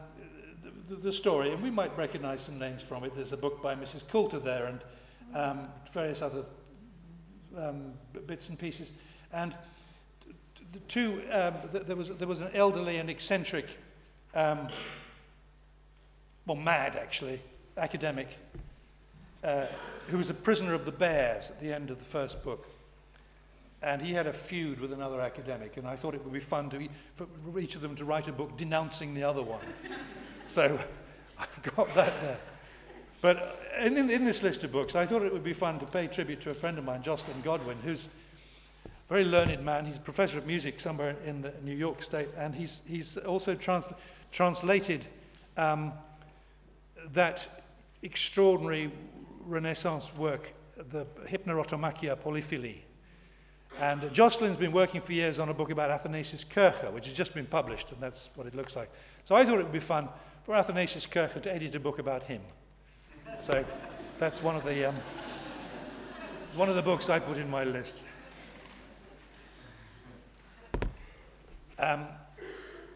the, 0.90 0.96
the 0.96 1.12
story, 1.12 1.54
and 1.54 1.64
we 1.64 1.70
might 1.70 1.96
recognize 1.98 2.42
some 2.42 2.60
names 2.60 2.84
from 2.84 3.06
it. 3.06 3.16
There's 3.16 3.32
a 3.32 3.38
book 3.38 3.64
by 3.64 3.76
Mrs. 3.76 4.06
Coulter 4.10 4.40
there, 4.40 4.66
and 4.66 4.80
um, 5.34 5.68
various 5.94 6.22
other 6.22 6.44
um, 7.58 7.94
bits 8.28 8.50
and 8.50 8.60
pieces. 8.60 8.92
And 9.32 9.56
the 10.74 10.80
two, 10.90 11.22
um, 11.32 11.54
th- 11.72 11.86
there, 11.86 11.96
was, 11.96 12.10
there 12.10 12.28
was 12.28 12.40
an 12.40 12.50
elderly 12.54 12.98
and 12.98 13.10
eccentric, 13.10 13.68
um, 14.36 14.68
well, 16.46 16.58
mad 16.58 16.98
actually, 16.98 17.40
academic, 17.78 18.28
uh, 19.46 19.68
who 20.08 20.18
was 20.18 20.30
a 20.30 20.34
prisoner 20.34 20.74
of 20.74 20.84
the 20.84 20.92
bears 20.92 21.50
at 21.50 21.62
the 21.62 21.74
end 21.74 21.90
of 21.90 22.00
the 22.00 22.06
first 22.06 22.44
book. 22.44 22.68
And 23.84 24.02
he 24.02 24.14
had 24.14 24.28
a 24.28 24.34
feud 24.34 24.80
with 24.80 24.94
another 24.94 25.20
academic, 25.22 25.78
and 25.78 25.88
I 25.88 25.96
thought 25.96 26.14
it 26.14 26.24
would 26.24 26.34
be 26.34 26.40
fun 26.40 26.70
to, 26.70 26.88
for 27.16 27.60
each 27.60 27.74
of 27.74 27.82
them 27.82 27.96
to 27.96 28.06
write 28.06 28.28
a 28.28 28.32
book 28.32 28.56
denouncing 28.58 29.16
the 29.16 29.24
other 29.24 29.42
one. 29.42 29.62
so 30.48 30.80
I've 31.40 31.76
got 31.76 31.94
that 31.96 32.14
there. 32.22 32.38
But 33.22 33.60
in, 33.80 33.98
in, 33.98 34.10
in 34.10 34.26
this 34.26 34.44
list 34.44 34.64
of 34.64 34.72
books, 34.72 34.96
I 34.96 35.06
thought 35.06 35.22
it 35.22 35.32
would 35.32 35.44
be 35.44 35.54
fun 35.54 35.80
to 35.80 35.86
pay 35.86 36.08
tribute 36.08 36.42
to 36.42 36.50
a 36.50 36.54
friend 36.54 36.78
of 36.78 36.84
mine, 36.84 37.04
Jocelyn 37.04 37.42
Godwin, 37.44 37.78
who's 37.84 38.08
a 38.86 38.90
very 39.10 39.26
learned 39.26 39.64
man. 39.64 39.86
He's 39.86 39.98
a 39.98 40.02
professor 40.02 40.40
of 40.40 40.48
music 40.48 40.80
somewhere 40.80 41.16
in 41.26 41.42
the 41.42 41.54
New 41.64 41.76
York 41.76 42.02
state, 42.02 42.30
and 42.38 42.54
he's, 42.54 42.82
he's 42.88 43.18
also 43.18 43.54
trans, 43.54 43.86
translated 44.32 45.06
um, 45.58 45.94
that 47.14 47.64
extraordinary 48.02 48.92
Renaissance 49.46 50.12
work, 50.16 50.54
the 50.92 51.06
Hypnerotomachia 51.28 52.16
Poliphili. 52.16 52.78
And 53.80 54.14
Jocelyn's 54.14 54.58
been 54.58 54.72
working 54.72 55.02
for 55.02 55.14
years 55.14 55.40
on 55.40 55.50
a 55.50 55.54
book 55.54 55.72
about 55.72 55.90
Athanasius 55.90 56.44
Kircher, 56.44 56.92
which 56.92 57.06
has 57.06 57.16
just 57.16 57.34
been 57.34 57.46
published, 57.46 57.92
and 57.92 58.02
that's 58.02 58.30
what 58.36 58.46
it 58.46 58.56
looks 58.56 58.76
like. 58.76 58.90
So 59.26 59.36
I 59.36 59.46
thought 59.46 59.60
it 59.60 59.64
would 59.64 59.72
be 59.72 59.80
fun 59.80 60.10
for 60.44 60.56
Athanasius 60.56 61.06
Kircher 61.06 61.40
to 61.40 61.54
edit 61.54 61.74
a 61.76 61.80
book 61.80 62.00
about 62.00 62.24
him. 62.24 62.42
So 63.40 63.66
that's 64.20 64.44
one 64.44 64.56
of 64.56 64.64
the 64.66 64.90
um, 64.90 64.96
one 66.56 66.70
of 66.70 66.76
the 66.76 66.82
books 66.82 67.10
I 67.10 67.20
put 67.20 67.38
in 67.38 67.50
my 67.50 67.64
list. 67.64 67.96
Um, 71.80 72.06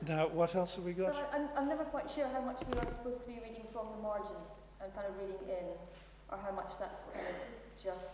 now, 0.08 0.28
what 0.28 0.54
else 0.54 0.76
have 0.76 0.84
we 0.84 0.94
got? 0.94 1.16
I, 1.16 1.38
I'm, 1.38 1.48
I'm 1.58 1.68
never 1.68 1.86
quite 1.86 2.06
sure 2.14 2.28
how 2.28 2.42
much 2.42 2.62
we 2.72 2.78
are 2.78 2.92
supposed 2.92 3.22
to 3.24 3.28
be 3.28 3.40
reading 3.42 3.66
from 3.74 3.88
the 3.96 4.02
margins 4.04 4.54
and 4.84 4.94
kind 4.94 5.08
of 5.08 5.18
reading 5.18 5.42
in, 5.50 5.66
or 6.30 6.38
how 6.38 6.52
much 6.52 6.74
that's 6.80 7.02
kind 7.14 7.26
of 7.26 7.36
just 7.82 8.14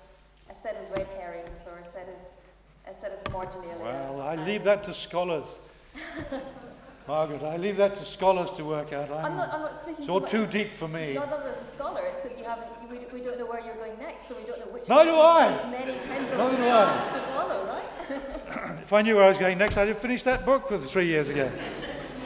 a 0.50 0.56
set 0.56 0.76
of 0.76 0.98
red 0.98 1.08
herrings 1.20 1.68
or 1.68 1.80
a 1.80 1.86
set 1.86 2.08
of 2.08 2.41
a 2.88 2.96
set 2.96 3.22
of 3.26 3.34
marginalia. 3.34 3.78
Well, 3.80 4.22
I 4.22 4.36
leave 4.36 4.64
that 4.64 4.84
to 4.86 4.94
scholars. 4.94 5.48
Margaret, 7.08 7.44
I 7.44 7.58
leave 7.58 7.78
that 7.78 7.96
to 7.96 8.06
scholars 8.06 8.52
to 8.54 8.64
work 8.64 8.94
out. 8.94 9.12
I'm 9.12 9.26
I'm, 9.26 9.38
not, 9.38 9.54
I'm 9.54 9.62
not 9.62 9.76
speaking 9.78 9.96
it's 10.00 10.10
all 10.10 10.22
too 10.22 10.46
deep 10.46 10.74
for 10.74 10.88
me. 10.88 11.14
Not 11.14 11.30
not 11.30 11.46
as 11.46 11.62
a 11.62 11.66
scholar, 11.66 12.02
it's 12.06 12.22
because 12.22 12.38
you 12.38 12.44
haven't, 12.44 12.68
you, 12.82 12.88
we, 12.88 13.20
we 13.20 13.26
don't 13.26 13.40
know 13.40 13.48
where 13.48 13.60
you're 13.60 13.76
going 13.76 13.98
next, 14.00 14.28
so 14.28 14.36
we 14.38 14.44
don't 14.46 14.60
know 14.60 14.72
which 14.72 14.88
Neither 14.88 15.12
do 15.12 15.20
I. 15.20 15.72
many 15.72 16.00
tendrils 16.00 16.54
Neither 16.54 16.72
I. 16.72 17.14
to 17.14 17.34
follow, 17.34 17.66
right? 17.66 18.82
If 18.84 18.94
I 18.94 19.02
knew 19.02 19.16
where 19.16 19.26
I 19.26 19.30
was 19.30 19.38
going 19.38 19.58
next, 19.58 19.78
I'd 19.78 19.88
have 19.88 20.00
finished 20.00 20.26
that 20.26 20.46
book 20.46 20.68
for 20.68 20.78
three 20.78 21.08
years 21.08 21.30
ago. 21.30 21.50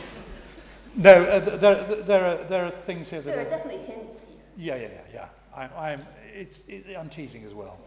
no, 0.95 1.23
uh, 1.23 1.39
there, 1.39 2.03
there, 2.03 2.25
are, 2.25 2.43
there 2.45 2.65
are 2.65 2.71
things 2.71 3.09
here 3.09 3.21
that 3.21 3.35
There 3.35 3.39
are 3.39 3.47
are, 3.47 3.49
definitely 3.49 3.85
hints 3.85 4.15
here. 4.27 4.37
Yeah, 4.57 4.75
yeah, 4.75 4.87
yeah, 5.13 5.27
yeah. 5.55 5.55
I'm, 5.55 5.69
I'm, 5.77 6.07
it's, 6.33 6.61
it, 6.67 6.95
I'm 6.97 7.09
teasing 7.09 7.43
as 7.45 7.53
well. 7.53 7.77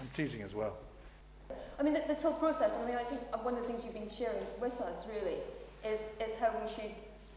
I'm 0.00 0.10
teasing 0.14 0.42
as 0.42 0.54
well. 0.54 0.76
I 1.78 1.82
mean, 1.82 1.94
th- 1.94 2.06
this 2.06 2.22
whole 2.22 2.34
process, 2.34 2.72
I 2.74 2.84
mean, 2.86 2.96
I 2.96 3.04
think 3.04 3.22
one 3.44 3.54
of 3.54 3.62
the 3.62 3.68
things 3.68 3.84
you've 3.84 3.94
been 3.94 4.10
sharing 4.10 4.42
with 4.60 4.74
us 4.80 5.06
really 5.06 5.38
is, 5.86 6.00
is 6.18 6.34
how 6.40 6.50
we 6.58 6.66
should 6.74 6.90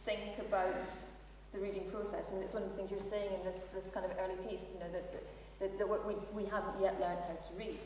think 0.05 0.39
about 0.39 0.73
the 1.53 1.59
reading 1.59 1.85
process. 1.93 2.31
And 2.33 2.41
it's 2.41 2.53
one 2.53 2.63
of 2.63 2.69
the 2.69 2.75
things 2.75 2.89
you're 2.89 3.05
saying 3.05 3.29
in 3.37 3.45
this, 3.45 3.69
this 3.73 3.93
kind 3.93 4.05
of 4.05 4.11
early 4.17 4.39
piece, 4.49 4.73
you 4.73 4.79
know, 4.81 4.89
that, 4.91 5.13
that, 5.13 5.23
that, 5.59 5.77
that 5.77 5.87
we, 6.07 6.15
we 6.33 6.49
haven't 6.49 6.81
yet 6.81 6.97
learned 6.99 7.21
how 7.29 7.37
to 7.37 7.53
read. 7.53 7.77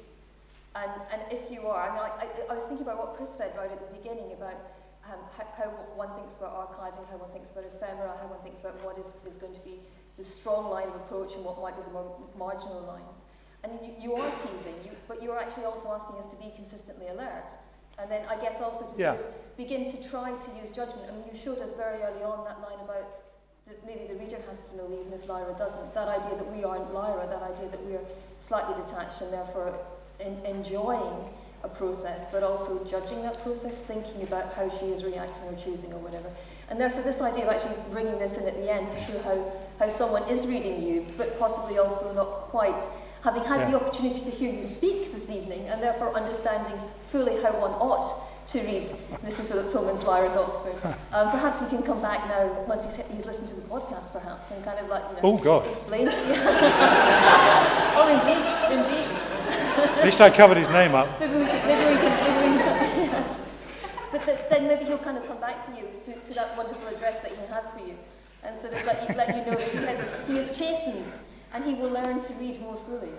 And, 0.76 0.92
and 1.12 1.22
if 1.32 1.52
you 1.52 1.68
are, 1.68 1.88
I 1.88 1.92
mean, 1.92 2.04
I, 2.04 2.12
I, 2.24 2.28
I 2.52 2.56
was 2.56 2.64
thinking 2.66 2.88
about 2.88 3.00
what 3.00 3.16
Chris 3.16 3.32
said 3.36 3.52
right 3.58 3.72
at 3.72 3.80
the 3.80 3.92
beginning 3.96 4.32
about 4.32 4.56
um, 5.12 5.20
how, 5.38 5.46
how 5.56 5.70
one 5.96 6.10
thinks 6.16 6.36
about 6.38 6.56
archiving, 6.56 7.04
how 7.12 7.20
one 7.20 7.32
thinks 7.32 7.52
about 7.52 7.68
ephemera, 7.68 8.16
how 8.20 8.28
one 8.28 8.42
thinks 8.42 8.60
about 8.60 8.80
what 8.84 8.98
is, 8.98 9.08
is 9.28 9.38
going 9.38 9.54
to 9.54 9.64
be 9.64 9.80
the 10.18 10.24
strong 10.24 10.72
line 10.72 10.88
of 10.88 10.96
approach 10.96 11.36
and 11.36 11.44
what 11.44 11.60
might 11.62 11.76
be 11.76 11.84
the 11.84 11.92
more 11.92 12.16
marginal 12.40 12.82
lines. 12.88 13.25
And 13.66 13.74
you, 13.82 13.94
you 14.00 14.14
are 14.14 14.32
teasing, 14.46 14.78
you, 14.86 14.92
but 15.08 15.24
you're 15.24 15.40
actually 15.40 15.66
also 15.66 15.90
asking 15.92 16.22
us 16.22 16.30
to 16.30 16.38
be 16.38 16.54
consistently 16.56 17.08
alert. 17.08 17.50
And 17.98 18.12
then 18.12 18.22
I 18.30 18.36
guess 18.38 18.62
also 18.62 18.86
to 18.86 18.94
Yeah. 18.96 19.16
sort 19.16 19.26
of 19.26 19.58
begin 19.58 19.92
to 19.92 19.98
try 20.08 20.30
to 20.30 20.50
use 20.62 20.70
judgment. 20.70 21.10
I 21.10 21.14
mean, 21.18 21.26
you 21.34 21.38
showed 21.38 21.58
us 21.60 21.74
very 21.74 22.00
early 22.04 22.22
on 22.24 22.46
that 22.46 22.62
line 22.62 22.80
about 22.86 23.08
that 23.66 23.84
maybe 23.84 24.06
the 24.06 24.14
reader 24.20 24.38
has 24.48 24.70
to 24.70 24.78
know 24.78 24.86
even 24.94 25.12
if 25.14 25.28
Lyra 25.28 25.56
doesn't. 25.58 25.96
That 25.96 26.08
idea 26.08 26.38
that 26.38 26.56
we 26.56 26.64
aren't 26.64 26.94
Lyra, 26.94 27.26
that 27.26 27.42
idea 27.42 27.68
that 27.72 27.84
we 27.84 27.96
are 27.96 28.06
slightly 28.40 28.76
detached 28.86 29.22
and 29.22 29.34
therefore 29.34 29.74
in, 30.20 30.38
enjoying 30.46 31.26
a 31.64 31.68
process, 31.68 32.28
but 32.32 32.44
also 32.44 32.86
judging 32.86 33.24
that 33.24 33.42
process, 33.42 33.76
thinking 33.76 34.22
about 34.22 34.54
how 34.54 34.70
she 34.78 34.86
is 34.94 35.04
reacting 35.04 35.44
or 35.50 35.56
choosing 35.58 35.92
or 35.94 35.98
whatever. 35.98 36.30
And 36.70 36.80
therefore, 36.80 37.02
this 37.02 37.22
idea 37.22 37.48
of 37.48 37.56
actually 37.56 37.78
bringing 37.92 38.20
this 38.20 38.38
in 38.38 38.48
at 38.48 38.56
the 38.58 38.72
end 38.72 38.92
to 38.92 39.00
show 39.06 39.20
how, 39.24 39.52
how 39.80 39.88
someone 39.90 40.30
is 40.30 40.46
reading 40.46 40.84
you, 40.84 41.08
but 41.18 41.40
possibly 41.40 41.80
also 41.80 42.14
not 42.14 42.28
quite 42.52 42.84
having 43.26 43.44
had 43.44 43.68
the 43.72 43.76
opportunity 43.76 44.22
to 44.22 44.30
hear 44.30 44.54
you 44.54 44.64
speak 44.64 45.12
this 45.12 45.32
evening, 45.32 45.66
and 45.68 45.82
therefore 45.82 46.14
understanding 46.16 46.80
fully 47.12 47.42
how 47.42 47.52
one 47.60 47.72
ought 47.72 48.22
to 48.50 48.60
read 48.62 48.84
Mr. 49.26 49.42
Philip 49.42 49.74
Pullman's 49.74 50.04
Lyra's 50.04 50.38
Oxford. 50.38 50.76
Um, 51.12 51.32
perhaps 51.32 51.60
he 51.60 51.66
can 51.66 51.82
come 51.82 52.00
back 52.04 52.20
now 52.30 52.46
once 52.68 52.86
he's, 52.86 52.98
he's 53.08 53.26
listened 53.26 53.50
to 53.50 53.56
the 53.56 53.64
podcast, 53.64 54.14
perhaps, 54.14 54.52
and 54.52 54.64
kind 54.64 54.78
of 54.78 54.88
like 54.90 55.02
you 55.10 55.16
know 55.16 55.22
Oh, 55.24 55.38
God. 55.40 55.66
explain 55.68 56.06
to 56.06 56.12
you. 56.12 56.36
oh, 57.98 58.06
indeed, 58.14 58.46
indeed. 58.78 59.10
At 59.98 60.06
least 60.06 60.22
I 60.22 60.30
covered 60.30 60.58
his 60.58 60.70
name 60.70 60.94
up. 60.94 61.20
Maybe 61.20 61.34
we 61.34 61.46
can, 61.46 61.68
maybe 61.68 61.96
we 61.96 62.02
can, 62.02 62.42
maybe 62.42 62.54
we 62.54 62.62
can 62.62 63.12
yeah. 63.12 63.36
But 64.12 64.24
th- 64.26 64.40
then 64.52 64.68
maybe 64.68 64.86
he'll 64.86 65.00
kind 65.00 65.18
of 65.18 65.26
come 65.26 65.40
back 65.42 65.66
to 65.66 65.72
you, 65.76 65.88
to, 66.06 66.14
to 66.28 66.34
that 66.36 66.56
wonderful 66.56 66.88
address 66.90 67.20
that 67.24 67.32
he 67.32 67.44
has 67.52 67.72
for 67.72 67.80
you, 67.80 67.98
and 68.44 68.56
sort 68.62 68.74
of 68.74 68.86
let 68.86 69.10
you, 69.10 69.16
let 69.16 69.30
you 69.36 69.52
know 69.52 69.58
that 69.58 69.68
he 69.72 69.78
has, 69.80 70.20
he 70.28 70.38
has 70.38 70.56
chastened 70.56 71.04
and 71.56 71.64
he 71.64 71.74
will 71.74 71.90
learn 71.90 72.20
to 72.22 72.34
read 72.34 72.60
more 72.62 72.78
fully. 72.86 73.10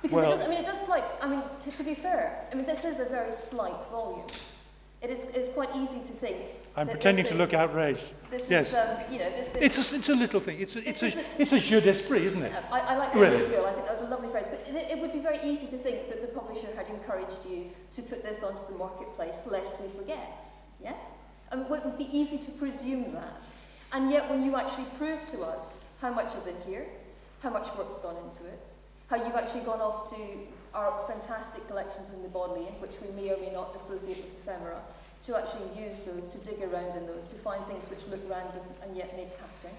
Because 0.00 0.14
Well- 0.14 0.32
it 0.32 0.36
does, 0.38 0.46
I 0.46 0.48
mean, 0.48 0.58
it 0.60 0.66
does 0.66 0.88
like, 0.88 1.04
I 1.22 1.28
mean, 1.28 1.42
to, 1.64 1.70
to 1.70 1.82
be 1.84 1.94
fair, 1.94 2.46
I 2.50 2.54
mean, 2.54 2.66
this 2.66 2.84
is 2.84 2.98
a 2.98 3.04
very 3.04 3.32
slight 3.32 3.80
volume. 3.90 4.26
It 5.02 5.10
is, 5.10 5.24
it's 5.34 5.50
quite 5.52 5.68
easy 5.76 6.00
to 6.00 6.12
think. 6.14 6.36
I'm 6.76 6.88
pretending 6.88 7.26
to 7.26 7.34
look 7.34 7.52
outraged. 7.52 8.06
This 8.30 8.42
Yes. 8.48 8.68
is, 8.70 8.74
um, 8.74 8.96
you 9.12 9.18
know, 9.18 9.28
th- 9.30 9.52
this, 9.52 9.62
It's 9.78 9.92
a, 9.92 9.96
it's 9.96 10.08
a 10.08 10.14
little 10.14 10.40
thing. 10.40 10.58
It's 10.60 10.76
a, 10.76 10.88
it's 10.88 11.00
This 11.00 11.14
a, 11.14 11.24
it's 11.38 11.52
a 11.52 11.60
jeu 11.60 11.80
d'esprit, 11.82 12.22
isn't 12.22 12.42
it? 12.42 12.52
I, 12.72 12.80
I 12.80 12.96
like 12.96 13.12
the 13.12 13.20
Really? 13.20 13.36
I 13.36 13.40
think 13.40 13.84
that 13.86 13.92
was 13.92 14.00
a 14.00 14.10
lovely 14.10 14.30
phrase. 14.30 14.46
But 14.48 14.64
it, 14.66 14.74
it 14.92 14.98
would 14.98 15.12
be 15.12 15.18
very 15.20 15.40
easy 15.44 15.66
to 15.66 15.76
think 15.76 16.08
that 16.08 16.22
the 16.22 16.28
publisher 16.28 16.68
had 16.74 16.88
encouraged 16.88 17.36
you 17.48 17.70
to 17.96 18.02
put 18.02 18.22
this 18.22 18.42
onto 18.42 18.64
the 18.72 18.78
marketplace 18.78 19.36
lest 19.46 19.78
we 19.80 19.88
forget. 19.98 20.42
Yes? 20.82 20.96
I 21.52 21.56
mean, 21.56 21.66
it 21.66 21.84
would 21.84 21.98
be 21.98 22.08
easy 22.16 22.38
to 22.38 22.50
presume 22.52 23.12
that. 23.12 23.42
And 23.92 24.10
yet, 24.10 24.28
when 24.30 24.42
you 24.42 24.56
actually 24.56 24.86
prove 24.98 25.20
to 25.32 25.42
us 25.42 25.66
how 26.00 26.12
much 26.12 26.34
is 26.34 26.46
in 26.46 26.56
here, 26.66 26.86
how 27.44 27.50
much 27.50 27.68
work's 27.76 27.98
gone 27.98 28.16
into 28.16 28.48
it, 28.48 28.64
how 29.12 29.16
you've 29.20 29.36
actually 29.36 29.60
gone 29.68 29.84
off 29.84 30.08
to 30.08 30.18
our 30.72 31.04
fantastic 31.06 31.60
collections 31.68 32.08
in 32.10 32.22
the 32.22 32.28
Bodleian, 32.28 32.72
which 32.80 32.96
we 33.04 33.12
may 33.12 33.30
or 33.30 33.36
may 33.36 33.52
not 33.52 33.76
associate 33.76 34.24
with 34.24 34.32
ephemera, 34.40 34.80
to 35.28 35.36
actually 35.36 35.68
use 35.76 36.00
those, 36.08 36.26
to 36.32 36.38
dig 36.40 36.64
around 36.64 36.96
in 36.96 37.06
those, 37.06 37.28
to 37.28 37.36
find 37.44 37.60
things 37.66 37.84
which 37.92 38.00
look 38.08 38.24
random 38.28 38.64
and 38.82 38.96
yet 38.96 39.14
make 39.16 39.30
pattern 39.38 39.76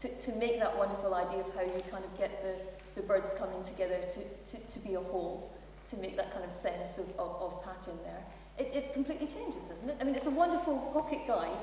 to, 0.00 0.08
to 0.08 0.32
make 0.36 0.58
that 0.60 0.76
wonderful 0.76 1.14
idea 1.14 1.40
of 1.40 1.54
how 1.54 1.62
you 1.62 1.82
kind 1.90 2.04
of 2.04 2.18
get 2.18 2.42
the, 2.42 2.54
the 3.00 3.06
birds 3.06 3.32
coming 3.38 3.62
together 3.64 3.98
to, 4.14 4.20
to, 4.50 4.72
to 4.72 4.78
be 4.80 4.94
a 4.94 5.00
whole, 5.00 5.50
to 5.90 5.96
make 5.96 6.16
that 6.16 6.32
kind 6.32 6.44
of 6.44 6.52
sense 6.52 6.98
of, 6.98 7.08
of, 7.18 7.34
of 7.42 7.64
pattern 7.64 7.98
there. 8.04 8.22
It, 8.58 8.74
it 8.74 8.92
completely 8.92 9.26
changes, 9.26 9.62
doesn't 9.64 9.88
it? 9.88 9.96
I 10.00 10.04
mean, 10.04 10.14
it's 10.14 10.26
a 10.26 10.30
wonderful 10.30 10.78
pocket 10.92 11.26
guide, 11.26 11.58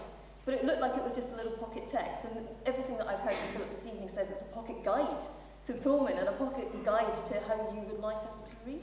but 0.45 0.53
it 0.53 0.63
looked 0.63 0.81
like 0.81 0.95
it 0.95 1.03
was 1.03 1.15
just 1.15 1.33
a 1.33 1.35
little 1.35 1.53
pocket 1.53 1.89
text, 1.91 2.23
and 2.25 2.47
everything 2.65 2.97
that 2.97 3.07
I've 3.07 3.19
heard 3.19 3.33
from 3.33 3.53
Philip 3.53 3.75
this 3.75 3.85
evening 3.85 4.09
says 4.13 4.29
it's 4.29 4.41
a 4.41 4.45
pocket 4.45 4.83
guide 4.85 5.23
to 5.65 5.73
Pullman 5.73 6.17
and 6.17 6.27
a 6.27 6.33
pocket 6.33 6.85
guide 6.85 7.13
to 7.29 7.39
how 7.47 7.55
you 7.73 7.81
would 7.81 7.99
like 7.99 8.17
us 8.29 8.37
to 8.37 8.69
read. 8.69 8.81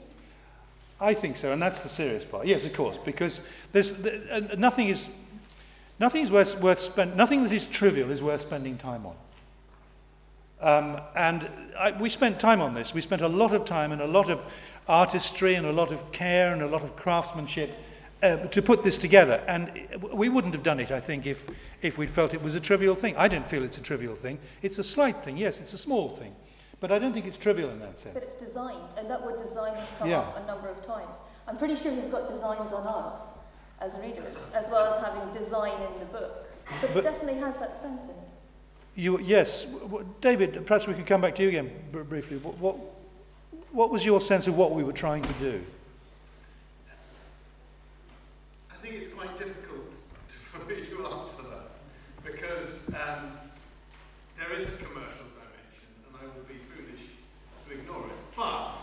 I 0.99 1.13
think 1.13 1.37
so, 1.37 1.51
and 1.51 1.61
that's 1.61 1.83
the 1.83 1.89
serious 1.89 2.23
part. 2.23 2.45
Yes, 2.45 2.65
of 2.65 2.73
course, 2.73 2.97
because 2.97 3.41
there's 3.71 4.01
th- 4.01 4.21
uh, 4.29 4.41
nothing 4.57 4.89
is 4.89 5.09
nothing 5.99 6.23
is 6.23 6.31
worth 6.31 6.59
worth 6.61 6.81
spend, 6.81 7.15
nothing 7.15 7.43
that 7.43 7.51
is 7.51 7.65
trivial 7.65 8.11
is 8.11 8.21
worth 8.21 8.41
spending 8.41 8.77
time 8.77 9.05
on. 9.05 9.15
Um, 10.61 11.01
and 11.15 11.49
I, 11.77 11.91
we 11.91 12.09
spent 12.09 12.39
time 12.39 12.61
on 12.61 12.73
this. 12.73 12.93
We 12.93 13.01
spent 13.01 13.21
a 13.21 13.27
lot 13.27 13.53
of 13.53 13.65
time 13.65 13.91
and 13.91 14.01
a 14.01 14.07
lot 14.07 14.29
of 14.29 14.41
artistry 14.87 15.55
and 15.55 15.65
a 15.65 15.71
lot 15.71 15.91
of 15.91 16.11
care 16.11 16.53
and 16.53 16.61
a 16.61 16.67
lot 16.67 16.83
of 16.83 16.95
craftsmanship 16.95 17.71
uh, 18.23 18.37
to 18.47 18.61
put 18.61 18.83
this 18.83 18.97
together. 18.97 19.43
And 19.47 19.71
we 20.13 20.29
wouldn't 20.29 20.53
have 20.53 20.63
done 20.63 20.79
it, 20.79 20.91
I 20.91 20.99
think, 20.99 21.25
if, 21.25 21.45
if 21.81 21.97
we'd 21.97 22.09
felt 22.09 22.33
it 22.33 22.41
was 22.41 22.55
a 22.55 22.59
trivial 22.59 22.95
thing. 22.95 23.15
I 23.17 23.27
don't 23.27 23.47
feel 23.47 23.63
it's 23.63 23.77
a 23.77 23.81
trivial 23.81 24.15
thing. 24.15 24.39
It's 24.61 24.79
a 24.79 24.83
slight 24.83 25.17
thing, 25.17 25.37
yes, 25.37 25.59
it's 25.59 25.73
a 25.73 25.77
small 25.77 26.09
thing. 26.09 26.33
But 26.79 26.91
I 26.91 26.99
don't 26.99 27.13
think 27.13 27.25
it's 27.25 27.37
trivial 27.37 27.69
in 27.69 27.79
that 27.79 27.99
sense. 27.99 28.13
But 28.13 28.23
it's 28.23 28.35
designed, 28.35 28.93
and 28.97 29.09
that 29.09 29.23
word 29.23 29.41
design 29.41 29.75
has 29.75 29.89
come 29.99 30.09
Yeah. 30.09 30.19
up 30.19 30.43
a 30.43 30.47
number 30.47 30.69
of 30.69 30.85
times. 30.85 31.15
I'm 31.47 31.57
pretty 31.57 31.75
sure 31.75 31.91
he's 31.91 32.07
got 32.07 32.29
designs 32.29 32.71
on 32.71 32.87
us 32.87 33.39
as 33.79 33.95
readers, 33.97 34.37
as 34.53 34.69
well 34.69 34.93
as 34.93 35.03
having 35.03 35.33
design 35.33 35.73
in 35.81 35.99
the 35.99 36.05
book. 36.05 36.49
But, 36.81 36.91
it 36.91 37.03
definitely 37.03 37.41
has 37.41 37.57
that 37.57 37.81
sense 37.81 38.03
in 38.03 38.09
it. 38.09 38.15
You, 38.95 39.19
yes, 39.19 39.67
David, 40.21 40.65
perhaps 40.65 40.87
we 40.87 40.93
could 40.93 41.05
come 41.05 41.21
back 41.21 41.35
to 41.35 41.43
you 41.43 41.49
again 41.49 41.71
br- 41.91 42.01
briefly. 42.01 42.37
What, 42.37 42.57
what, 42.59 42.77
what 43.71 43.89
was 43.89 44.05
your 44.05 44.21
sense 44.21 44.47
of 44.47 44.55
what 44.55 44.71
we 44.71 44.83
were 44.83 44.93
trying 44.93 45.23
to 45.23 45.33
do? 45.33 45.61
Think 48.93 49.05
it's 49.05 49.13
quite 49.15 49.35
difficult 49.39 49.89
to, 49.91 50.35
for 50.51 50.65
me 50.65 50.75
to 50.75 51.07
answer 51.07 51.41
that 51.49 51.71
because 52.23 52.87
um, 52.89 53.31
there 54.37 54.53
is 54.53 54.67
a 54.67 54.77
commercial 54.77 55.25
dimension 55.33 55.89
and 56.05 56.15
I 56.21 56.25
would 56.25 56.47
be 56.47 56.59
foolish 56.69 57.01
to 57.65 57.73
ignore 57.73 58.05
it. 58.05 58.35
But 58.37 58.75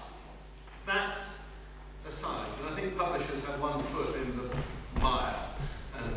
that 0.87 1.21
aside, 2.09 2.49
and 2.61 2.75
I 2.75 2.81
think 2.81 2.99
publishers 2.99 3.45
have 3.45 3.61
one 3.61 3.81
foot 3.85 4.17
in 4.17 4.37
the 4.37 5.01
mire 5.01 5.37
and 5.97 6.15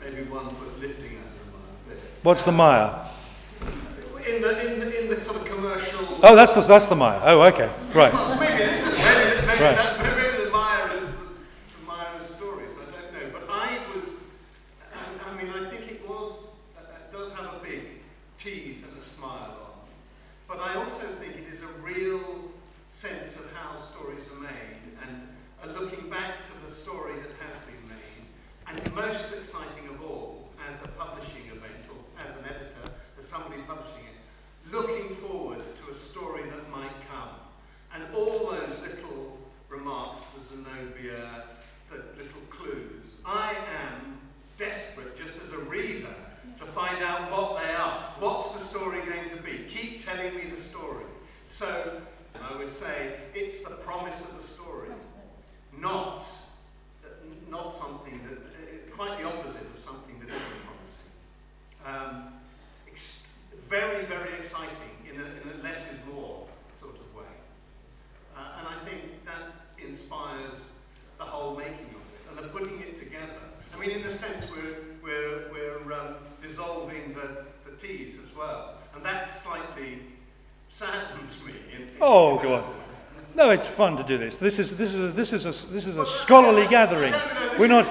maybe 0.00 0.22
one 0.30 0.48
foot 0.48 0.80
lifting 0.80 1.18
out 1.18 1.26
of 1.26 1.36
the 1.36 1.92
mire. 1.92 2.00
What's 2.22 2.44
the 2.44 2.52
mire? 2.52 3.06
In 4.26 4.40
the, 4.40 4.72
in 4.72 4.80
the, 4.80 5.02
in 5.02 5.10
the 5.10 5.22
sort 5.22 5.36
of 5.36 5.44
commercial. 5.44 6.18
Oh, 6.22 6.34
that's 6.34 6.54
the, 6.54 6.62
that's 6.62 6.86
the 6.86 6.96
Maya. 6.96 7.20
Oh, 7.24 7.42
okay, 7.42 7.70
right. 7.94 8.10
Well, 8.10 8.40
maybe 8.40 8.54
it 8.62 8.72
isn't. 8.72 8.94
Maybe, 8.94 9.46
maybe, 9.46 9.62
Right. 9.62 9.76
that, 9.76 9.98
maybe 10.00 10.44
the 10.44 10.50
Maya 10.50 10.94
is 10.96 11.06
the, 11.08 11.24
the 11.76 11.86
Maya 11.86 12.16
of 12.18 12.26
stories. 12.26 12.70
I 12.72 12.90
don't 12.90 13.12
know. 13.12 13.38
But 13.38 13.50
I 13.50 13.78
was, 13.94 14.08
I, 14.94 15.30
I 15.30 15.36
mean, 15.36 15.52
I 15.52 15.68
think 15.68 15.90
it 15.90 16.08
was, 16.08 16.52
uh, 16.78 16.80
it 16.80 17.12
does 17.14 17.32
have 17.34 17.52
a 17.52 17.58
big 17.62 18.00
tease 18.38 18.82
and 18.82 18.96
a 18.98 19.02
smile 19.02 19.58
on. 19.60 19.88
But 20.48 20.58
I 20.60 20.74
also 20.76 21.06
think 21.20 21.36
it 21.36 21.52
is 21.52 21.60
a 21.60 21.68
real 21.82 22.50
sense 22.88 23.36
of 23.36 23.52
how 23.52 23.76
stories 23.76 24.26
are 24.32 24.40
made 24.40 24.80
and 25.06 25.28
a 25.64 25.78
looking 25.78 26.08
back 26.08 26.46
to 26.46 26.66
the 26.66 26.72
story 26.72 27.12
that 27.16 27.32
has 27.44 27.54
been 27.68 27.88
made. 27.90 28.24
And 28.68 28.94
most 28.94 29.34
exciting 29.34 29.86
of 29.90 30.00
all, 30.02 30.48
as 30.66 30.82
a 30.82 30.88
publishing 30.88 31.44
event 31.48 31.84
or 31.90 32.24
as 32.26 32.34
an 32.38 32.46
editor, 32.46 32.90
as 33.18 33.26
somebody 33.26 33.60
publishing 33.68 34.04
it, 34.04 34.72
looking 34.72 35.14
forward 35.16 35.60
to 35.76 35.90
a 35.90 35.94
story 35.94 36.42
that 36.44 36.70
might 36.70 36.94
come. 37.10 37.28
And 37.92 38.02
all 38.14 38.50
those 38.50 38.80
little 38.80 39.38
remarks, 39.68 40.20
the 40.36 40.56
Zenobia, 40.56 41.44
the 41.90 41.96
little 42.16 42.40
clues. 42.50 43.14
I 43.24 43.54
am 43.82 44.18
desperate, 44.58 45.16
just 45.16 45.40
as 45.42 45.52
a 45.52 45.58
reader, 45.58 46.14
to 46.58 46.64
find 46.64 47.02
out 47.02 47.30
what 47.30 47.62
they 47.62 47.72
are. 47.72 48.14
What's 48.18 48.52
the 48.54 48.60
story 48.60 49.00
going 49.02 49.28
to 49.28 49.42
be? 49.42 49.64
Keep 49.68 50.04
telling 50.04 50.34
me 50.34 50.50
the 50.54 50.60
story. 50.60 51.04
So 51.46 52.00
I 52.40 52.56
would 52.56 52.70
say 52.70 53.16
it's 53.34 53.64
the 53.64 53.74
promise 53.76 54.20
of 54.20 54.36
the 54.36 54.42
story, 54.42 54.88
not, 55.78 56.24
not 57.50 57.74
something 57.74 58.03
that, 58.03 58.03
uh, 58.03 58.03
Uh, 58.22 58.94
quite 58.94 59.18
the 59.20 59.26
opposite 59.26 59.62
of 59.74 59.78
something 59.84 60.18
that 60.20 60.28
isn't 60.28 60.60
promising. 60.64 61.10
Um, 61.84 62.32
ex- 62.88 63.24
very, 63.68 64.04
very 64.04 64.38
exciting 64.38 64.94
in 65.08 65.20
a, 65.20 65.24
in 65.24 65.60
a 65.60 65.62
less 65.64 65.78
is 65.92 65.98
more 66.12 66.46
sort 66.80 66.94
of 66.94 67.14
way. 67.14 67.24
Uh, 68.36 68.58
and 68.58 68.68
I 68.68 68.78
think 68.84 69.24
that 69.24 69.52
inspires 69.84 70.54
the 71.18 71.24
whole 71.24 71.56
making 71.56 71.72
of 71.72 72.02
it 72.14 72.28
and 72.30 72.38
the 72.38 72.48
putting 72.48 72.80
it 72.80 72.98
together. 72.98 73.40
I 73.74 73.80
mean, 73.80 73.90
in 73.90 74.02
a 74.06 74.10
sense, 74.10 74.46
we're, 74.50 74.76
we're, 75.02 75.50
we're 75.52 75.92
um, 75.92 76.14
dissolving 76.40 77.14
the, 77.14 77.44
the 77.68 77.76
teas 77.76 78.16
as 78.22 78.34
well. 78.36 78.74
And 78.94 79.04
that 79.04 79.28
slightly 79.28 79.98
saddens 80.70 81.44
me. 81.44 81.52
In, 81.74 81.82
in 81.82 81.88
Oh, 82.00 82.38
go 82.38 82.54
on. 82.54 82.74
No, 83.34 83.53
it's 83.64 83.74
fun 83.74 83.96
to 83.96 84.02
do 84.02 84.18
this. 84.18 84.36
This 84.36 84.58
is 84.58 84.76
this 84.76 84.92
is 84.92 85.00
a, 85.00 85.08
this 85.08 85.32
is 85.32 85.46
a 85.46 85.52
this 85.72 85.86
is 85.86 85.96
a 85.96 86.06
scholarly 86.06 86.66
gathering. 86.68 87.14
We're 87.58 87.68
not. 87.68 87.86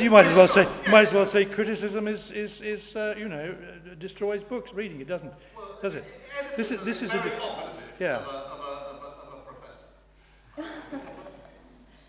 You 0.00 0.10
might 0.10 0.26
as 0.26 0.36
well 0.36 0.48
say. 0.48 0.66
Might 0.88 1.08
as 1.08 1.12
well 1.12 1.26
say 1.26 1.44
criticism 1.44 2.08
is 2.08 2.30
is 2.30 2.60
is 2.62 2.96
uh, 2.96 3.14
you 3.16 3.28
know 3.28 3.54
uh, 3.54 3.94
destroys 3.98 4.42
books. 4.42 4.72
Reading 4.72 5.00
it 5.00 5.08
doesn't, 5.08 5.32
does 5.82 5.94
it? 5.94 6.04
This 6.56 6.70
is 6.70 6.80
this 6.80 7.02
is 7.02 7.12
a. 7.12 7.18
very 7.18 7.30
yeah. 8.00 8.16
of, 8.16 8.26
a, 8.26 8.28
of, 8.28 8.60
a, 8.60 8.64
of, 8.64 9.02
a, 9.02 9.06
of 9.06 9.38
a 9.38 9.52
professor. 9.52 11.00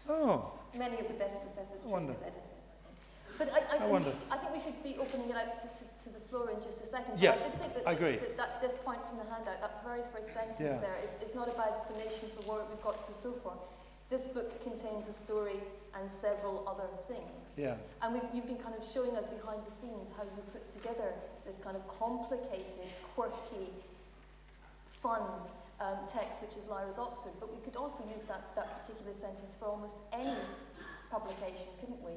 Oh, 0.09 0.51
Many 0.75 0.99
of 0.99 1.07
the 1.07 1.13
best 1.15 1.35
professors 1.41 1.81
I 1.85 1.87
wonder. 1.87 2.13
train 2.13 2.31
editors, 2.31 2.65
I 2.71 2.87
think. 2.87 3.37
But 3.37 3.47
I, 3.53 3.83
I, 3.83 3.85
I 3.85 3.87
wonder. 3.87 4.13
I 4.31 4.37
think 4.37 4.53
we 4.53 4.61
should 4.61 4.83
be 4.83 4.97
opening 4.97 5.29
it 5.29 5.35
out 5.35 5.53
to, 5.61 5.67
to, 5.67 5.67
to 5.67 5.83
the 5.83 5.88
floor 6.29 6.49
in 6.53 6.61
just 6.61 6.79
a 6.81 6.87
second. 6.87 7.17
But 7.17 7.23
Yeah, 7.25 7.33
I 7.33 7.43
did 7.43 7.53
think 7.59 7.73
that, 7.75 7.83
I 7.87 7.91
agree. 7.93 8.17
that, 8.21 8.37
that 8.37 8.61
this 8.61 8.77
point 8.85 9.01
from 9.09 9.17
the 9.17 9.27
handout, 9.27 9.59
that 9.61 9.81
very 9.83 10.05
first 10.13 10.29
sentence 10.33 10.61
Yeah. 10.61 10.77
there, 10.77 10.97
is, 11.03 11.11
is 11.25 11.33
not 11.35 11.49
a 11.49 11.55
bad 11.57 11.75
summation 11.81 12.29
for 12.37 12.45
what 12.47 12.69
we've 12.69 12.81
got 12.85 13.01
to 13.07 13.11
so 13.21 13.33
far. 13.43 13.57
This 14.09 14.25
book 14.29 14.49
contains 14.63 15.05
a 15.09 15.13
story 15.13 15.61
and 15.93 16.09
several 16.21 16.65
other 16.65 16.89
things. 17.09 17.45
yeah. 17.57 17.75
And 18.01 18.13
we've, 18.13 18.25
you've 18.33 18.47
been 18.49 18.57
kind 18.61 18.73
of 18.73 18.81
showing 18.93 19.13
us 19.17 19.27
behind 19.29 19.61
the 19.65 19.73
scenes 19.73 20.09
how 20.17 20.23
you 20.23 20.41
put 20.53 20.65
together 20.73 21.13
this 21.45 21.57
kind 21.61 21.75
of 21.77 21.85
complicated, 21.99 22.89
quirky, 23.13 23.69
fun 25.01 25.21
um, 25.79 25.97
text, 26.11 26.41
which 26.41 26.57
is 26.57 26.65
Lyra's 26.69 26.97
Oxford. 26.97 27.33
But 27.39 27.53
we 27.53 27.61
could 27.61 27.75
also 27.75 28.03
use 28.09 28.25
that, 28.27 28.49
that 28.55 28.81
particular 28.81 29.13
sentence 29.13 29.53
for 29.59 29.65
almost 29.65 29.95
any 30.13 30.37
publication, 31.11 31.65
couldn't 31.79 32.01
we? 32.03 32.11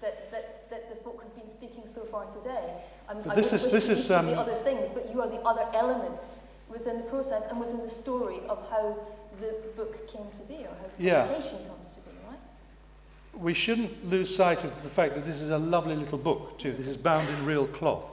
That, 0.00 0.30
that, 0.30 0.70
that 0.70 0.88
the 0.90 0.96
folk 1.02 1.22
have 1.22 1.34
been 1.34 1.48
speaking 1.48 1.82
so 1.86 2.02
far 2.04 2.26
today. 2.26 2.74
I 3.08 3.14
mean, 3.14 3.22
But 3.24 3.32
I 3.32 3.34
this 3.40 3.52
is- 3.52 3.70
this 3.70 3.88
is, 3.88 4.02
be 4.02 4.08
the 4.08 4.18
um, 4.18 4.38
other 4.38 4.54
things, 4.64 4.90
but 4.90 5.10
you 5.12 5.20
are 5.20 5.28
the 5.28 5.40
other 5.40 5.66
elements 5.74 6.40
within 6.68 6.98
the 6.98 7.04
process 7.04 7.44
and 7.50 7.58
within 7.58 7.78
the 7.82 7.90
story 7.90 8.40
of 8.48 8.58
how 8.70 8.96
the 9.40 9.54
book 9.76 10.06
came 10.12 10.26
to 10.36 10.42
be 10.42 10.64
or 10.64 10.68
how 10.80 10.86
the 10.96 11.02
Yeah. 11.02 11.26
publication 11.26 11.58
comes 11.66 11.86
to 11.94 12.00
be, 12.00 12.10
right? 12.28 12.38
We 13.40 13.54
shouldn't 13.54 14.08
lose 14.08 14.34
sight 14.34 14.64
of 14.64 14.82
the 14.82 14.88
fact 14.90 15.14
that 15.14 15.26
this 15.26 15.40
is 15.40 15.50
a 15.50 15.58
lovely 15.58 15.96
little 15.96 16.18
book 16.18 16.58
too. 16.58 16.72
This 16.72 16.86
is 16.88 16.96
bound 16.96 17.28
in 17.28 17.44
real 17.46 17.66
cloth. 17.66 18.04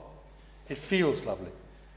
It 0.70 0.78
feels 0.78 1.24
lovely. 1.26 1.52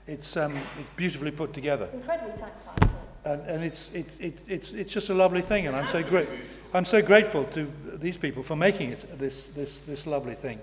It's 0.06 0.36
um, 0.36 0.56
it's 0.78 0.90
beautifully 0.96 1.30
put 1.30 1.52
together. 1.52 1.84
It's 1.84 1.94
incredibly 1.94 2.32
tactile. 2.38 2.90
and, 3.24 3.42
and 3.46 3.64
it's, 3.64 3.94
it, 3.94 4.06
it, 4.18 4.38
it's, 4.48 4.72
it's 4.72 4.92
just 4.92 5.10
a 5.10 5.14
lovely 5.14 5.42
thing, 5.42 5.66
and 5.66 5.76
I'm 5.76 5.88
so 5.88 6.02
great. 6.02 6.28
I'm 6.74 6.84
so 6.84 7.00
grateful 7.02 7.44
to 7.44 7.70
these 8.00 8.16
people 8.16 8.42
for 8.42 8.56
making 8.56 8.92
it 8.92 9.18
this, 9.18 9.48
this, 9.48 9.80
this 9.80 10.06
lovely 10.06 10.34
thing. 10.34 10.60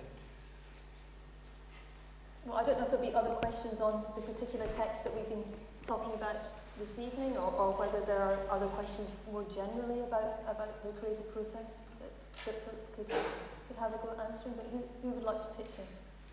Well, 2.46 2.58
I 2.58 2.64
don't 2.64 2.78
know 2.78 2.86
if 2.86 2.92
there'll 2.92 3.06
be 3.06 3.14
other 3.14 3.36
questions 3.36 3.82
on 3.82 4.04
the 4.16 4.22
particular 4.22 4.68
text 4.78 5.04
that 5.04 5.16
we've 5.16 5.28
been 5.30 5.44
talking 5.88 6.14
about 6.14 6.38
this 6.80 7.00
evening, 7.00 7.38
or, 7.38 7.52
or 7.58 7.72
whether 7.74 8.06
there 8.06 8.22
are 8.22 8.38
other 8.52 8.68
questions 8.68 9.10
more 9.32 9.44
generally 9.56 10.02
about, 10.02 10.44
about 10.48 10.84
the 10.84 10.90
creative 11.00 11.34
process 11.34 11.66
that, 12.00 12.12
that 12.46 12.56
could, 12.96 13.08
could 13.08 13.78
have 13.80 13.94
a 13.94 13.98
go 13.98 14.12
at 14.12 14.32
answering. 14.32 14.54
But 14.56 14.68
who, 14.72 14.84
who 15.02 15.16
would 15.16 15.24
like 15.24 15.42
to 15.42 15.48
pitch 15.58 15.72
in? 15.78 15.86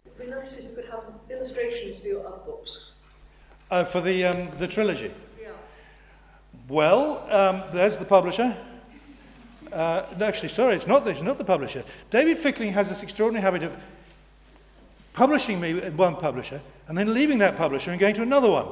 It'd 0.05 0.19
be 0.19 0.27
nice 0.35 0.59
if 0.59 0.71
you 0.71 0.77
could 0.77 0.91
have 0.91 1.05
illustrations 1.31 2.01
for 2.01 2.09
your 2.09 2.27
other 2.27 2.43
books. 2.45 2.93
Oh, 3.71 3.85
for 3.85 4.01
the, 4.01 4.25
um, 4.25 4.49
the 4.59 4.69
trilogy. 4.69 5.13
Yeah. 5.41 5.49
Well, 6.69 7.27
um, 7.31 7.63
there's 7.73 7.97
the 7.97 8.05
publisher. 8.05 8.57
Uh, 9.73 10.07
no, 10.19 10.27
actually, 10.27 10.51
sorry, 10.51 10.77
it's 10.77 10.87
not, 10.87 11.07
it's 11.07 11.23
not 11.23 11.39
the 11.39 11.45
publisher. 11.45 11.83
David 12.11 12.37
Fickling 12.37 12.73
has 12.73 12.91
this 12.91 13.03
extraordinary 13.03 13.43
habit 13.43 13.63
of 13.63 13.73
publishing 15.15 15.61
me 15.61 15.79
at 15.79 15.95
one 15.95 16.17
publisher 16.17 16.61
and 16.89 16.97
then 16.97 17.15
leaving 17.15 17.39
that 17.39 17.57
publisher 17.57 17.91
and 17.91 17.99
going 17.99 18.15
to 18.15 18.23
another 18.23 18.51
one. 18.51 18.67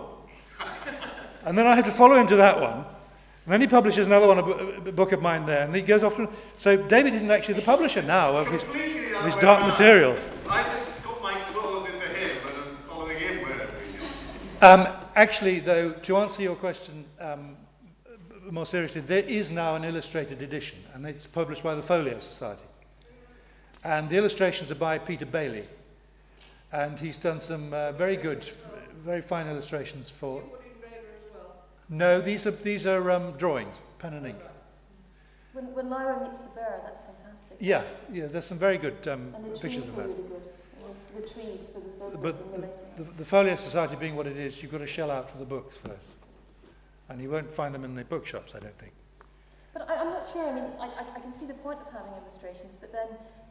and 1.44 1.56
then 1.56 1.66
I 1.66 1.74
have 1.74 1.86
to 1.86 1.90
follow 1.92 2.16
him 2.16 2.26
to 2.26 2.36
that 2.36 2.60
one. 2.60 2.84
And 3.46 3.54
then 3.54 3.62
he 3.62 3.66
publishes 3.66 4.06
another 4.06 4.26
one, 4.26 4.38
a, 4.38 4.92
book 4.92 5.12
of 5.12 5.22
mine 5.22 5.46
there, 5.46 5.64
and 5.64 5.74
he 5.74 5.80
goes 5.80 6.02
off 6.02 6.16
to. 6.16 6.28
So 6.58 6.76
David 6.76 7.14
isn't 7.14 7.30
actually 7.30 7.54
the 7.54 7.62
publisher 7.62 8.02
now 8.02 8.32
of 8.36 8.48
his, 8.48 8.62
of 8.64 9.24
his 9.24 9.34
dark 9.36 9.66
material. 9.66 10.16
I 10.48 10.62
just 10.62 11.02
got 11.02 11.22
my 11.22 11.32
claws 11.52 11.86
into 11.86 12.06
him 12.08 12.36
and 12.46 12.56
I'm 12.58 12.76
following 12.86 13.18
him 13.18 13.42
wherever 13.42 13.72
he 13.86 13.98
goes. 13.98 14.86
Um, 14.86 14.88
actually, 15.16 15.60
though, 15.60 15.92
to 15.92 16.16
answer 16.18 16.42
your 16.42 16.56
question 16.56 17.06
um, 17.18 17.56
more 18.52 18.66
seriously, 18.66 19.00
there 19.00 19.22
is 19.22 19.50
now 19.50 19.74
an 19.76 19.84
illustrated 19.84 20.42
edition, 20.42 20.78
and 20.94 21.06
it's 21.06 21.26
published 21.26 21.62
by 21.62 21.74
the 21.74 21.82
Folio 21.82 22.18
Society. 22.18 22.62
And 23.84 24.08
the 24.10 24.16
illustrations 24.16 24.70
are 24.70 24.76
by 24.76 24.98
Peter 24.98 25.24
Bailey, 25.24 25.64
and 26.72 26.98
he's 26.98 27.16
done 27.16 27.40
some 27.40 27.72
uh, 27.72 27.92
very 27.92 28.16
good, 28.16 28.44
very 29.04 29.22
fine 29.22 29.46
illustrations 29.46 30.10
for. 30.10 30.34
Wood 30.34 30.42
engraver 30.74 30.96
as 30.96 31.34
well. 31.34 31.62
No, 31.88 32.20
these 32.20 32.46
are 32.46 32.50
these 32.50 32.86
are 32.86 33.10
um, 33.10 33.32
drawings, 33.32 33.80
pen 33.98 34.14
and 34.14 34.26
ink. 34.26 34.38
When, 35.52 35.72
when 35.74 35.90
Lyra 35.90 36.20
meets 36.22 36.38
the 36.38 36.48
bear, 36.54 36.80
that's 36.84 37.04
fantastic. 37.04 37.56
Yeah, 37.58 37.84
yeah. 38.12 38.26
There's 38.26 38.44
some 38.44 38.58
very 38.58 38.78
good 38.78 39.06
um, 39.08 39.32
And 39.34 39.44
the 39.44 39.48
trees 39.50 39.60
pictures 39.60 39.88
of 39.88 39.96
were 39.96 40.02
that. 40.02 40.08
really 40.08 40.28
good. 40.28 40.42
The, 41.14 41.20
the 41.20 41.28
trees 41.28 41.60
for 41.72 41.80
the 41.80 41.88
third 41.88 42.22
But 42.22 42.60
the, 42.96 43.04
the, 43.04 43.10
the 43.18 43.24
Folio 43.24 43.56
Society 43.56 43.96
being 43.96 44.14
what 44.14 44.26
it 44.26 44.36
is, 44.36 44.62
you've 44.62 44.72
got 44.72 44.78
to 44.78 44.86
shell 44.86 45.10
out 45.10 45.30
for 45.30 45.38
the 45.38 45.44
books 45.44 45.76
first. 45.78 46.09
And 47.10 47.20
you 47.20 47.28
won't 47.28 47.52
find 47.52 47.74
them 47.74 47.84
in 47.84 47.94
the 47.94 48.04
bookshops, 48.04 48.54
I 48.54 48.60
don't 48.60 48.78
think. 48.78 48.92
But 49.72 49.90
I, 49.90 49.96
I'm 49.96 50.10
not 50.10 50.26
sure. 50.32 50.48
I 50.48 50.54
mean, 50.54 50.70
I, 50.80 50.86
I, 50.86 51.04
I 51.16 51.20
can 51.20 51.34
see 51.34 51.44
the 51.44 51.54
point 51.54 51.80
of 51.80 51.92
having 51.92 52.12
illustrations, 52.22 52.76
but 52.80 52.92
then 52.92 53.08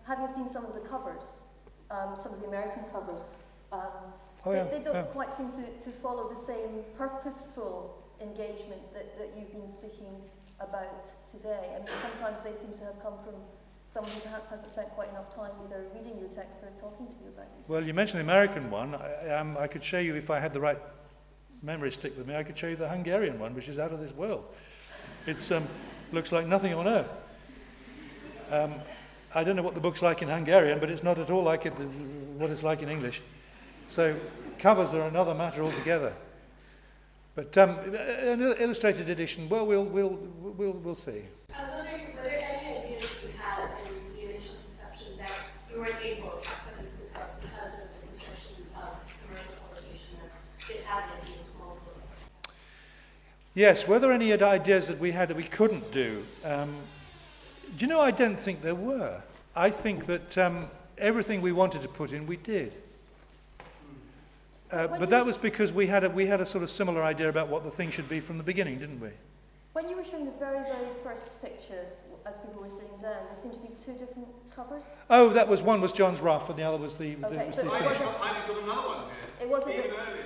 having 0.08 0.34
seen 0.34 0.50
some 0.50 0.66
of 0.66 0.74
the 0.74 0.82
covers, 0.82 1.44
um, 1.92 2.16
some 2.22 2.34
of 2.34 2.40
the 2.42 2.48
American 2.48 2.84
covers, 2.92 3.44
um, 3.72 4.14
Oh, 4.46 4.54
yeah, 4.54 4.64
they, 4.64 4.78
they 4.78 4.84
don't 4.84 4.96
yeah. 4.96 5.02
quite 5.12 5.36
seem 5.36 5.52
to, 5.52 5.64
to 5.84 5.92
follow 6.02 6.30
the 6.30 6.40
same 6.40 6.84
purposeful 6.98 8.02
engagement 8.22 8.82
that, 8.94 9.18
that 9.20 9.32
you've 9.38 9.52
been 9.52 9.68
speaking 9.68 10.16
about 10.62 11.04
today. 11.30 11.76
I 11.76 11.80
mean, 11.80 11.92
sometimes 12.02 12.40
they 12.44 12.54
seem 12.54 12.72
to 12.80 12.86
have 12.86 13.04
come 13.04 13.16
from 13.24 13.36
someone 13.92 14.12
who 14.14 14.22
perhaps 14.22 14.50
hasn't 14.50 14.72
spent 14.72 14.90
quite 14.92 15.10
enough 15.10 15.34
time 15.36 15.52
either 15.66 15.86
reading 15.94 16.18
your 16.20 16.30
text 16.30 16.64
or 16.64 16.70
talking 16.80 17.08
to 17.08 17.14
you 17.24 17.30
about 17.36 17.48
it. 17.48 17.68
Well, 17.70 17.84
you 17.84 17.94
mentioned 17.94 18.20
the 18.20 18.24
American 18.24 18.70
one. 18.72 18.96
I, 18.96 19.30
um, 19.32 19.58
I 19.58 19.68
could 19.68 19.84
show 19.84 20.00
you, 20.00 20.16
if 20.16 20.30
I 20.30 20.40
had 20.40 20.54
the 20.54 20.60
right 20.62 20.80
memory 21.62 21.92
stick 21.92 22.18
with 22.18 22.28
me, 22.28 22.36
I 22.36 22.44
could 22.44 22.58
show 22.58 22.68
you 22.68 22.76
the 22.76 22.90
Hungarian 22.90 23.40
one, 23.40 23.54
which 23.54 23.68
is 23.68 23.80
out 23.80 23.92
of 23.92 24.00
this 24.00 24.12
world. 24.14 24.46
It 25.26 25.52
um, 25.52 25.68
looks 26.12 26.32
like 26.32 26.48
nothing 26.48 26.74
on 26.74 26.88
earth. 26.88 27.10
Um, 28.52 28.76
I 29.34 29.44
don't 29.44 29.56
know 29.56 29.62
what 29.62 29.76
the 29.76 29.80
book's 29.80 30.02
like 30.02 30.22
in 30.22 30.30
Hungarian, 30.30 30.80
but 30.80 30.90
it's 30.90 31.04
not 31.04 31.20
at 31.20 31.30
all 31.30 31.44
like 31.44 31.66
it, 31.66 31.72
what 31.72 32.50
it's 32.50 32.64
like 32.64 32.82
in 32.82 32.90
English. 32.90 33.22
So 33.90 34.16
covers 34.58 34.94
are 34.94 35.08
another 35.08 35.36
matter 35.36 35.64
altogether. 35.64 36.14
But 37.36 37.58
um, 37.58 37.78
an 37.80 38.42
illustrated 38.60 39.10
edition, 39.10 39.48
well, 39.50 39.66
we'll, 39.66 39.86
we'll, 39.86 40.20
we'll, 40.42 40.72
we'll 40.72 40.96
see. 40.96 41.24
I 41.56 41.62
was 41.62 41.72
wondering, 41.72 42.16
were 42.16 42.24
there 42.24 42.60
any 42.60 42.78
ideas 42.78 43.02
that 43.02 43.24
you 43.24 43.30
had 43.38 43.70
in 43.86 44.16
the 44.16 44.30
initial 44.30 44.56
conception 44.66 45.18
that 45.20 45.32
you 45.72 45.80
weren't 45.80 46.04
able 46.04 46.32
to 46.32 46.50
put 46.50 46.80
into 46.80 46.98
the 46.98 47.10
book 47.14 47.40
because 47.40 47.74
of 47.74 47.80
the 47.80 48.08
constrictions 48.08 48.68
of 48.76 48.98
commercial 49.24 49.56
publication 49.70 50.20
and 50.20 50.76
it 50.76 50.84
having 50.86 51.22
to 51.22 51.32
be 51.32 51.38
a 51.38 51.42
small 51.42 51.78
book? 51.86 52.52
Yes, 53.60 53.90
were 53.90 54.00
there 54.00 54.14
any 54.14 54.32
ideas 54.32 54.88
that 54.88 55.00
we 55.00 55.12
had 55.12 55.28
that 55.28 55.36
we 55.36 55.44
couldn't 55.44 55.92
do? 55.92 56.26
Um, 56.46 56.78
do 57.78 57.86
you 57.86 57.88
know, 57.88 58.00
I 58.00 58.10
don't 58.10 58.40
think 58.40 58.62
there 58.62 58.74
were. 58.74 59.22
I 59.54 59.70
think 59.70 60.06
that 60.06 60.38
um, 60.38 60.70
everything 60.98 61.42
we 61.42 61.52
wanted 61.52 61.82
to 61.82 61.90
put 61.90 62.14
in, 62.14 62.26
we 62.26 62.38
did. 62.38 62.72
Uh, 64.72 64.88
but 64.88 65.10
that 65.10 65.26
was 65.26 65.38
because 65.38 65.74
we 65.74 65.88
had, 65.88 66.06
a, 66.06 66.10
we 66.10 66.26
had 66.26 66.40
a 66.40 66.46
sort 66.46 66.64
of 66.64 66.72
similar 66.72 67.04
idea 67.04 67.28
about 67.28 67.50
what 67.50 67.66
the 67.66 67.70
thing 67.70 67.92
should 67.92 68.08
be 68.08 68.22
from 68.22 68.38
the 68.38 68.46
beginning, 68.46 68.80
didn't 68.80 69.02
we? 69.02 69.10
When 69.74 69.90
you 69.90 69.98
were 69.98 70.06
showing 70.06 70.24
the 70.24 70.40
very, 70.40 70.64
very 70.64 70.88
first 71.04 71.42
picture, 71.42 71.84
as 72.26 72.38
people 72.38 72.62
were 72.62 72.70
sitting 72.70 72.98
down, 73.02 73.16
there 73.26 73.36
seemed 73.42 73.54
to 73.56 73.60
be 73.60 73.70
two 73.84 73.94
different 73.94 74.28
covers. 74.56 74.84
Oh, 75.10 75.30
that 75.30 75.48
was 75.48 75.62
one 75.62 75.82
was 75.82 75.92
John's 75.92 76.20
rough 76.20 76.50
and 76.50 76.58
the 76.60 76.64
other 76.64 76.78
was 76.78 76.96
the. 76.96 77.16
the, 77.16 77.28
Okay, 77.28 77.46
was 77.48 77.56
so 77.56 77.64
the 77.64 77.70
I 77.72 77.82
wasn't- 77.82 78.00
got, 78.06 78.22
I 78.22 78.34
just 78.34 78.48
got 78.48 78.64
another 78.64 78.88
one 78.88 78.98
here. 78.98 79.16
It 79.42 79.50
wasn't 79.50 79.76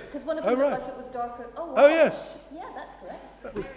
because 0.06 0.24
one 0.26 0.38
of 0.38 0.44
Oh, 0.44 0.50
them 0.50 0.58
right. 0.60 0.70
looked 0.72 0.82
like 0.82 0.90
it 0.92 0.96
was 0.96 1.06
darker. 1.08 1.46
Oh, 1.56 1.74
Oh, 1.76 1.86
yes. 1.88 2.28
Yeah, 2.54 2.62
that's 2.74 2.94
correct. 3.00 3.42
That 3.42 3.54
was, 3.54 3.72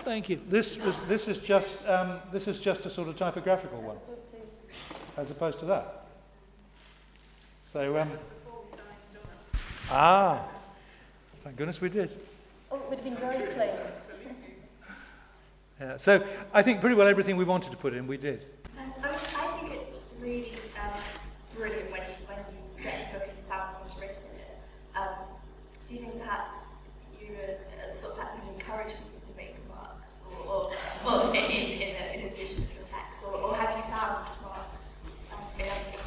thank 0.00 0.28
you. 0.28 0.40
This, 0.48 0.78
was, 0.78 0.94
this, 1.08 1.28
is 1.28 1.38
just, 1.40 1.86
um, 1.86 2.18
this 2.32 2.48
is 2.48 2.60
just 2.60 2.86
a 2.86 2.90
sort 2.90 3.08
of 3.08 3.16
typographical 3.16 3.78
As 3.78 3.84
one, 3.84 3.96
opposed 3.96 4.30
to 4.30 5.20
as 5.20 5.30
opposed 5.30 5.58
to 5.60 5.64
that. 5.66 6.06
So, 7.72 7.98
um, 7.98 8.08
Before 8.08 8.62
we 8.64 8.70
signed 8.70 8.80
Donna. 9.12 9.64
ah, 9.90 10.44
thank 11.44 11.56
goodness 11.56 11.80
we 11.80 11.90
did. 11.90 12.10
oh, 12.70 12.76
it 12.76 12.82
would 12.88 12.98
have 12.98 13.04
been 13.04 13.16
very 13.16 13.52
plain. 13.54 13.70
Yeah, 15.80 15.96
so 15.96 16.24
I 16.52 16.62
think 16.62 16.80
pretty 16.80 16.96
well 16.96 17.06
everything 17.06 17.36
we 17.36 17.44
wanted 17.44 17.70
to 17.70 17.76
put 17.76 17.94
in, 17.94 18.08
we 18.08 18.16
did. 18.16 18.44
And 18.76 18.92
I, 19.00 19.12
was, 19.12 19.20
I 19.36 19.58
think 19.58 19.74
it's 19.74 19.92
really 20.20 20.52
um, 20.82 21.00
brilliant 21.56 21.92
when 21.92 22.00
you, 22.00 22.14
when 22.26 22.38
you 22.38 22.82
get 22.82 23.14
a 23.14 23.18
book 23.18 23.28
and 23.28 23.48
to 23.48 23.94
written 24.00 24.22
in 24.34 24.40
it. 24.40 24.58
Um, 24.96 25.14
do 25.88 25.94
you 25.94 26.00
think 26.00 26.18
perhaps 26.18 26.56
you 27.20 27.28
would 27.28 27.58
uh, 27.78 27.94
sort 27.96 28.14
of 28.14 28.18
perhaps 28.18 28.42
encourage 28.56 28.88
people 28.88 29.20
to 29.22 29.36
make 29.36 29.54
remarks 29.68 30.22
or, 30.28 30.52
or 30.52 30.72
well, 31.04 31.30
in, 31.30 31.36
in, 31.36 31.80
in, 31.80 31.94
a, 31.94 32.18
in 32.18 32.26
addition 32.32 32.56
to 32.56 32.78
the 32.82 32.88
text, 32.90 33.20
or, 33.24 33.34
or 33.34 33.54
have 33.54 33.76
you 33.76 33.84
found 33.84 34.26
marks 34.42 34.98
um? 35.30 36.00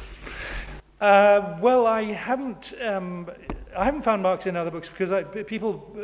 Uh, 1.00 1.56
well, 1.62 1.86
I 1.86 2.04
haven't, 2.04 2.74
um, 2.82 3.30
I 3.76 3.84
haven't 3.84 4.02
found 4.02 4.22
marks 4.22 4.46
in 4.46 4.56
other 4.56 4.70
books 4.70 4.88
because 4.88 5.12
I, 5.12 5.22
people, 5.22 5.96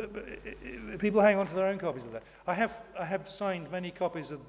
people 0.97 1.21
hang 1.21 1.37
on 1.37 1.47
to 1.47 1.53
their 1.53 1.67
own 1.67 1.77
copies 1.77 2.03
of 2.03 2.11
that. 2.13 2.23
I 2.47 2.53
have, 2.53 2.81
I 2.99 3.05
have 3.05 3.27
signed 3.29 3.71
many 3.71 3.91
copies 3.91 4.31
of 4.31 4.39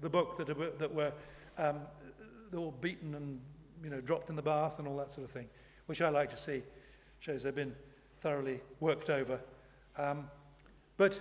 the 0.00 0.08
book 0.08 0.36
that, 0.38 0.50
are, 0.50 0.70
that 0.70 0.92
were 0.92 1.12
um, 1.58 1.80
all 2.56 2.74
beaten 2.80 3.14
and 3.14 3.40
you 3.82 3.90
know 3.90 4.00
dropped 4.00 4.30
in 4.30 4.36
the 4.36 4.42
bath 4.42 4.78
and 4.78 4.88
all 4.88 4.96
that 4.96 5.12
sort 5.12 5.24
of 5.24 5.30
thing, 5.30 5.48
which 5.86 6.00
I 6.02 6.08
like 6.08 6.30
to 6.30 6.36
see. 6.36 6.62
Shows 7.20 7.42
they've 7.42 7.54
been 7.54 7.74
thoroughly 8.20 8.60
worked 8.80 9.10
over. 9.10 9.40
Um, 9.96 10.28
but 10.96 11.20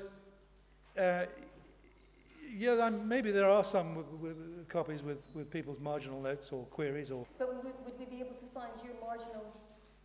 uh, 0.98 1.26
yeah, 2.56 2.90
maybe 2.90 3.32
there 3.32 3.50
are 3.50 3.64
some 3.64 3.96
with, 3.96 4.08
with 4.22 4.70
copies 4.70 5.02
with, 5.02 5.20
with 5.34 5.50
people's 5.50 5.80
marginal 5.80 6.22
notes 6.22 6.52
or 6.52 6.66
queries 6.66 7.10
or 7.12 7.26
But 7.38 7.56
would, 7.56 7.64
would 7.64 8.00
we 8.00 8.06
be 8.06 8.22
able 8.22 8.36
to 8.36 8.46
find 8.54 8.72
your 8.84 8.94
marginal 9.02 9.46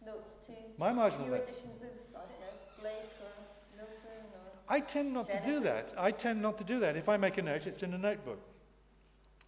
notes 0.09 0.31
to 0.47 0.53
my 0.79 0.93
marginal 0.93 1.29
notes. 1.29 1.51
editions 1.51 1.83
of, 1.83 1.93
I 2.17 2.25
don't 2.29 2.41
know, 2.41 2.55
Blake 2.81 3.13
or 3.25 3.33
Milton 3.77 4.21
or... 4.33 4.47
I 4.69 4.81
tend 4.81 5.13
not 5.13 5.29
to 5.31 5.41
do 5.45 5.61
that. 5.61 5.93
I 5.99 6.11
tend 6.11 6.41
not 6.43 6.59
to 6.59 6.65
do 6.65 6.81
that. 6.81 6.97
If 6.97 7.09
I 7.09 7.17
make 7.17 7.39
a 7.39 7.43
note, 7.43 7.67
it's 7.67 7.83
in 7.83 7.93
a 7.95 7.99
notebook. 7.99 8.41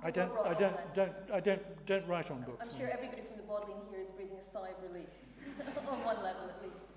I 0.02 0.08
You 0.08 0.12
don't, 0.12 0.28
don't 0.34 0.46
I 0.46 0.50
write 0.50 0.58
don't, 0.60 0.72
on 0.72 0.80
don't, 0.94 1.12
I 1.32 1.40
don't, 1.40 1.86
don't 1.86 2.06
write 2.08 2.30
on 2.30 2.40
books. 2.42 2.58
I'm 2.62 2.78
sure 2.78 2.88
everybody 2.90 3.22
from 3.28 3.36
the 3.36 3.42
Bodleian 3.42 3.80
here 3.90 4.00
is 4.00 4.10
breathing 4.16 4.38
a 4.40 4.44
sigh 4.52 4.70
of 4.70 4.80
relief, 4.88 5.12
on 5.90 6.04
one 6.04 6.16
level 6.22 6.48
at 6.48 6.58
least. 6.62 6.88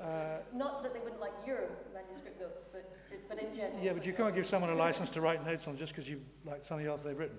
Uh, 0.00 0.38
Not 0.54 0.82
that 0.82 0.94
they 0.94 1.00
wouldn't 1.00 1.20
like 1.20 1.32
your 1.46 1.60
manuscript 1.92 2.40
notes, 2.40 2.64
but, 2.72 2.88
but 3.28 3.38
in 3.38 3.54
general. 3.54 3.82
yeah, 3.82 3.92
but 3.92 4.06
you 4.06 4.12
can't 4.12 4.34
give 4.34 4.46
someone 4.46 4.70
a 4.70 4.74
license 4.74 5.10
to 5.10 5.20
write 5.20 5.44
notes 5.44 5.66
on 5.66 5.76
just 5.76 5.92
because 5.92 6.08
you 6.08 6.20
like 6.46 6.64
something 6.64 6.86
else 6.86 7.02
they've 7.02 7.18
written. 7.18 7.36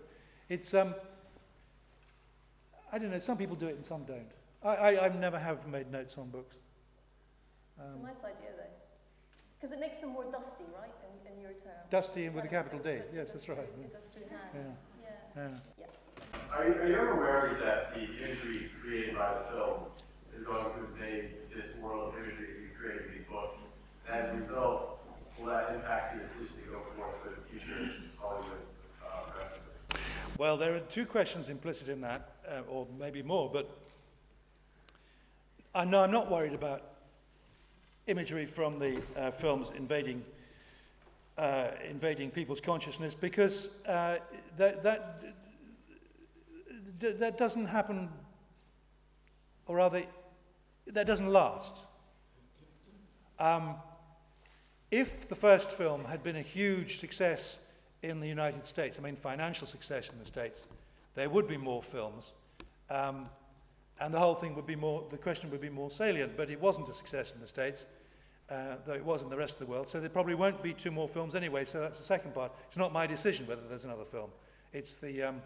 It's, 0.50 0.74
um, 0.74 0.94
I 2.92 2.98
don't 3.00 3.12
know, 3.12 3.20
some 3.20 3.38
people 3.38 3.56
do 3.56 3.68
it 3.68 3.76
and 3.78 3.86
some 3.86 4.04
don't. 4.04 4.30
I, 4.64 4.68
I, 4.76 5.06
I 5.06 5.10
never 5.10 5.40
have 5.40 5.68
made 5.68 5.92
notes 5.92 6.18
on 6.18 6.30
books. 6.30 6.56
It's 7.78 7.86
a 7.86 7.94
Um, 7.96 8.04
nice 8.04 8.18
idea 8.24 8.52
though. 8.58 8.64
Because 9.60 9.76
it 9.76 9.80
makes 9.80 10.00
them 10.00 10.10
more 10.12 10.24
dusty, 10.26 10.66
right, 10.80 10.92
in, 11.28 11.34
in 11.34 11.42
your 11.42 11.52
term? 11.52 11.76
dusty 11.90 12.26
and 12.26 12.36
with 12.36 12.46
a 12.46 12.48
capital 12.48 12.80
D. 12.80 12.90
It 12.90 13.12
Yes, 13.14 13.28
goes 13.28 13.34
that's 13.34 13.50
right. 13.50 13.60
It 13.60 13.94
goes 13.94 14.02
through 14.14 14.24
hand, 14.30 14.76
Yeah, 15.04 15.12
yeah. 15.36 15.50
yeah. 15.80 16.56
Are 16.56 16.68
you, 16.68 16.74
are 16.76 16.88
you 16.88 17.12
aware 17.12 17.58
that 17.64 17.94
the 17.94 18.02
imagery 18.26 18.70
created 18.82 19.16
by 19.16 19.34
the 19.34 19.56
film 19.56 19.80
is 20.38 20.44
going 20.46 20.66
to 20.66 20.80
invade 20.94 21.32
this 21.56 21.76
world 21.78 22.14
of 22.14 22.20
imagery 22.20 22.48
that 22.54 22.60
you 22.62 22.70
created 22.80 23.08
in 23.08 23.18
these 23.20 23.28
books? 23.30 23.62
And 24.12 24.16
as 24.24 24.34
a 24.34 24.38
result, 24.38 25.00
will 25.40 25.48
that 25.48 25.72
impact 25.76 26.16
your 26.16 26.24
decision 26.24 26.48
to 26.66 26.72
go 26.72 26.80
forth 26.98 27.16
the 27.24 27.42
future 27.50 27.92
Hollywood 28.18 28.64
uh, 29.06 29.22
productions? 29.32 29.66
Well, 30.38 30.58
there 30.58 30.76
are 30.76 30.80
two 30.82 31.06
questions 31.06 31.50
implicit 31.50 31.88
in 31.90 32.02
that, 32.02 32.30
uh, 32.50 32.62
or 32.70 32.88
maybe 32.98 33.22
more, 33.24 33.50
but 33.52 33.70
I 35.80 35.86
know 35.86 36.02
I'm 36.02 36.12
not 36.12 36.30
worried 36.30 36.54
about 36.54 36.82
imagery 38.06 38.46
from 38.46 38.80
the 38.80 39.02
uh, 39.16 39.32
films 39.32 39.72
invading 39.78 40.26
uh, 41.38 41.68
invading 41.90 42.32
people's 42.32 42.60
consciousness 42.60 43.16
because 43.16 43.70
uh, 43.88 44.18
that, 44.58 44.84
that, 44.84 45.22
that 47.00 47.38
doesn't 47.38 47.68
happen, 47.68 48.10
or 49.68 49.78
rather, 49.78 50.04
that 50.88 51.08
doesn't 51.08 51.32
last. 51.32 51.78
Um, 53.40 53.76
if 54.92 55.30
the 55.30 55.36
first 55.36 55.72
film 55.72 56.04
had 56.04 56.24
been 56.24 56.36
a 56.36 56.42
huge 56.42 57.00
success 57.00 57.60
in 58.04 58.20
the 58.20 58.28
United 58.28 58.68
States, 58.68 58.98
I 59.00 59.02
mean 59.02 59.16
financial 59.16 59.66
success 59.66 60.10
in 60.10 60.20
the 60.20 60.26
States, 60.26 60.66
there 61.16 61.30
would 61.30 61.48
be 61.48 61.56
more 61.56 61.82
films. 61.82 62.34
Um, 62.90 63.30
and 64.00 64.14
the 64.14 64.20
whole 64.20 64.36
thing 64.36 64.56
would 64.56 64.68
be 64.68 64.76
more, 64.76 65.04
the 65.10 65.18
question 65.18 65.50
would 65.52 65.62
be 65.62 65.70
more 65.70 65.92
salient, 65.92 66.38
but 66.38 66.50
it 66.50 66.60
wasn't 66.60 66.88
a 66.88 66.94
success 66.94 67.34
in 67.34 67.42
the 67.42 67.48
States, 67.48 67.86
uh, 68.50 68.76
though 68.86 68.94
it 68.94 69.04
was 69.04 69.22
in 69.22 69.30
the 69.30 69.38
rest 69.38 69.60
of 69.60 69.60
the 69.60 69.72
world. 69.72 69.90
So 69.90 70.00
there 70.00 70.10
probably 70.10 70.36
won't 70.36 70.64
be 70.64 70.74
two 70.74 70.92
more 70.92 71.08
films 71.08 71.36
anyway, 71.36 71.66
so 71.66 71.80
that's 71.80 72.00
the 72.00 72.06
second 72.06 72.34
part. 72.34 72.54
It's 72.68 72.78
not 72.78 72.94
my 72.94 73.06
decision 73.06 73.46
whether 73.46 73.62
there's 73.68 73.84
another 73.84 74.06
film. 74.06 74.30
It's, 74.72 74.98
the, 74.98 75.24
um, 75.24 75.42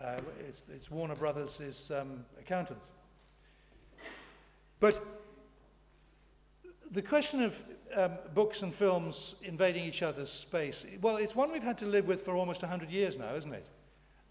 uh, 0.00 0.18
it's, 0.48 0.62
it's 0.72 0.90
Warner 0.90 1.14
Brothers' 1.14 1.90
um, 1.90 2.24
accountants. 2.38 2.86
But 4.80 5.04
the 6.90 7.02
question 7.02 7.42
of 7.42 7.62
um, 7.94 8.12
books 8.34 8.62
and 8.62 8.74
films 8.74 9.34
invading 9.42 9.84
each 9.84 10.02
other's 10.02 10.30
space, 10.30 10.86
well, 11.02 11.16
it's 11.16 11.34
one 11.34 11.52
we've 11.52 11.62
had 11.62 11.78
to 11.78 11.86
live 11.86 12.06
with 12.06 12.22
for 12.22 12.34
almost 12.34 12.62
100 12.62 12.90
years 12.90 13.18
now, 13.18 13.34
isn't 13.34 13.52
it? 13.52 13.66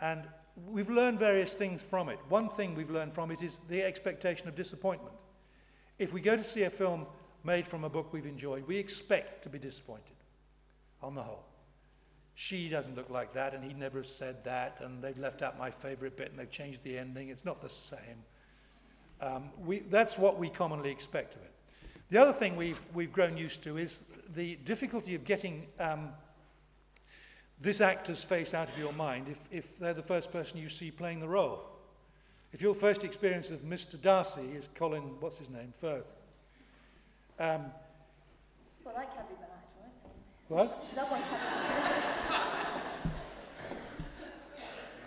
And 0.02 0.24
we've 0.56 0.90
learned 0.90 1.20
various 1.20 1.54
things 1.54 1.82
from 1.82 2.10
it. 2.10 2.20
One 2.30 2.50
thing 2.50 2.76
we've 2.76 2.90
learned 2.90 3.14
from 3.14 3.32
it 3.32 3.42
is 3.42 3.60
the 3.70 3.82
expectation 3.82 4.48
of 4.48 4.56
disappointment. 4.56 5.16
If 6.00 6.14
we 6.14 6.22
go 6.22 6.36
to 6.36 6.44
see 6.44 6.64
a 6.64 6.70
film 6.70 7.06
made 7.44 7.68
from 7.68 7.84
a 7.84 7.90
book 7.90 8.14
we've 8.14 8.26
enjoyed, 8.26 8.68
we 8.68 8.78
expect 8.78 9.44
to 9.44 9.50
be 9.50 9.60
disappointed 9.60 10.16
on 11.02 11.16
the 11.16 11.24
whole. 11.24 11.44
She 12.36 12.68
doesn't 12.68 12.96
look 12.96 13.10
like 13.10 13.34
that, 13.34 13.54
and 13.54 13.64
he 13.64 13.74
never 13.74 14.04
said 14.04 14.44
that, 14.44 14.78
and 14.82 15.04
they've 15.04 15.18
left 15.20 15.44
out 15.44 15.60
my 15.60 15.70
favorite 15.70 16.18
bit 16.18 16.32
and 16.32 16.40
they've 16.40 16.50
changed 16.50 16.84
the 16.84 16.98
ending. 16.98 17.30
It's 17.30 17.46
not 17.46 17.62
the 17.62 17.70
same. 17.70 18.24
Um, 19.22 19.50
we, 19.64 19.80
that's 19.82 20.18
what 20.18 20.40
we 20.40 20.50
commonly 20.50 20.90
expect 20.90 21.36
of 21.36 21.42
it. 21.42 21.52
The 22.10 22.18
other 22.18 22.34
thing 22.34 22.56
we've, 22.56 22.80
we've 22.94 23.14
grown 23.14 23.38
used 23.38 23.64
to 23.64 23.78
is 23.78 24.04
the 24.36 24.56
difficulty 24.58 25.16
of 25.16 25.24
getting 25.26 25.68
um, 25.80 26.10
this 27.64 27.80
actor's 27.80 28.22
face 28.24 28.54
out 28.54 28.68
of 28.68 28.78
your 28.78 28.92
mind 28.94 29.28
if, 29.30 29.40
if 29.50 29.80
they're 29.80 29.94
the 29.94 30.04
first 30.04 30.32
person 30.32 30.58
you 30.58 30.68
see 30.70 30.92
playing 30.92 31.22
the 31.22 31.28
role. 31.28 31.62
If 32.52 32.62
your 32.62 32.76
first 32.76 33.04
experience 33.06 33.50
of 33.50 33.62
Mr. 33.62 34.00
Darcy 34.00 34.42
is 34.56 34.68
Colin, 34.76 35.02
what's 35.22 35.38
his 35.40 35.50
name, 35.50 35.74
Firth. 35.80 36.06
Um, 37.40 37.66
Well, 38.86 38.94
that 38.96 39.16
can't 39.16 39.28
be 39.30 39.36
bad, 39.36 39.50
right? 39.82 39.90
what? 40.50 40.86
That 40.94 41.10
one 41.10 41.22
can't 41.22 41.42
be 42.36 43.10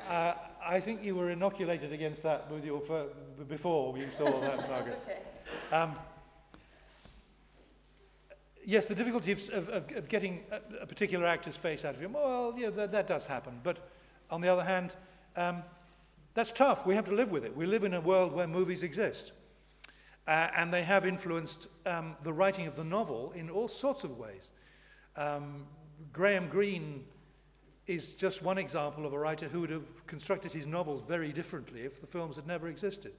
Uh, 0.13 0.35
I 0.65 0.81
think 0.81 1.03
you 1.03 1.15
were 1.15 1.31
inoculated 1.31 1.93
against 1.93 2.23
that 2.23 2.51
with 2.51 2.65
your 2.65 2.81
fir- 2.81 3.09
before 3.49 3.97
you 3.99 4.09
saw 4.17 4.41
that, 4.41 4.69
Margaret. 4.69 4.99
Okay. 5.09 5.77
Um, 5.77 5.95
yes, 8.67 8.85
the 8.85 8.95
difficulty 8.95 9.33
of, 9.33 9.49
of, 9.51 9.69
of 9.71 10.09
getting 10.09 10.43
a, 10.51 10.83
a 10.83 10.87
particular 10.87 11.27
actor's 11.27 11.57
face 11.57 11.85
out 11.85 11.95
of 11.95 12.01
him, 12.01 12.13
well, 12.13 12.53
yeah, 12.59 12.69
that, 12.71 12.93
that 12.93 13.07
does 13.07 13.25
happen. 13.25 13.59
But 13.63 13.79
on 14.31 14.43
the 14.43 14.49
other 14.49 14.65
hand, 14.65 14.93
um, 15.37 15.63
that's 16.35 16.53
tough. 16.53 16.85
We 16.85 16.95
have 16.95 17.07
to 17.07 17.15
live 17.15 17.31
with 17.31 17.45
it. 17.45 17.57
We 17.57 17.65
live 17.65 17.85
in 17.85 17.95
a 17.95 18.01
world 18.01 18.33
where 18.33 18.47
movies 18.47 18.83
exist. 18.83 19.33
Uh, 20.27 20.49
and 20.57 20.75
they 20.75 20.83
have 20.83 21.07
influenced 21.07 21.69
um, 21.87 22.17
the 22.25 22.33
writing 22.33 22.67
of 22.67 22.75
the 22.77 22.85
novel 22.85 23.33
in 23.37 23.49
all 23.49 23.69
sorts 23.69 24.03
of 24.03 24.19
ways. 24.19 24.51
Um, 25.17 25.67
Graham 26.13 26.49
Greene 26.49 27.05
is 27.87 28.15
just 28.15 28.43
one 28.43 28.59
example 28.59 29.07
of 29.07 29.13
a 29.13 29.19
writer 29.19 29.47
who 29.47 29.61
would 29.61 29.71
have 29.71 30.07
constructed 30.09 30.51
his 30.51 30.67
novels 30.67 31.05
very 31.07 31.33
differently 31.33 31.83
if 31.83 32.01
the 32.01 32.07
films 32.09 32.35
had 32.35 32.47
never 32.47 32.67
existed. 32.67 33.13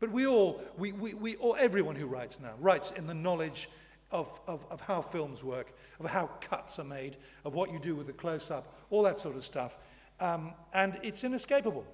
But 0.00 0.10
we 0.10 0.26
all, 0.26 0.60
we, 0.76 0.90
we, 0.90 1.14
we, 1.14 1.36
or 1.36 1.56
everyone 1.56 1.94
who 1.94 2.06
writes 2.06 2.40
now, 2.40 2.54
writes 2.58 2.90
in 2.90 3.06
the 3.06 3.14
knowledge 3.14 3.68
of, 4.10 4.38
of, 4.46 4.64
of 4.70 4.80
how 4.80 5.02
films 5.02 5.42
work, 5.42 5.72
of 6.00 6.06
how 6.06 6.30
cuts 6.40 6.78
are 6.78 6.84
made, 6.84 7.16
of 7.44 7.54
what 7.54 7.72
you 7.72 7.78
do 7.78 7.94
with 7.96 8.06
the 8.06 8.12
close 8.12 8.50
up, 8.50 8.72
all 8.90 9.02
that 9.02 9.20
sort 9.20 9.36
of 9.36 9.44
stuff. 9.44 9.76
Um, 10.20 10.52
and 10.72 10.98
it's 11.02 11.24
inescapable. 11.24 11.84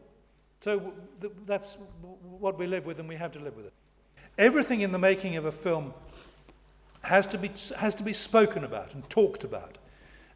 So 0.61 0.93
th- 1.21 1.33
that's 1.47 1.79
what 2.39 2.59
we 2.59 2.67
live 2.67 2.85
with, 2.85 3.01
and 3.01 3.09
we 3.09 3.17
have 3.17 3.33
to 3.33 3.39
live 3.39 3.57
with 3.57 3.67
it. 3.67 3.73
Everything 4.37 4.83
in 4.83 4.93
the 4.93 4.99
making 4.99 5.37
of 5.37 5.47
a 5.47 5.53
film 5.53 5.95
has 7.03 7.27
to 7.29 7.39
be, 7.39 7.51
has 7.79 7.95
to 7.95 8.03
be 8.03 8.13
spoken 8.13 8.65
about 8.65 8.95
and 8.95 9.09
talked 9.09 9.45
about 9.45 9.79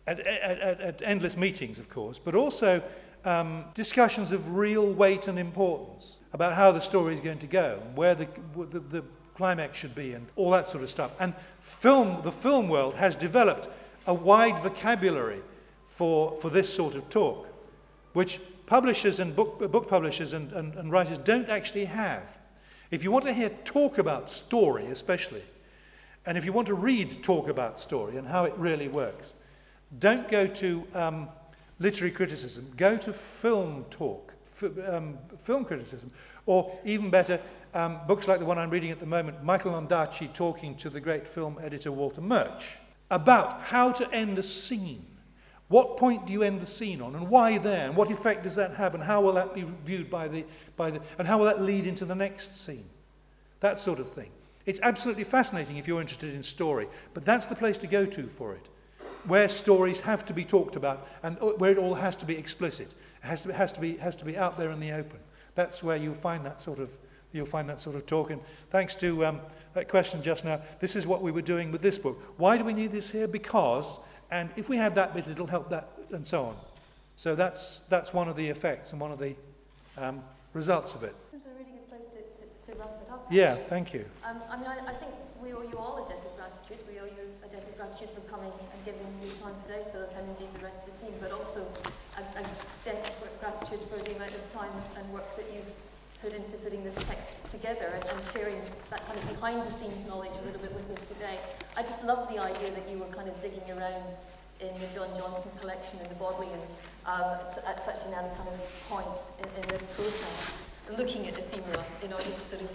at, 0.06 0.20
at, 0.20 0.60
at, 0.60 0.80
at 0.80 1.02
endless 1.04 1.36
meetings, 1.36 1.78
of 1.78 1.90
course, 1.90 2.18
but 2.18 2.34
also 2.34 2.82
um, 3.24 3.64
discussions 3.74 4.32
of 4.32 4.56
real 4.56 4.90
weight 4.90 5.28
and 5.28 5.38
importance 5.38 6.16
about 6.32 6.54
how 6.54 6.72
the 6.72 6.80
story 6.80 7.14
is 7.14 7.20
going 7.20 7.38
to 7.38 7.46
go, 7.46 7.80
and 7.84 7.96
where 7.96 8.14
the, 8.14 8.26
the, 8.70 8.80
the 8.80 9.04
climax 9.34 9.78
should 9.78 9.94
be, 9.94 10.12
and 10.12 10.26
all 10.36 10.50
that 10.50 10.68
sort 10.68 10.82
of 10.82 10.90
stuff. 10.90 11.12
And 11.18 11.34
film, 11.60 12.20
the 12.22 12.32
film 12.32 12.68
world 12.68 12.94
has 12.94 13.16
developed 13.16 13.68
a 14.06 14.14
wide 14.14 14.62
vocabulary 14.62 15.40
for, 15.88 16.38
for 16.40 16.50
this 16.50 16.72
sort 16.72 16.94
of 16.94 17.08
talk, 17.10 17.46
which 18.12 18.40
publishers 18.66 19.18
and 19.18 19.34
book, 19.34 19.70
book 19.70 19.88
publishers 19.88 20.32
and, 20.32 20.52
and, 20.52 20.74
and 20.74 20.90
writers 20.90 21.18
don't 21.18 21.48
actually 21.48 21.84
have. 21.84 22.22
If 22.90 23.02
you 23.02 23.10
want 23.10 23.24
to 23.24 23.32
hear 23.32 23.50
talk 23.64 23.98
about 23.98 24.30
story, 24.30 24.86
especially, 24.86 25.42
and 26.26 26.38
if 26.38 26.44
you 26.44 26.52
want 26.52 26.66
to 26.68 26.74
read 26.74 27.22
talk 27.22 27.48
about 27.48 27.80
story 27.80 28.16
and 28.16 28.26
how 28.26 28.44
it 28.44 28.54
really 28.56 28.88
works, 28.88 29.34
don't 29.98 30.28
go 30.28 30.46
to 30.46 30.84
um, 30.94 31.28
literary 31.78 32.10
criticism, 32.10 32.70
go 32.76 32.96
to 32.96 33.12
film 33.12 33.84
talk, 33.90 34.32
f- 34.60 34.88
um, 34.88 35.18
film 35.44 35.64
criticism, 35.64 36.10
or 36.46 36.76
even 36.84 37.10
better, 37.10 37.40
um, 37.74 37.98
books 38.06 38.26
like 38.26 38.38
the 38.38 38.44
one 38.44 38.58
I'm 38.58 38.70
reading 38.70 38.90
at 38.90 39.00
the 39.00 39.06
moment, 39.06 39.42
Michael 39.42 39.72
Ondaatje 39.72 40.32
talking 40.32 40.76
to 40.76 40.88
the 40.88 41.00
great 41.00 41.26
film 41.26 41.58
editor 41.62 41.92
Walter 41.92 42.20
Murch 42.20 42.64
about 43.10 43.60
how 43.62 43.92
to 43.92 44.10
end 44.12 44.38
a 44.38 44.42
scene. 44.42 45.04
What 45.68 45.96
point 45.96 46.26
do 46.26 46.32
you 46.32 46.42
end 46.42 46.60
the 46.60 46.66
scene 46.66 47.00
on, 47.00 47.14
and 47.14 47.28
why 47.28 47.58
there, 47.58 47.86
and 47.86 47.96
what 47.96 48.10
effect 48.10 48.44
does 48.44 48.54
that 48.54 48.74
have, 48.74 48.94
and 48.94 49.02
how 49.02 49.22
will 49.22 49.32
that 49.32 49.54
be 49.54 49.66
viewed 49.84 50.10
by 50.10 50.28
the, 50.28 50.44
by 50.76 50.90
the, 50.90 51.00
and 51.18 51.26
how 51.26 51.38
will 51.38 51.46
that 51.46 51.62
lead 51.62 51.86
into 51.86 52.04
the 52.04 52.14
next 52.14 52.60
scene? 52.60 52.84
That 53.60 53.80
sort 53.80 53.98
of 53.98 54.10
thing. 54.10 54.30
It's 54.66 54.80
absolutely 54.82 55.24
fascinating 55.24 55.76
if 55.76 55.88
you're 55.88 56.00
interested 56.00 56.34
in 56.34 56.42
story, 56.42 56.86
but 57.12 57.24
that's 57.24 57.46
the 57.46 57.54
place 57.54 57.78
to 57.78 57.86
go 57.86 58.06
to 58.06 58.26
for 58.26 58.54
it, 58.54 58.68
where 59.24 59.48
stories 59.48 60.00
have 60.00 60.24
to 60.26 60.32
be 60.32 60.44
talked 60.44 60.76
about 60.76 61.06
and 61.22 61.38
where 61.58 61.72
it 61.72 61.78
all 61.78 61.94
has 61.94 62.14
to 62.16 62.26
be 62.26 62.36
explicit. 62.36 62.88
It 63.22 63.26
has 63.26 63.42
to 63.42 63.52
has 63.52 63.72
to 63.72 63.80
be, 63.80 63.96
has 63.96 64.16
to 64.16 64.24
be 64.24 64.36
out 64.36 64.58
there 64.58 64.70
in 64.70 64.80
the 64.80 64.92
open. 64.92 65.18
That's 65.54 65.82
where 65.82 65.96
you'll 65.96 66.14
find 66.14 66.44
that 66.44 66.60
sort 66.60 66.78
of, 66.78 66.90
you'll 67.34 67.44
find 67.44 67.68
that 67.68 67.80
sort 67.80 67.96
of 67.96 68.06
talk. 68.06 68.30
And 68.30 68.40
thanks 68.70 68.94
to 68.96 69.26
um, 69.26 69.40
that 69.74 69.88
question 69.88 70.22
just 70.22 70.44
now, 70.44 70.60
this 70.80 70.96
is 70.96 71.06
what 71.06 71.20
we 71.20 71.32
were 71.32 71.42
doing 71.42 71.72
with 71.72 71.82
this 71.82 71.98
book. 71.98 72.22
Why 72.38 72.56
do 72.56 72.64
we 72.64 72.72
need 72.72 72.92
this 72.92 73.10
here? 73.10 73.26
Because, 73.26 73.98
and 74.30 74.48
if 74.56 74.68
we 74.68 74.76
have 74.76 74.94
that 74.94 75.14
bit, 75.14 75.26
it'll 75.26 75.46
help 75.46 75.68
that, 75.70 75.88
and 76.12 76.26
so 76.26 76.44
on. 76.44 76.56
So 77.16 77.34
that's, 77.34 77.80
that's 77.90 78.14
one 78.14 78.28
of 78.28 78.36
the 78.36 78.48
effects 78.48 78.92
and 78.92 79.00
one 79.00 79.12
of 79.12 79.18
the 79.18 79.34
um, 79.98 80.22
results 80.52 80.94
of 80.94 81.02
it. 81.02 81.14
A 81.32 81.36
really 81.54 81.70
good 81.70 81.88
place 81.88 82.02
to, 82.10 82.72
to, 82.72 82.72
to 82.72 82.78
wrap 82.80 82.90
it 83.02 83.10
up. 83.12 83.26
Yeah, 83.30 83.56
thank 83.68 83.92
you. 83.92 84.04
Um, 84.24 84.40
I 84.50 84.56
mean, 84.56 84.66
I, 84.66 84.78
I 84.90 84.94
think 84.94 85.12
we 85.40 85.52
owe 85.52 85.62
you 85.62 85.78
all 85.78 86.04
a 86.04 86.08
debt 86.08 86.24
of 86.26 86.34
gratitude. 86.34 86.82
We 86.90 86.98
owe 86.98 87.06
you 87.06 87.30
a 87.44 87.48
debt 87.54 87.62
of 87.62 87.76
gratitude 87.76 88.10
for 88.14 88.22
coming 88.26 88.50
and 88.50 88.80
giving 88.84 89.06
you 89.22 89.30
time 89.38 89.54
today, 89.62 89.86
Philip, 89.92 90.10
and 90.18 90.26
indeed 90.34 90.50
the 90.58 90.66
rest 90.66 90.82
of 90.82 90.90
the 90.90 91.06
team, 91.06 91.14
but 91.22 91.30
also 91.30 91.62
a, 92.18 92.22
a 92.40 92.42
debt 92.82 93.14
of 93.22 93.30
gratitude 93.38 93.86
for 93.86 94.02
the 94.02 94.16
amount 94.16 94.34
of 94.34 94.42
time 94.50 94.74
and 94.98 95.06
work 95.14 95.30
that 95.38 95.46
you've 95.53 95.53
put 96.24 96.32
into 96.32 96.56
putting 96.64 96.82
this 96.82 96.94
text 97.04 97.28
together 97.50 97.92
and, 97.92 98.02
and 98.02 98.20
sharing 98.32 98.56
that 98.88 99.06
kind 99.06 99.18
of 99.18 99.28
behind-the-scenes 99.28 100.08
knowledge 100.08 100.32
a 100.40 100.44
little 100.46 100.60
bit 100.62 100.72
with 100.72 100.96
us 100.96 101.06
today. 101.06 101.36
I 101.76 101.82
just 101.82 102.02
love 102.02 102.32
the 102.32 102.40
idea 102.40 102.70
that 102.70 102.88
you 102.88 102.96
were 102.96 103.12
kind 103.12 103.28
of 103.28 103.38
digging 103.42 103.68
around 103.68 104.08
in 104.58 104.72
the 104.80 104.86
John 104.94 105.10
Johnson 105.18 105.50
collection 105.60 106.00
in 106.00 106.08
the 106.08 106.14
Bodleian 106.14 106.64
um, 107.04 107.36
at 107.68 107.78
such 107.78 108.00
an 108.06 108.14
early 108.16 108.32
kind 108.40 108.48
of 108.48 108.88
point 108.88 109.20
in, 109.36 109.62
in 109.62 109.68
this 109.68 109.84
process, 109.92 110.56
looking 110.96 111.28
at 111.28 111.38
ephemera 111.38 111.84
in 112.02 112.10
order 112.10 112.24
to 112.24 112.40
sort 112.40 112.62
of 112.62 112.70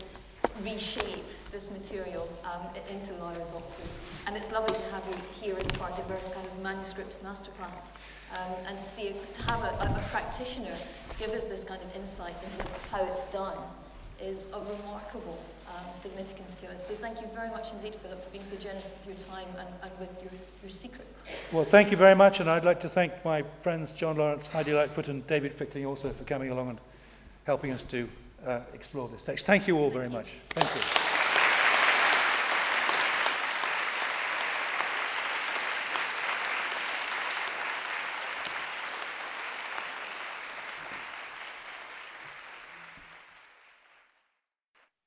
reshape 0.63 1.25
this 1.51 1.71
material 1.71 2.29
um, 2.45 2.69
into 2.87 3.13
Lyra's 3.15 3.51
Oxford. 3.51 3.89
And 4.27 4.37
it's 4.37 4.51
lovely 4.51 4.75
to 4.75 4.85
have 4.93 5.03
you 5.09 5.17
here 5.41 5.57
as 5.57 5.65
part 5.79 5.97
of 5.97 6.05
our 6.11 6.21
kind 6.35 6.45
of 6.45 6.61
manuscript 6.61 7.17
masterclass. 7.23 7.81
um, 8.37 8.53
and 8.67 8.77
to 8.77 8.85
see 8.85 9.13
to 9.33 9.41
have 9.43 9.61
a, 9.61 9.71
a, 9.83 9.95
a 9.95 10.03
practitioner 10.09 10.75
give 11.19 11.29
us 11.29 11.45
this 11.45 11.63
kind 11.63 11.81
of 11.81 11.95
insight 11.95 12.35
into 12.43 12.67
how 12.91 13.03
it's 13.05 13.31
done 13.31 13.57
is 14.21 14.47
of 14.47 14.67
remarkable 14.69 15.39
um, 15.67 15.93
significance 15.93 16.55
to 16.55 16.67
us. 16.71 16.85
So 16.87 16.93
thank 16.95 17.21
you 17.21 17.27
very 17.33 17.49
much 17.49 17.71
indeed, 17.71 17.95
Philip, 18.01 18.23
for 18.23 18.29
being 18.31 18.43
so 18.43 18.55
generous 18.57 18.91
with 18.91 19.17
your 19.17 19.27
time 19.27 19.47
and, 19.57 19.67
and 19.81 19.91
with 19.99 20.09
your, 20.21 20.31
your 20.61 20.69
secrets. 20.69 21.29
Well, 21.51 21.65
thank 21.65 21.91
you 21.91 21.97
very 21.97 22.15
much, 22.15 22.39
and 22.39 22.49
I'd 22.49 22.65
like 22.65 22.81
to 22.81 22.89
thank 22.89 23.13
my 23.23 23.43
friends 23.61 23.91
John 23.91 24.17
Lawrence, 24.17 24.47
Heidi 24.47 24.73
Lightfoot, 24.73 25.07
and 25.07 25.25
David 25.27 25.53
Fickling 25.53 25.85
also 25.85 26.11
for 26.11 26.23
coming 26.23 26.49
along 26.49 26.69
and 26.69 26.79
helping 27.45 27.71
us 27.71 27.83
to 27.83 28.09
uh, 28.45 28.59
explore 28.73 29.07
this 29.07 29.23
text. 29.23 29.45
Thank 29.45 29.67
you 29.67 29.77
all 29.77 29.89
very 29.89 30.09
much. 30.09 30.27
Thank 30.49 30.73
you. 30.75 31.18